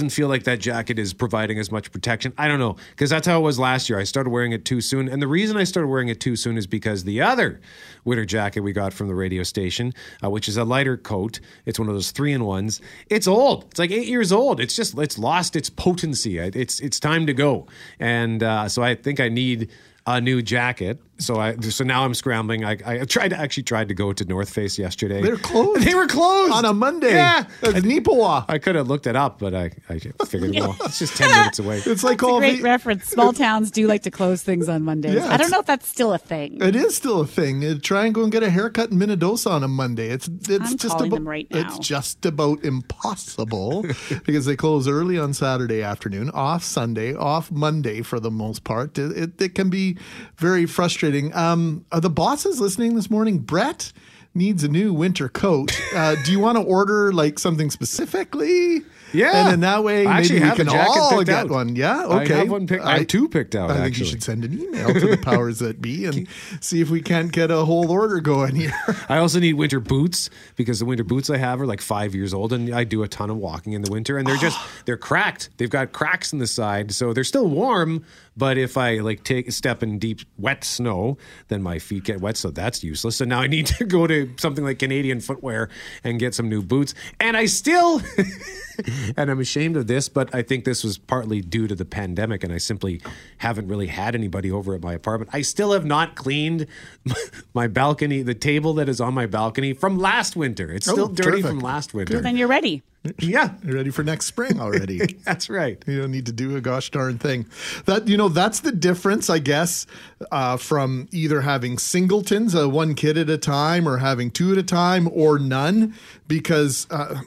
doesn't 0.00 0.10
feel 0.16 0.28
like 0.28 0.44
that 0.44 0.58
jacket 0.60 0.98
is 0.98 1.12
providing 1.12 1.58
as 1.58 1.70
much 1.70 1.92
protection. 1.92 2.32
I 2.38 2.48
don't 2.48 2.58
know 2.58 2.76
because 2.92 3.10
that's 3.10 3.26
how 3.26 3.38
it 3.38 3.42
was 3.42 3.58
last 3.58 3.90
year. 3.90 3.98
I 3.98 4.04
started 4.04 4.30
wearing 4.30 4.52
it 4.52 4.64
too 4.64 4.80
soon, 4.80 5.10
and 5.10 5.20
the 5.20 5.28
reason 5.28 5.58
I 5.58 5.64
started 5.64 5.88
wearing 5.88 6.08
it 6.08 6.20
too 6.20 6.36
soon 6.36 6.56
is 6.56 6.66
because 6.66 7.04
the 7.04 7.20
other 7.20 7.60
winter 8.06 8.24
jacket 8.24 8.60
we 8.60 8.72
got 8.72 8.94
from 8.94 9.08
the 9.08 9.14
radio 9.14 9.42
station, 9.42 9.92
uh, 10.24 10.30
which 10.30 10.48
is 10.48 10.56
a 10.56 10.64
lighter 10.64 10.96
coat, 10.96 11.38
it's 11.66 11.78
one 11.78 11.86
of 11.86 11.94
those 11.94 12.12
three 12.12 12.32
in 12.32 12.46
ones. 12.46 12.80
It's 13.10 13.26
old. 13.26 13.64
It's 13.64 13.78
like 13.78 13.90
eight 13.90 14.08
years 14.08 14.32
old. 14.32 14.58
It's 14.58 14.74
just 14.74 14.96
it's 14.96 15.18
lost 15.18 15.54
its 15.54 15.68
potency. 15.68 16.38
It's 16.38 16.80
it's 16.80 16.98
time 16.98 17.26
to 17.26 17.34
go, 17.34 17.66
and 17.98 18.42
uh, 18.42 18.70
so 18.70 18.82
I 18.82 18.94
think 18.94 19.20
I 19.20 19.28
need 19.28 19.68
a 20.06 20.18
new 20.18 20.40
jacket. 20.40 20.98
So 21.20 21.36
I 21.38 21.56
so 21.56 21.84
now 21.84 22.04
I'm 22.04 22.14
scrambling. 22.14 22.64
I, 22.64 22.78
I 22.84 23.04
tried 23.04 23.28
to 23.28 23.38
actually 23.38 23.64
tried 23.64 23.88
to 23.88 23.94
go 23.94 24.12
to 24.12 24.24
North 24.24 24.50
Face 24.50 24.78
yesterday. 24.78 25.22
They're 25.22 25.36
closed. 25.36 25.82
They 25.82 25.94
were 25.94 26.06
closed 26.06 26.52
on 26.52 26.64
a 26.64 26.72
Monday. 26.72 27.14
Yeah. 27.14 27.44
at 27.62 27.82
Nipawa. 27.84 28.46
I 28.48 28.58
could 28.58 28.74
have 28.74 28.88
looked 28.88 29.06
it 29.06 29.16
up, 29.16 29.38
but 29.38 29.54
I, 29.54 29.70
I 29.88 29.98
figured 29.98 30.54
well, 30.54 30.76
it's 30.84 30.98
just 30.98 31.16
ten 31.16 31.30
minutes 31.36 31.58
away. 31.58 31.82
It's 31.84 32.02
like 32.02 32.14
It's 32.14 32.22
a 32.22 32.26
all 32.26 32.38
great 32.38 32.58
the, 32.58 32.62
reference. 32.62 33.04
Small 33.04 33.32
towns 33.32 33.70
do 33.70 33.86
like 33.86 34.02
to 34.04 34.10
close 34.10 34.42
things 34.42 34.68
on 34.68 34.82
Mondays. 34.82 35.14
Yeah, 35.16 35.32
I 35.32 35.36
don't 35.36 35.50
know 35.50 35.60
if 35.60 35.66
that's 35.66 35.88
still 35.88 36.12
a 36.12 36.18
thing. 36.18 36.60
It 36.62 36.74
is 36.74 36.96
still 36.96 37.20
a 37.20 37.26
thing. 37.26 37.64
Uh, 37.64 37.78
try 37.80 38.06
and 38.06 38.14
go 38.14 38.22
and 38.22 38.32
get 38.32 38.42
a 38.42 38.50
haircut 38.50 38.90
in 38.90 38.98
Minnedosa 38.98 39.50
on 39.50 39.62
a 39.62 39.68
Monday. 39.68 40.08
It's 40.08 40.28
it's 40.28 40.70
I'm 40.70 40.76
just 40.76 40.96
about 40.96 41.10
them 41.10 41.28
right 41.28 41.46
it's 41.50 41.78
just 41.78 42.24
about 42.24 42.64
impossible 42.64 43.82
because 44.24 44.46
they 44.46 44.56
close 44.56 44.88
early 44.88 45.18
on 45.18 45.32
Saturday 45.34 45.82
afternoon, 45.82 46.30
off 46.30 46.62
Sunday, 46.62 47.14
off 47.14 47.50
Monday 47.50 48.02
for 48.02 48.20
the 48.20 48.30
most 48.30 48.64
part. 48.64 48.98
It, 48.98 49.16
it, 49.16 49.42
it 49.42 49.54
can 49.54 49.70
be 49.70 49.98
very 50.36 50.66
frustrating. 50.66 51.09
Um, 51.34 51.84
are 51.92 52.00
the 52.00 52.10
bosses 52.10 52.60
listening 52.60 52.94
this 52.96 53.10
morning? 53.10 53.38
Brett 53.38 53.92
needs 54.34 54.62
a 54.62 54.68
new 54.68 54.94
winter 54.94 55.28
coat. 55.28 55.72
Uh, 55.94 56.14
do 56.24 56.30
you 56.32 56.38
want 56.38 56.56
to 56.56 56.62
order 56.62 57.12
like 57.12 57.38
something 57.38 57.68
specifically? 57.70 58.82
Yeah. 59.12 59.46
and 59.46 59.54
in 59.54 59.60
that 59.60 59.82
way, 59.82 60.06
I 60.06 60.20
maybe 60.20 60.34
we 60.34 60.40
have 60.40 60.52
a 60.52 60.56
can 60.64 60.66
jacket 60.72 60.98
all 61.00 61.10
picked 61.18 61.26
get 61.26 61.36
out. 61.36 61.50
one. 61.50 61.74
Yeah, 61.74 62.04
okay. 62.04 62.32
I 62.34 62.38
have 62.38 62.50
one 62.50 62.68
picked- 62.68 62.84
I 62.84 62.98
have 62.98 63.08
two 63.08 63.28
picked 63.28 63.56
out, 63.56 63.68
I 63.68 63.74
think 63.74 63.86
actually. 63.86 64.04
you 64.04 64.10
should 64.12 64.22
send 64.22 64.44
an 64.44 64.56
email 64.60 64.94
to 64.94 65.00
the 65.08 65.16
powers 65.20 65.58
that 65.58 65.82
be 65.82 66.04
and 66.04 66.28
see 66.60 66.80
if 66.80 66.90
we 66.90 67.02
can't 67.02 67.32
get 67.32 67.50
a 67.50 67.64
whole 67.64 67.90
order 67.90 68.20
going 68.20 68.54
here. 68.54 68.72
I 69.08 69.18
also 69.18 69.40
need 69.40 69.54
winter 69.54 69.80
boots 69.80 70.30
because 70.54 70.78
the 70.78 70.84
winter 70.84 71.02
boots 71.02 71.28
I 71.28 71.38
have 71.38 71.60
are 71.60 71.66
like 71.66 71.80
five 71.80 72.14
years 72.14 72.32
old, 72.32 72.52
and 72.52 72.72
I 72.72 72.84
do 72.84 73.02
a 73.02 73.08
ton 73.08 73.30
of 73.30 73.38
walking 73.38 73.72
in 73.72 73.82
the 73.82 73.90
winter, 73.90 74.16
and 74.16 74.28
they're 74.28 74.36
just 74.36 74.56
they're 74.84 74.96
cracked. 74.96 75.50
They've 75.56 75.68
got 75.68 75.90
cracks 75.90 76.32
in 76.32 76.38
the 76.38 76.46
side, 76.46 76.92
so 76.92 77.12
they're 77.12 77.24
still 77.24 77.48
warm. 77.48 78.04
But 78.40 78.56
if 78.56 78.78
I 78.78 79.00
like 79.00 79.22
take 79.22 79.48
a 79.48 79.52
step 79.52 79.82
in 79.82 79.98
deep 79.98 80.20
wet 80.38 80.64
snow, 80.64 81.18
then 81.48 81.62
my 81.62 81.78
feet 81.78 82.04
get 82.04 82.22
wet, 82.22 82.38
so 82.38 82.50
that's 82.50 82.82
useless. 82.82 83.16
So 83.16 83.26
now 83.26 83.40
I 83.40 83.46
need 83.46 83.66
to 83.78 83.84
go 83.84 84.06
to 84.06 84.30
something 84.38 84.64
like 84.64 84.78
Canadian 84.78 85.20
footwear 85.20 85.68
and 86.02 86.18
get 86.18 86.34
some 86.34 86.48
new 86.48 86.62
boots, 86.62 86.94
and 87.20 87.36
I 87.36 87.44
still. 87.44 88.00
and 89.16 89.30
I'm 89.30 89.40
ashamed 89.40 89.76
of 89.76 89.86
this, 89.88 90.08
but 90.08 90.34
I 90.34 90.40
think 90.40 90.64
this 90.64 90.82
was 90.82 90.96
partly 90.96 91.42
due 91.42 91.66
to 91.66 91.74
the 91.74 91.84
pandemic, 91.84 92.42
and 92.42 92.50
I 92.50 92.56
simply 92.56 93.02
haven't 93.36 93.68
really 93.68 93.88
had 93.88 94.14
anybody 94.14 94.50
over 94.50 94.74
at 94.74 94.80
my 94.82 94.94
apartment. 94.94 95.30
I 95.34 95.42
still 95.42 95.72
have 95.72 95.84
not 95.84 96.16
cleaned 96.16 96.66
my 97.54 97.66
balcony, 97.66 98.22
the 98.22 98.34
table 98.34 98.72
that 98.74 98.88
is 98.88 99.02
on 99.02 99.12
my 99.12 99.26
balcony 99.26 99.74
from 99.74 99.98
last 99.98 100.34
winter. 100.34 100.72
It's 100.72 100.88
oh, 100.88 100.92
still 100.92 101.04
Oh, 101.04 101.12
dirty 101.12 101.30
terrific. 101.42 101.50
from 101.50 101.58
last 101.60 101.92
winter. 101.92 102.14
Well, 102.14 102.22
then 102.22 102.38
you're 102.38 102.48
ready. 102.48 102.82
Yeah, 103.18 103.54
You're 103.64 103.76
ready 103.76 103.90
for 103.90 104.02
next 104.02 104.26
spring 104.26 104.60
already. 104.60 104.98
that's 105.24 105.48
right. 105.48 105.82
You 105.86 106.00
don't 106.00 106.10
need 106.10 106.26
to 106.26 106.32
do 106.32 106.56
a 106.56 106.60
gosh 106.60 106.90
darn 106.90 107.18
thing. 107.18 107.46
That 107.86 108.08
you 108.08 108.16
know, 108.16 108.28
that's 108.28 108.60
the 108.60 108.72
difference, 108.72 109.30
I 109.30 109.38
guess, 109.38 109.86
uh, 110.30 110.56
from 110.56 111.08
either 111.10 111.40
having 111.40 111.78
singletons, 111.78 112.54
uh, 112.54 112.68
one 112.68 112.94
kid 112.94 113.16
at 113.16 113.30
a 113.30 113.38
time, 113.38 113.88
or 113.88 113.98
having 113.98 114.30
two 114.30 114.52
at 114.52 114.58
a 114.58 114.62
time, 114.62 115.08
or 115.12 115.38
none. 115.38 115.94
Because 116.28 116.86
uh, 116.90 117.22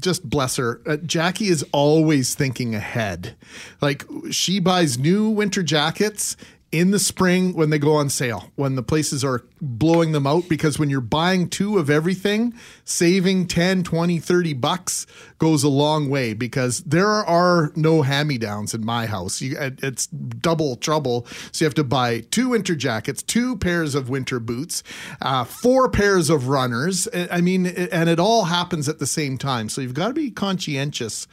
just 0.00 0.28
bless 0.28 0.56
her, 0.56 0.80
uh, 0.86 0.98
Jackie 0.98 1.48
is 1.48 1.64
always 1.72 2.34
thinking 2.34 2.74
ahead. 2.74 3.34
Like 3.80 4.04
she 4.30 4.60
buys 4.60 4.98
new 4.98 5.30
winter 5.30 5.62
jackets 5.62 6.36
in 6.72 6.90
the 6.90 6.98
spring 6.98 7.54
when 7.54 7.70
they 7.70 7.78
go 7.78 7.94
on 7.94 8.10
sale, 8.10 8.50
when 8.56 8.74
the 8.74 8.82
places 8.82 9.24
are 9.24 9.44
blowing 9.60 10.12
them 10.12 10.26
out. 10.26 10.48
Because 10.48 10.78
when 10.78 10.90
you're 10.90 11.00
buying 11.00 11.48
two 11.48 11.78
of 11.78 11.88
everything, 11.88 12.54
saving 12.84 13.46
10, 13.46 13.84
20, 13.84 14.18
30 14.18 14.52
bucks 14.54 15.06
goes 15.38 15.62
a 15.62 15.68
long 15.68 16.08
way 16.10 16.34
because 16.34 16.80
there 16.80 17.08
are 17.08 17.72
no 17.76 18.02
hand 18.02 18.28
me 18.28 18.36
downs 18.36 18.74
in 18.74 18.84
my 18.84 19.06
house. 19.06 19.40
You, 19.40 19.56
it's 19.58 20.06
double 20.08 20.76
trouble. 20.76 21.26
So 21.52 21.64
you 21.64 21.66
have 21.66 21.74
to 21.74 21.84
buy 21.84 22.20
two 22.20 22.50
winter 22.50 22.74
jackets, 22.74 23.22
two 23.22 23.56
pairs 23.56 23.94
of 23.94 24.08
winter 24.08 24.40
boots, 24.40 24.82
uh, 25.22 25.44
four 25.44 25.88
pairs 25.88 26.30
of 26.30 26.48
runners. 26.48 27.06
I 27.14 27.40
mean, 27.40 27.66
and 27.66 28.08
it 28.08 28.18
all 28.18 28.44
happens 28.44 28.88
at 28.88 28.98
the 28.98 29.06
same 29.06 29.38
time. 29.38 29.68
So 29.68 29.80
you've 29.80 29.94
got 29.94 30.08
to 30.08 30.14
be 30.14 30.30
conscientious 30.30 31.28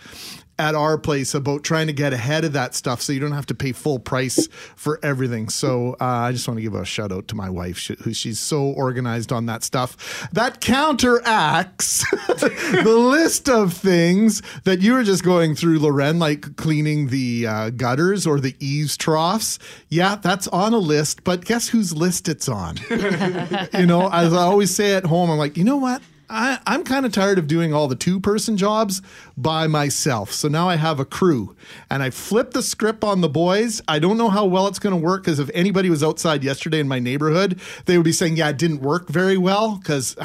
at 0.59 0.75
our 0.75 0.97
place 0.97 1.33
about 1.33 1.63
trying 1.63 1.87
to 1.87 1.93
get 1.93 2.13
ahead 2.13 2.45
of 2.45 2.53
that 2.53 2.75
stuff 2.75 3.01
so 3.01 3.11
you 3.11 3.19
don't 3.19 3.31
have 3.31 3.45
to 3.47 3.55
pay 3.55 3.71
full 3.71 3.99
price 3.99 4.47
for 4.75 4.99
everything. 5.03 5.49
So 5.49 5.93
uh, 5.99 6.05
I 6.05 6.31
just 6.31 6.47
want 6.47 6.57
to 6.59 6.61
give 6.61 6.75
a 6.75 6.85
shout 6.85 7.11
out 7.11 7.27
to 7.29 7.35
my 7.35 7.49
wife, 7.49 7.77
sh- 7.77 7.91
who 8.03 8.13
she's 8.13 8.39
so 8.39 8.63
organized 8.63 9.31
on 9.31 9.47
that 9.47 9.63
stuff. 9.63 10.29
That 10.31 10.61
counteracts 10.61 12.09
the 12.27 12.97
list 12.97 13.49
of 13.49 13.73
things 13.73 14.41
that 14.63 14.81
you 14.81 14.93
were 14.93 15.03
just 15.03 15.23
going 15.23 15.55
through, 15.55 15.79
Loren, 15.79 16.19
like 16.19 16.55
cleaning 16.55 17.07
the 17.07 17.47
uh, 17.47 17.69
gutters 17.71 18.27
or 18.27 18.39
the 18.39 18.55
eaves 18.59 18.95
troughs. 18.95 19.57
Yeah, 19.89 20.15
that's 20.15 20.47
on 20.49 20.73
a 20.73 20.77
list, 20.77 21.23
but 21.23 21.45
guess 21.45 21.69
whose 21.69 21.93
list 21.93 22.27
it's 22.27 22.47
on? 22.47 22.77
you 22.89 23.85
know, 23.85 24.09
as 24.11 24.33
I 24.33 24.43
always 24.43 24.73
say 24.73 24.93
at 24.93 25.05
home, 25.05 25.31
I'm 25.31 25.37
like, 25.37 25.57
you 25.57 25.63
know 25.63 25.77
what? 25.77 26.01
I, 26.30 26.59
I'm 26.65 26.84
kind 26.84 27.05
of 27.05 27.11
tired 27.11 27.38
of 27.38 27.47
doing 27.47 27.74
all 27.74 27.88
the 27.88 27.95
two 27.95 28.19
person 28.19 28.57
jobs 28.57 29.01
by 29.38 29.67
myself. 29.67 30.32
So 30.32 30.47
now 30.47 30.69
I 30.69 30.76
have 30.78 30.99
a 30.99 31.05
crew 31.05 31.55
and 31.89 32.01
I 32.01 32.09
flip 32.09 32.51
the 32.51 32.63
script 32.63 33.03
on 33.03 33.21
the 33.21 33.30
boys. 33.30 33.82
I 33.88 33.99
don't 33.99 34.17
know 34.17 34.30
how 34.30 34.45
well 34.45 34.67
it's 34.67 34.80
going 34.80 34.95
to 34.99 35.01
work 35.05 35.24
because 35.24 35.39
if 35.39 35.49
anybody 35.53 35.89
was 35.89 36.03
outside 36.03 36.43
yesterday 36.43 36.80
in 36.80 36.88
my 36.88 36.99
neighborhood, 36.99 37.59
they 37.86 37.97
would 37.97 38.05
be 38.05 38.11
saying, 38.11 38.38
yeah, 38.38 38.49
it 38.49 38.57
didn't 38.57 38.82
work 38.82 39.09
very 39.09 39.38
well 39.38 39.78
because 39.78 40.15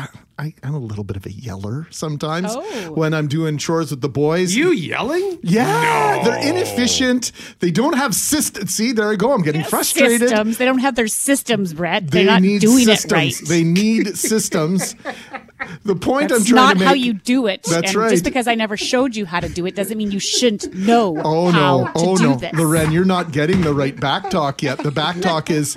I, 0.40 0.54
I'm 0.62 0.74
a 0.74 0.78
little 0.78 1.02
bit 1.02 1.16
of 1.16 1.26
a 1.26 1.32
yeller 1.32 1.88
sometimes 1.90 2.46
Oh. 2.56 2.92
when 2.92 3.12
I'm 3.12 3.26
doing 3.26 3.58
chores 3.58 3.90
with 3.90 4.00
the 4.02 4.08
boys. 4.08 4.54
You 4.54 4.70
yelling? 4.70 5.40
Yeah, 5.42 6.22
they're 6.22 6.48
inefficient. 6.48 7.32
They 7.58 7.72
don't 7.72 7.96
have 7.96 8.14
systems. 8.14 8.72
See, 8.72 8.92
there 8.92 9.10
I 9.10 9.16
go. 9.16 9.32
I'm 9.32 9.42
getting 9.42 9.64
frustrated. 9.64 10.28
Systems. 10.28 10.58
They 10.58 10.64
don't 10.64 10.78
have 10.78 10.94
their 10.94 11.08
systems, 11.08 11.74
Brett. 11.74 12.08
They're 12.10 12.22
They 12.22 12.26
not 12.30 12.42
need 12.42 12.60
doing 12.60 12.84
systems. 12.84 13.12
it 13.12 13.14
right. 13.14 13.48
They 13.48 13.64
need 13.64 14.16
systems. 14.16 14.94
The 15.84 15.96
point 15.96 16.28
That's 16.28 16.42
I'm 16.42 16.46
trying 16.46 16.68
to 16.70 16.74
make. 16.74 16.76
Is 16.76 16.80
not 16.80 16.86
how 16.88 16.94
you 16.94 17.12
do 17.14 17.46
it. 17.46 17.62
That's 17.64 17.88
and 17.88 17.96
right. 17.96 18.10
Just 18.10 18.24
because 18.24 18.46
I 18.46 18.54
never 18.54 18.76
showed 18.76 19.16
you 19.16 19.26
how 19.26 19.40
to 19.40 19.48
do 19.48 19.66
it 19.66 19.74
doesn't 19.74 19.98
mean 19.98 20.10
you 20.12 20.20
shouldn't 20.20 20.72
know 20.74 21.20
Oh 21.24 21.50
how 21.50 21.78
no! 21.78 21.84
to 21.86 21.92
Oh 21.96 22.16
do 22.16 22.22
no, 22.24 22.36
this. 22.36 22.52
Loren, 22.54 22.92
you're 22.92 23.04
not 23.04 23.32
getting 23.32 23.62
the 23.62 23.74
right 23.74 23.98
back 23.98 24.30
talk 24.30 24.62
yet. 24.62 24.78
The 24.78 24.90
back 24.92 25.20
talk 25.20 25.50
is 25.50 25.76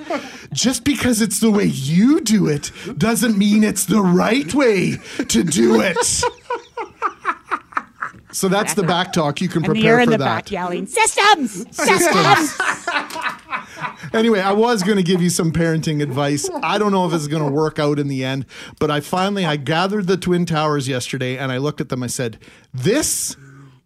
just 0.54 0.84
because 0.84 1.22
it's 1.22 1.40
the 1.40 1.50
way 1.52 1.66
you 1.66 2.22
do 2.22 2.48
it 2.48 2.72
doesn't 2.98 3.38
mean 3.38 3.64
it's 3.64 3.86
the 3.86 4.02
right 4.02 4.54
way 4.54 4.98
to 5.30 5.44
do 5.44 5.82
it. 5.82 5.98
So 8.34 8.48
that's 8.48 8.76
the 8.76 8.84
back 8.84 9.12
talk. 9.12 9.42
You 9.42 9.50
can 9.50 9.58
and 9.58 9.66
prepare 9.66 9.84
you're 9.84 10.00
in 10.00 10.06
for 10.06 10.12
the 10.12 10.18
that. 10.20 10.26
back 10.46 10.52
yelling, 10.52 10.86
systems! 10.86 11.66
Systems! 11.76 12.56
Anyway, 14.14 14.40
I 14.40 14.52
was 14.52 14.84
going 14.84 14.98
to 14.98 15.04
give 15.04 15.22
you 15.22 15.30
some 15.30 15.52
parenting 15.52 16.02
advice. 16.02 16.50
I 16.62 16.78
don't 16.78 16.92
know 16.92 17.08
if 17.08 17.14
it's 17.14 17.28
going 17.28 17.46
to 17.46 17.52
work 17.52 17.80
out 17.80 17.98
in 17.98 18.08
the 18.08 18.24
end, 18.26 18.46
but 18.80 18.92
I 18.92 19.00
finally 19.00 19.46
I 19.46 19.56
gathered 19.56 20.08
the 20.08 20.18
twin 20.18 20.46
towers 20.46 20.88
yesterday 20.88 21.38
and 21.38 21.52
I 21.52 21.58
looked 21.58 21.82
at 21.82 21.90
them. 21.90 22.04
I 22.04 22.08
said, 22.08 22.38
"This 22.74 23.38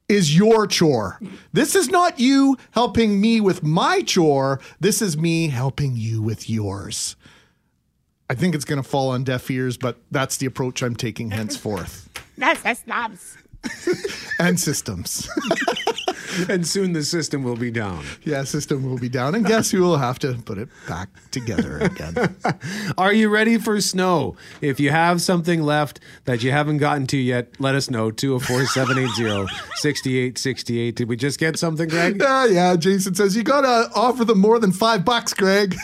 is 0.09 0.35
your 0.35 0.65
chore. 0.67 1.19
This 1.53 1.75
is 1.75 1.89
not 1.89 2.19
you 2.19 2.57
helping 2.71 3.21
me 3.21 3.39
with 3.39 3.63
my 3.63 4.01
chore. 4.01 4.59
This 4.79 5.01
is 5.01 5.15
me 5.15 5.49
helping 5.49 5.95
you 5.95 6.21
with 6.21 6.49
yours." 6.49 7.15
I 8.27 8.33
think 8.33 8.55
it's 8.55 8.65
going 8.65 8.81
to 8.81 8.87
fall 8.87 9.11
on 9.11 9.23
deaf 9.23 9.51
ears, 9.51 9.77
but 9.77 9.97
that's 10.09 10.37
the 10.37 10.47
approach 10.47 10.81
I'm 10.81 10.95
taking 10.95 11.29
henceforth. 11.31 12.09
That's 12.37 12.59
systems. 12.61 13.37
and 14.39 14.59
systems. 14.59 15.29
and 16.49 16.65
soon 16.65 16.93
the 16.93 17.03
system 17.03 17.43
will 17.43 17.55
be 17.55 17.71
down. 17.71 18.03
Yeah, 18.23 18.43
system 18.43 18.83
will 18.89 18.97
be 18.97 19.09
down. 19.09 19.35
And 19.35 19.45
guess 19.45 19.71
who 19.71 19.81
will 19.81 19.97
have 19.97 20.19
to 20.19 20.33
put 20.45 20.57
it 20.57 20.69
back 20.87 21.09
together 21.31 21.77
again? 21.79 22.35
Are 22.97 23.13
you 23.13 23.29
ready 23.29 23.57
for 23.57 23.79
snow? 23.81 24.35
If 24.61 24.79
you 24.79 24.91
have 24.91 25.21
something 25.21 25.61
left 25.61 25.99
that 26.25 26.43
you 26.43 26.51
haven't 26.51 26.77
gotten 26.77 27.07
to 27.07 27.17
yet, 27.17 27.49
let 27.59 27.75
us 27.75 27.89
know. 27.89 28.11
204 28.11 28.65
780 28.65 29.53
6868. 29.75 30.95
Did 30.95 31.09
we 31.09 31.15
just 31.15 31.39
get 31.39 31.57
something, 31.57 31.87
Greg? 31.89 32.21
Yeah, 32.25 32.45
yeah. 32.45 32.75
Jason 32.75 33.13
says 33.13 33.35
you 33.35 33.43
gotta 33.43 33.89
offer 33.93 34.25
them 34.25 34.39
more 34.39 34.57
than 34.57 34.71
five 34.71 35.05
bucks, 35.05 35.33
Greg. 35.33 35.75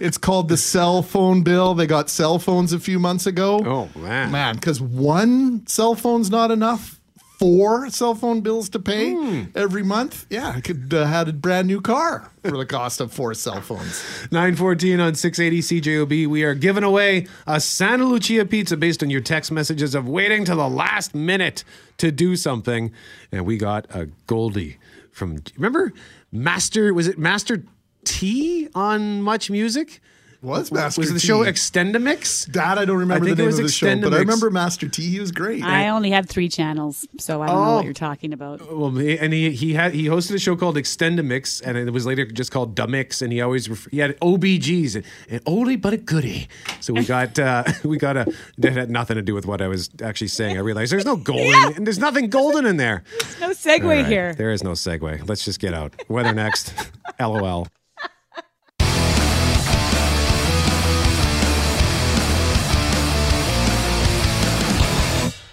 it's 0.00 0.18
called 0.18 0.48
the 0.48 0.56
cell 0.56 1.02
phone 1.02 1.42
bill. 1.42 1.74
They 1.74 1.86
got 1.86 2.10
cell 2.10 2.38
phones 2.38 2.72
a 2.72 2.80
few 2.80 2.98
months 2.98 3.26
ago. 3.26 3.60
Oh, 3.64 3.98
man. 3.98 4.32
Man, 4.32 4.54
because 4.56 4.80
one 4.80 5.66
cell 5.66 5.94
phone's 5.94 6.30
not 6.30 6.50
enough. 6.50 6.99
Four 7.40 7.88
cell 7.88 8.14
phone 8.14 8.42
bills 8.42 8.68
to 8.68 8.78
pay 8.78 9.14
Hmm. 9.14 9.44
every 9.54 9.82
month. 9.82 10.26
Yeah, 10.28 10.52
I 10.54 10.60
could 10.60 10.92
uh, 10.92 11.06
had 11.06 11.26
a 11.26 11.32
brand 11.32 11.68
new 11.68 11.80
car 11.80 12.30
for 12.44 12.50
the 12.58 12.66
cost 12.66 13.00
of 13.00 13.14
four 13.14 13.32
cell 13.32 13.62
phones. 13.62 14.04
914 14.30 15.00
on 15.00 15.14
680 15.14 15.80
CJOB. 15.80 16.26
We 16.26 16.44
are 16.44 16.52
giving 16.54 16.84
away 16.84 17.28
a 17.46 17.58
Santa 17.58 18.04
Lucia 18.04 18.44
pizza 18.44 18.76
based 18.76 19.02
on 19.02 19.08
your 19.08 19.22
text 19.22 19.50
messages 19.50 19.94
of 19.94 20.06
waiting 20.06 20.44
to 20.44 20.54
the 20.54 20.68
last 20.68 21.14
minute 21.14 21.64
to 21.96 22.12
do 22.12 22.36
something. 22.36 22.92
And 23.32 23.46
we 23.46 23.56
got 23.56 23.86
a 23.88 24.10
Goldie 24.26 24.76
from, 25.10 25.38
remember 25.56 25.94
Master, 26.30 26.92
was 26.92 27.08
it 27.08 27.18
Master 27.18 27.64
T 28.04 28.68
on 28.74 29.22
Much 29.22 29.50
Music? 29.50 30.02
Was 30.42 30.72
Master 30.72 31.02
Was 31.02 31.12
the 31.12 31.20
T. 31.20 31.26
show 31.26 31.40
Extendamix? 31.44 32.46
That 32.52 32.78
I 32.78 32.86
don't 32.86 32.96
remember 32.96 33.24
I 33.24 33.28
think 33.28 33.36
the 33.36 33.42
it 33.42 33.44
name 33.44 33.46
was 33.48 33.58
of 33.58 33.66
the 33.66 33.70
show, 33.72 34.00
but 34.00 34.14
I 34.14 34.18
remember 34.20 34.50
Master 34.50 34.88
T. 34.88 35.02
He 35.10 35.20
was 35.20 35.32
great. 35.32 35.62
I 35.62 35.88
only 35.88 36.10
had 36.10 36.30
three 36.30 36.48
channels, 36.48 37.06
so 37.18 37.42
I 37.42 37.46
don't 37.48 37.56
know 37.56 37.62
Oh. 37.72 37.74
what 37.76 37.84
you're 37.84 37.92
talking 37.92 38.32
about. 38.32 38.60
Well, 38.74 38.86
and 38.98 39.32
he 39.34 39.50
he 39.50 39.74
had 39.74 39.92
he 39.92 40.06
hosted 40.06 40.34
a 40.34 40.38
show 40.38 40.56
called 40.56 40.76
Extendamix, 40.76 41.60
and 41.62 41.76
it 41.76 41.90
was 41.92 42.06
later 42.06 42.24
just 42.24 42.50
called 42.52 42.74
Da 42.74 42.86
Mix, 42.86 43.20
and 43.20 43.32
he 43.32 43.40
always 43.42 43.68
ref- 43.68 43.88
he 43.90 43.98
had 43.98 44.18
OBGs 44.20 44.94
and 44.96 45.04
an 45.30 45.40
oldie 45.40 45.78
but 45.80 45.92
a 45.92 45.98
goodie. 45.98 46.48
So 46.80 46.94
we 46.94 47.04
got 47.04 47.38
uh, 47.38 47.64
we 47.84 47.98
got 47.98 48.16
a 48.16 48.32
that 48.58 48.72
had 48.72 48.90
nothing 48.90 49.16
to 49.16 49.22
do 49.22 49.34
with 49.34 49.44
what 49.44 49.60
I 49.60 49.68
was 49.68 49.90
actually 50.02 50.28
saying. 50.28 50.56
I 50.56 50.60
realized 50.60 50.90
there's 50.90 51.04
no 51.04 51.16
golden 51.16 51.74
and 51.76 51.86
there's 51.86 51.98
nothing 51.98 52.30
golden 52.30 52.64
in 52.64 52.78
there. 52.78 53.04
There's 53.20 53.40
no 53.40 53.50
segue 53.50 53.82
All 53.82 53.88
right, 53.90 54.06
here. 54.06 54.34
There 54.34 54.52
is 54.52 54.64
no 54.64 54.70
segue. 54.70 55.28
Let's 55.28 55.44
just 55.44 55.60
get 55.60 55.74
out. 55.74 55.94
Weather 56.08 56.32
next. 56.32 56.72
LOL. 57.20 57.66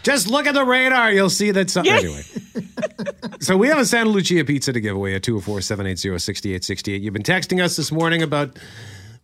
Just 0.08 0.30
look 0.30 0.48
at 0.48 0.54
the 0.54 0.64
radar. 0.64 1.12
You'll 1.12 1.30
see 1.30 1.52
that 1.52 1.70
something. 1.70 1.92
Anyway. 1.94 2.24
so 3.42 3.58
we 3.58 3.68
have 3.68 3.78
a 3.78 3.84
Santa 3.84 4.10
Lucia 4.10 4.46
pizza 4.46 4.72
to 4.72 4.80
give 4.80 4.96
away 4.96 5.16
at 5.16 5.24
204 5.24 5.60
780 5.60 6.18
6868. 6.18 7.02
You've 7.02 7.14
been 7.14 7.24
texting 7.24 7.62
us 7.62 7.76
this 7.76 7.92
morning 7.92 8.22
about 8.22 8.58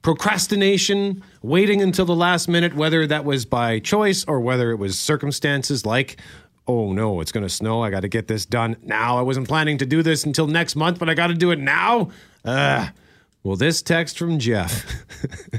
procrastination, 0.01 1.23
waiting 1.41 1.81
until 1.81 2.03
the 2.03 2.13
last 2.13 2.49
minute, 2.49 2.75
whether 2.75 3.07
that 3.07 3.23
was 3.23 3.45
by 3.45 3.79
choice 3.79 4.25
or 4.25 4.41
whether 4.41 4.71
it 4.71 4.75
was 4.75 4.99
circumstances 4.99 5.85
like, 5.85 6.17
oh 6.67 6.91
no, 6.91 7.21
it's 7.21 7.31
going 7.31 7.45
to 7.45 7.49
snow. 7.49 7.81
I 7.81 7.89
got 7.89 8.01
to 8.01 8.09
get 8.09 8.27
this 8.27 8.45
done 8.45 8.75
now. 8.83 9.17
I 9.17 9.21
wasn't 9.21 9.47
planning 9.47 9.77
to 9.77 9.85
do 9.85 10.03
this 10.03 10.25
until 10.25 10.47
next 10.47 10.75
month, 10.75 10.99
but 10.99 11.07
I 11.09 11.13
got 11.13 11.27
to 11.27 11.33
do 11.33 11.51
it 11.51 11.59
now. 11.59 12.11
Ugh. 12.43 12.89
Well, 13.41 13.55
this 13.55 13.81
text 13.81 14.17
from 14.17 14.37
Jeff. 14.37 14.85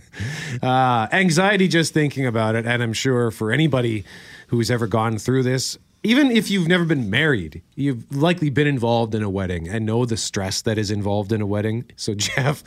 uh, 0.62 1.08
anxiety 1.12 1.66
just 1.66 1.94
thinking 1.94 2.26
about 2.26 2.56
it. 2.56 2.66
And 2.66 2.82
I'm 2.82 2.92
sure 2.92 3.30
for 3.30 3.52
anybody 3.52 4.04
who's 4.48 4.70
ever 4.70 4.86
gone 4.86 5.18
through 5.18 5.42
this, 5.42 5.78
even 6.02 6.30
if 6.30 6.50
you've 6.50 6.68
never 6.68 6.84
been 6.84 7.08
married, 7.08 7.62
you've 7.76 8.14
likely 8.14 8.50
been 8.50 8.66
involved 8.66 9.14
in 9.14 9.22
a 9.22 9.30
wedding 9.30 9.68
and 9.68 9.86
know 9.86 10.04
the 10.04 10.18
stress 10.18 10.60
that 10.62 10.76
is 10.76 10.90
involved 10.90 11.32
in 11.32 11.40
a 11.40 11.46
wedding. 11.46 11.84
So, 11.96 12.14
Jeff, 12.14 12.62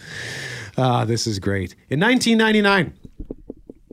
uh, 0.75 1.05
this 1.05 1.27
is 1.27 1.37
great. 1.37 1.75
In 1.89 1.99
1999, 1.99 2.93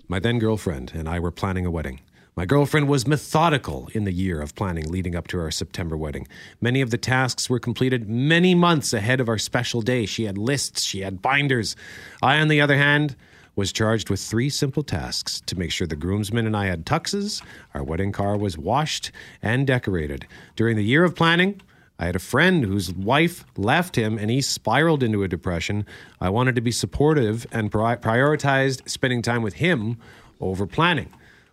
my 0.09 0.18
then 0.18 0.39
girlfriend 0.39 0.93
and 0.95 1.09
I 1.09 1.20
were 1.20 1.30
planning 1.30 1.66
a 1.66 1.70
wedding. 1.70 2.01
My 2.37 2.47
girlfriend 2.47 2.89
was 2.89 3.07
methodical 3.07 3.89
in 3.93 4.05
the 4.05 4.12
year 4.12 4.41
of 4.41 4.57
planning 4.57 4.91
leading 4.91 5.14
up 5.14 5.28
to 5.28 5.39
our 5.39 5.53
September 5.53 5.97
wedding. 5.97 6.26
Many 6.61 6.80
of 6.80 6.91
the 6.91 6.99
tasks 6.99 7.49
were 7.49 7.61
completed 7.61 8.09
many 8.09 8.57
months 8.57 8.93
ahead 8.93 9.20
of 9.20 9.28
our 9.28 9.39
special 9.39 9.82
day. 9.82 10.05
She 10.05 10.24
had 10.24 10.37
lists, 10.37 10.82
she 10.82 11.03
had 11.03 11.22
binders. 11.22 11.76
I, 12.22 12.41
on 12.41 12.49
the 12.49 12.61
other 12.61 12.76
hand, 12.76 13.14
was 13.57 13.73
charged 13.73 14.11
with 14.11 14.21
three 14.21 14.49
simple 14.49 14.83
tasks 14.83 15.41
to 15.47 15.59
make 15.59 15.71
sure 15.71 15.87
the 15.87 15.97
groomsmen 15.97 16.47
and 16.47 16.57
I 16.57 16.67
had 16.67 16.85
tuxes, 16.85 17.43
our 17.73 17.85
wedding 17.85 18.13
car 18.13 18.37
was 18.37 18.59
washed 18.59 19.11
and 19.43 19.67
decorated. 19.67 20.27
During 20.57 20.77
the 20.77 20.85
year 20.85 21.05
of 21.05 21.15
planning, 21.15 21.61
I 21.99 22.07
had 22.07 22.17
a 22.17 22.21
friend 22.21 22.65
whose 22.65 22.93
wife 22.93 23.45
left 23.57 23.97
him 23.97 24.19
and 24.19 24.31
he 24.31 24.41
spiraled 24.41 25.03
into 25.03 25.23
a 25.23 25.29
depression. 25.29 25.87
I 26.21 26.31
wanted 26.31 26.57
to 26.57 26.61
be 26.61 26.73
supportive 26.73 27.47
and 27.53 27.71
pri- 27.71 27.97
prioritized 27.97 28.89
spending 28.89 29.23
time 29.23 29.43
with 29.43 29.55
him 29.55 29.99
over 30.41 30.67
planning. 30.67 31.13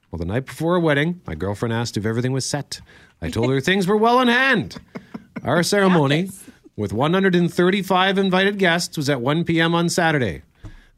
Well, 0.09 0.17
the 0.17 0.25
night 0.25 0.47
before 0.47 0.73
our 0.73 0.79
wedding, 0.79 1.21
my 1.27 1.35
girlfriend 1.35 1.73
asked 1.73 1.95
if 1.95 2.05
everything 2.05 2.33
was 2.33 2.45
set. 2.45 2.81
I 3.21 3.29
told 3.29 3.51
her 3.51 3.61
things 3.61 3.87
were 3.87 3.97
well 3.97 4.19
in 4.19 4.27
hand. 4.27 4.77
Our 5.43 5.63
ceremony, 5.63 6.29
with 6.75 6.91
135 6.91 8.17
invited 8.17 8.57
guests, 8.57 8.97
was 8.97 9.09
at 9.09 9.21
1 9.21 9.43
p.m. 9.43 9.75
on 9.75 9.89
Saturday. 9.89 10.41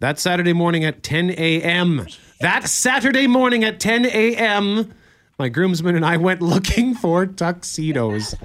That 0.03 0.19
Saturday 0.19 0.51
morning 0.51 0.83
at 0.83 1.01
10 1.01 1.29
a.m. 1.29 2.05
That 2.41 2.67
Saturday 2.67 3.25
morning 3.25 3.63
at 3.63 3.79
10 3.79 4.05
a.m 4.05 4.93
my 5.39 5.49
groomsmen 5.49 5.95
and 5.95 6.05
I 6.05 6.17
went 6.17 6.41
looking 6.41 6.93
for 7.03 7.25
tuxedos. 7.25 8.35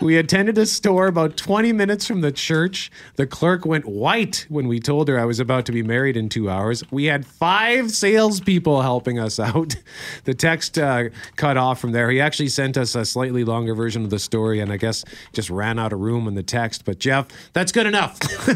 we 0.00 0.16
attended 0.16 0.58
a 0.58 0.66
store 0.66 1.06
about 1.06 1.36
20 1.36 1.72
minutes 1.72 2.06
from 2.06 2.20
the 2.20 2.32
church. 2.32 2.90
The 3.14 3.26
clerk 3.26 3.64
went 3.64 3.86
white 3.86 4.46
when 4.48 4.66
we 4.66 4.80
told 4.80 5.08
her 5.08 5.18
I 5.18 5.24
was 5.24 5.38
about 5.38 5.66
to 5.66 5.72
be 5.72 5.82
married 5.82 6.16
in 6.16 6.28
two 6.28 6.50
hours. 6.50 6.82
We 6.90 7.04
had 7.04 7.24
five 7.24 7.90
salespeople 7.92 8.82
helping 8.82 9.18
us 9.18 9.38
out. 9.38 9.76
The 10.24 10.34
text 10.34 10.78
uh, 10.78 11.10
cut 11.36 11.56
off 11.56 11.80
from 11.80 11.92
there. 11.92 12.10
He 12.10 12.20
actually 12.20 12.48
sent 12.48 12.76
us 12.76 12.94
a 12.94 13.04
slightly 13.04 13.44
longer 13.44 13.74
version 13.74 14.04
of 14.04 14.10
the 14.10 14.18
story, 14.18 14.60
and 14.60 14.72
I 14.72 14.76
guess 14.76 15.04
just 15.32 15.50
ran 15.50 15.78
out 15.78 15.92
of 15.92 16.00
room 16.00 16.26
in 16.26 16.34
the 16.34 16.42
text. 16.42 16.84
But 16.84 16.98
Jeff, 16.98 17.28
that's 17.52 17.70
good 17.70 17.86
enough. 17.86 18.18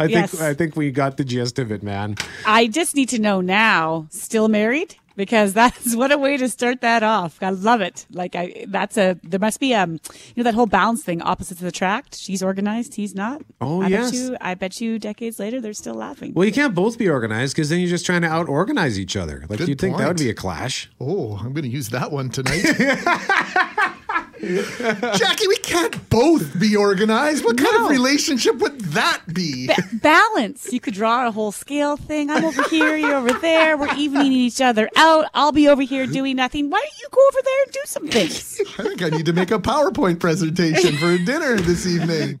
I 0.00 0.04
yes. 0.06 0.30
think 0.30 0.42
I 0.42 0.54
think 0.54 0.76
we 0.76 0.90
got 0.90 1.16
the 1.16 1.24
gist 1.24 1.58
of 1.58 1.70
it, 1.70 1.82
man. 1.82 2.16
I 2.46 2.66
just 2.66 2.94
need 2.94 3.10
to 3.10 3.18
know 3.20 3.40
now. 3.40 4.06
Still 4.10 4.48
married? 4.48 4.96
Because 5.18 5.52
that's 5.52 5.96
what 6.00 6.12
a 6.12 6.16
way 6.16 6.36
to 6.38 6.48
start 6.48 6.80
that 6.80 7.02
off. 7.02 7.42
I 7.42 7.50
love 7.50 7.82
it. 7.82 8.06
Like 8.10 8.34
I, 8.34 8.64
that's 8.68 8.96
a, 8.96 9.18
there 9.24 9.40
must 9.40 9.60
be, 9.60 9.74
um, 9.74 9.94
you 9.94 10.34
know, 10.36 10.44
that 10.44 10.54
whole 10.54 10.66
balance 10.66 11.02
thing, 11.02 11.20
opposites 11.20 11.60
attract. 11.60 12.16
She's 12.16 12.42
organized. 12.42 12.94
He's 12.94 13.14
not. 13.14 13.42
Oh, 13.60 13.82
I 13.82 13.88
yes. 13.88 14.12
Bet 14.12 14.20
you, 14.20 14.36
I 14.40 14.54
bet 14.54 14.80
you 14.80 14.98
decades 14.98 15.38
later, 15.38 15.60
they're 15.60 15.74
still 15.74 15.96
laughing. 15.96 16.32
Well, 16.32 16.46
you 16.46 16.52
can't 16.52 16.74
both 16.74 16.96
be 16.96 17.10
organized 17.10 17.54
because 17.54 17.68
then 17.68 17.80
you're 17.80 17.90
just 17.90 18.06
trying 18.06 18.22
to 18.22 18.28
out 18.28 18.48
organize 18.48 18.98
each 18.98 19.16
other. 19.16 19.44
Like 19.48 19.60
you'd 19.60 19.80
think 19.80 19.98
that 19.98 20.06
would 20.06 20.16
be 20.16 20.30
a 20.30 20.34
clash. 20.34 20.88
Oh, 21.00 21.36
I'm 21.36 21.52
going 21.52 21.64
to 21.64 21.68
use 21.68 21.88
that 21.90 22.12
one 22.12 22.30
tonight. 22.30 22.64
Jackie, 24.40 25.48
we 25.48 25.56
can't 25.56 26.08
both 26.10 26.58
be 26.58 26.76
organized. 26.76 27.44
What 27.44 27.58
kind 27.58 27.76
of 27.84 27.90
relationship 27.90 28.56
would 28.58 28.80
that 28.80 29.22
be? 29.32 29.66
Ba- 29.66 29.76
balance. 29.94 30.72
You 30.72 30.80
could 30.80 30.94
draw 30.94 31.26
a 31.26 31.30
whole 31.30 31.52
scale 31.52 31.96
thing. 31.96 32.30
I'm 32.30 32.44
over 32.44 32.62
here, 32.64 32.96
you're 32.96 33.14
over 33.16 33.32
there. 33.32 33.76
We're 33.76 33.94
evening 33.96 34.32
each 34.32 34.60
other 34.60 34.88
out. 34.96 35.26
I'll 35.34 35.52
be 35.52 35.68
over 35.68 35.82
here 35.82 36.06
doing 36.06 36.36
nothing. 36.36 36.70
Why 36.70 36.78
don't 36.80 36.98
you 37.00 37.08
go 37.10 37.20
over 37.28 37.38
there 37.44 37.62
and 37.64 37.72
do 37.72 37.80
some 37.84 38.08
things? 38.08 38.60
I 38.78 38.82
think 38.82 39.02
I 39.02 39.08
need 39.08 39.26
to 39.26 39.32
make 39.32 39.50
a 39.50 39.58
PowerPoint 39.58 40.20
presentation 40.20 40.96
for 40.96 41.18
dinner 41.18 41.56
this 41.56 41.86
evening. 41.86 42.40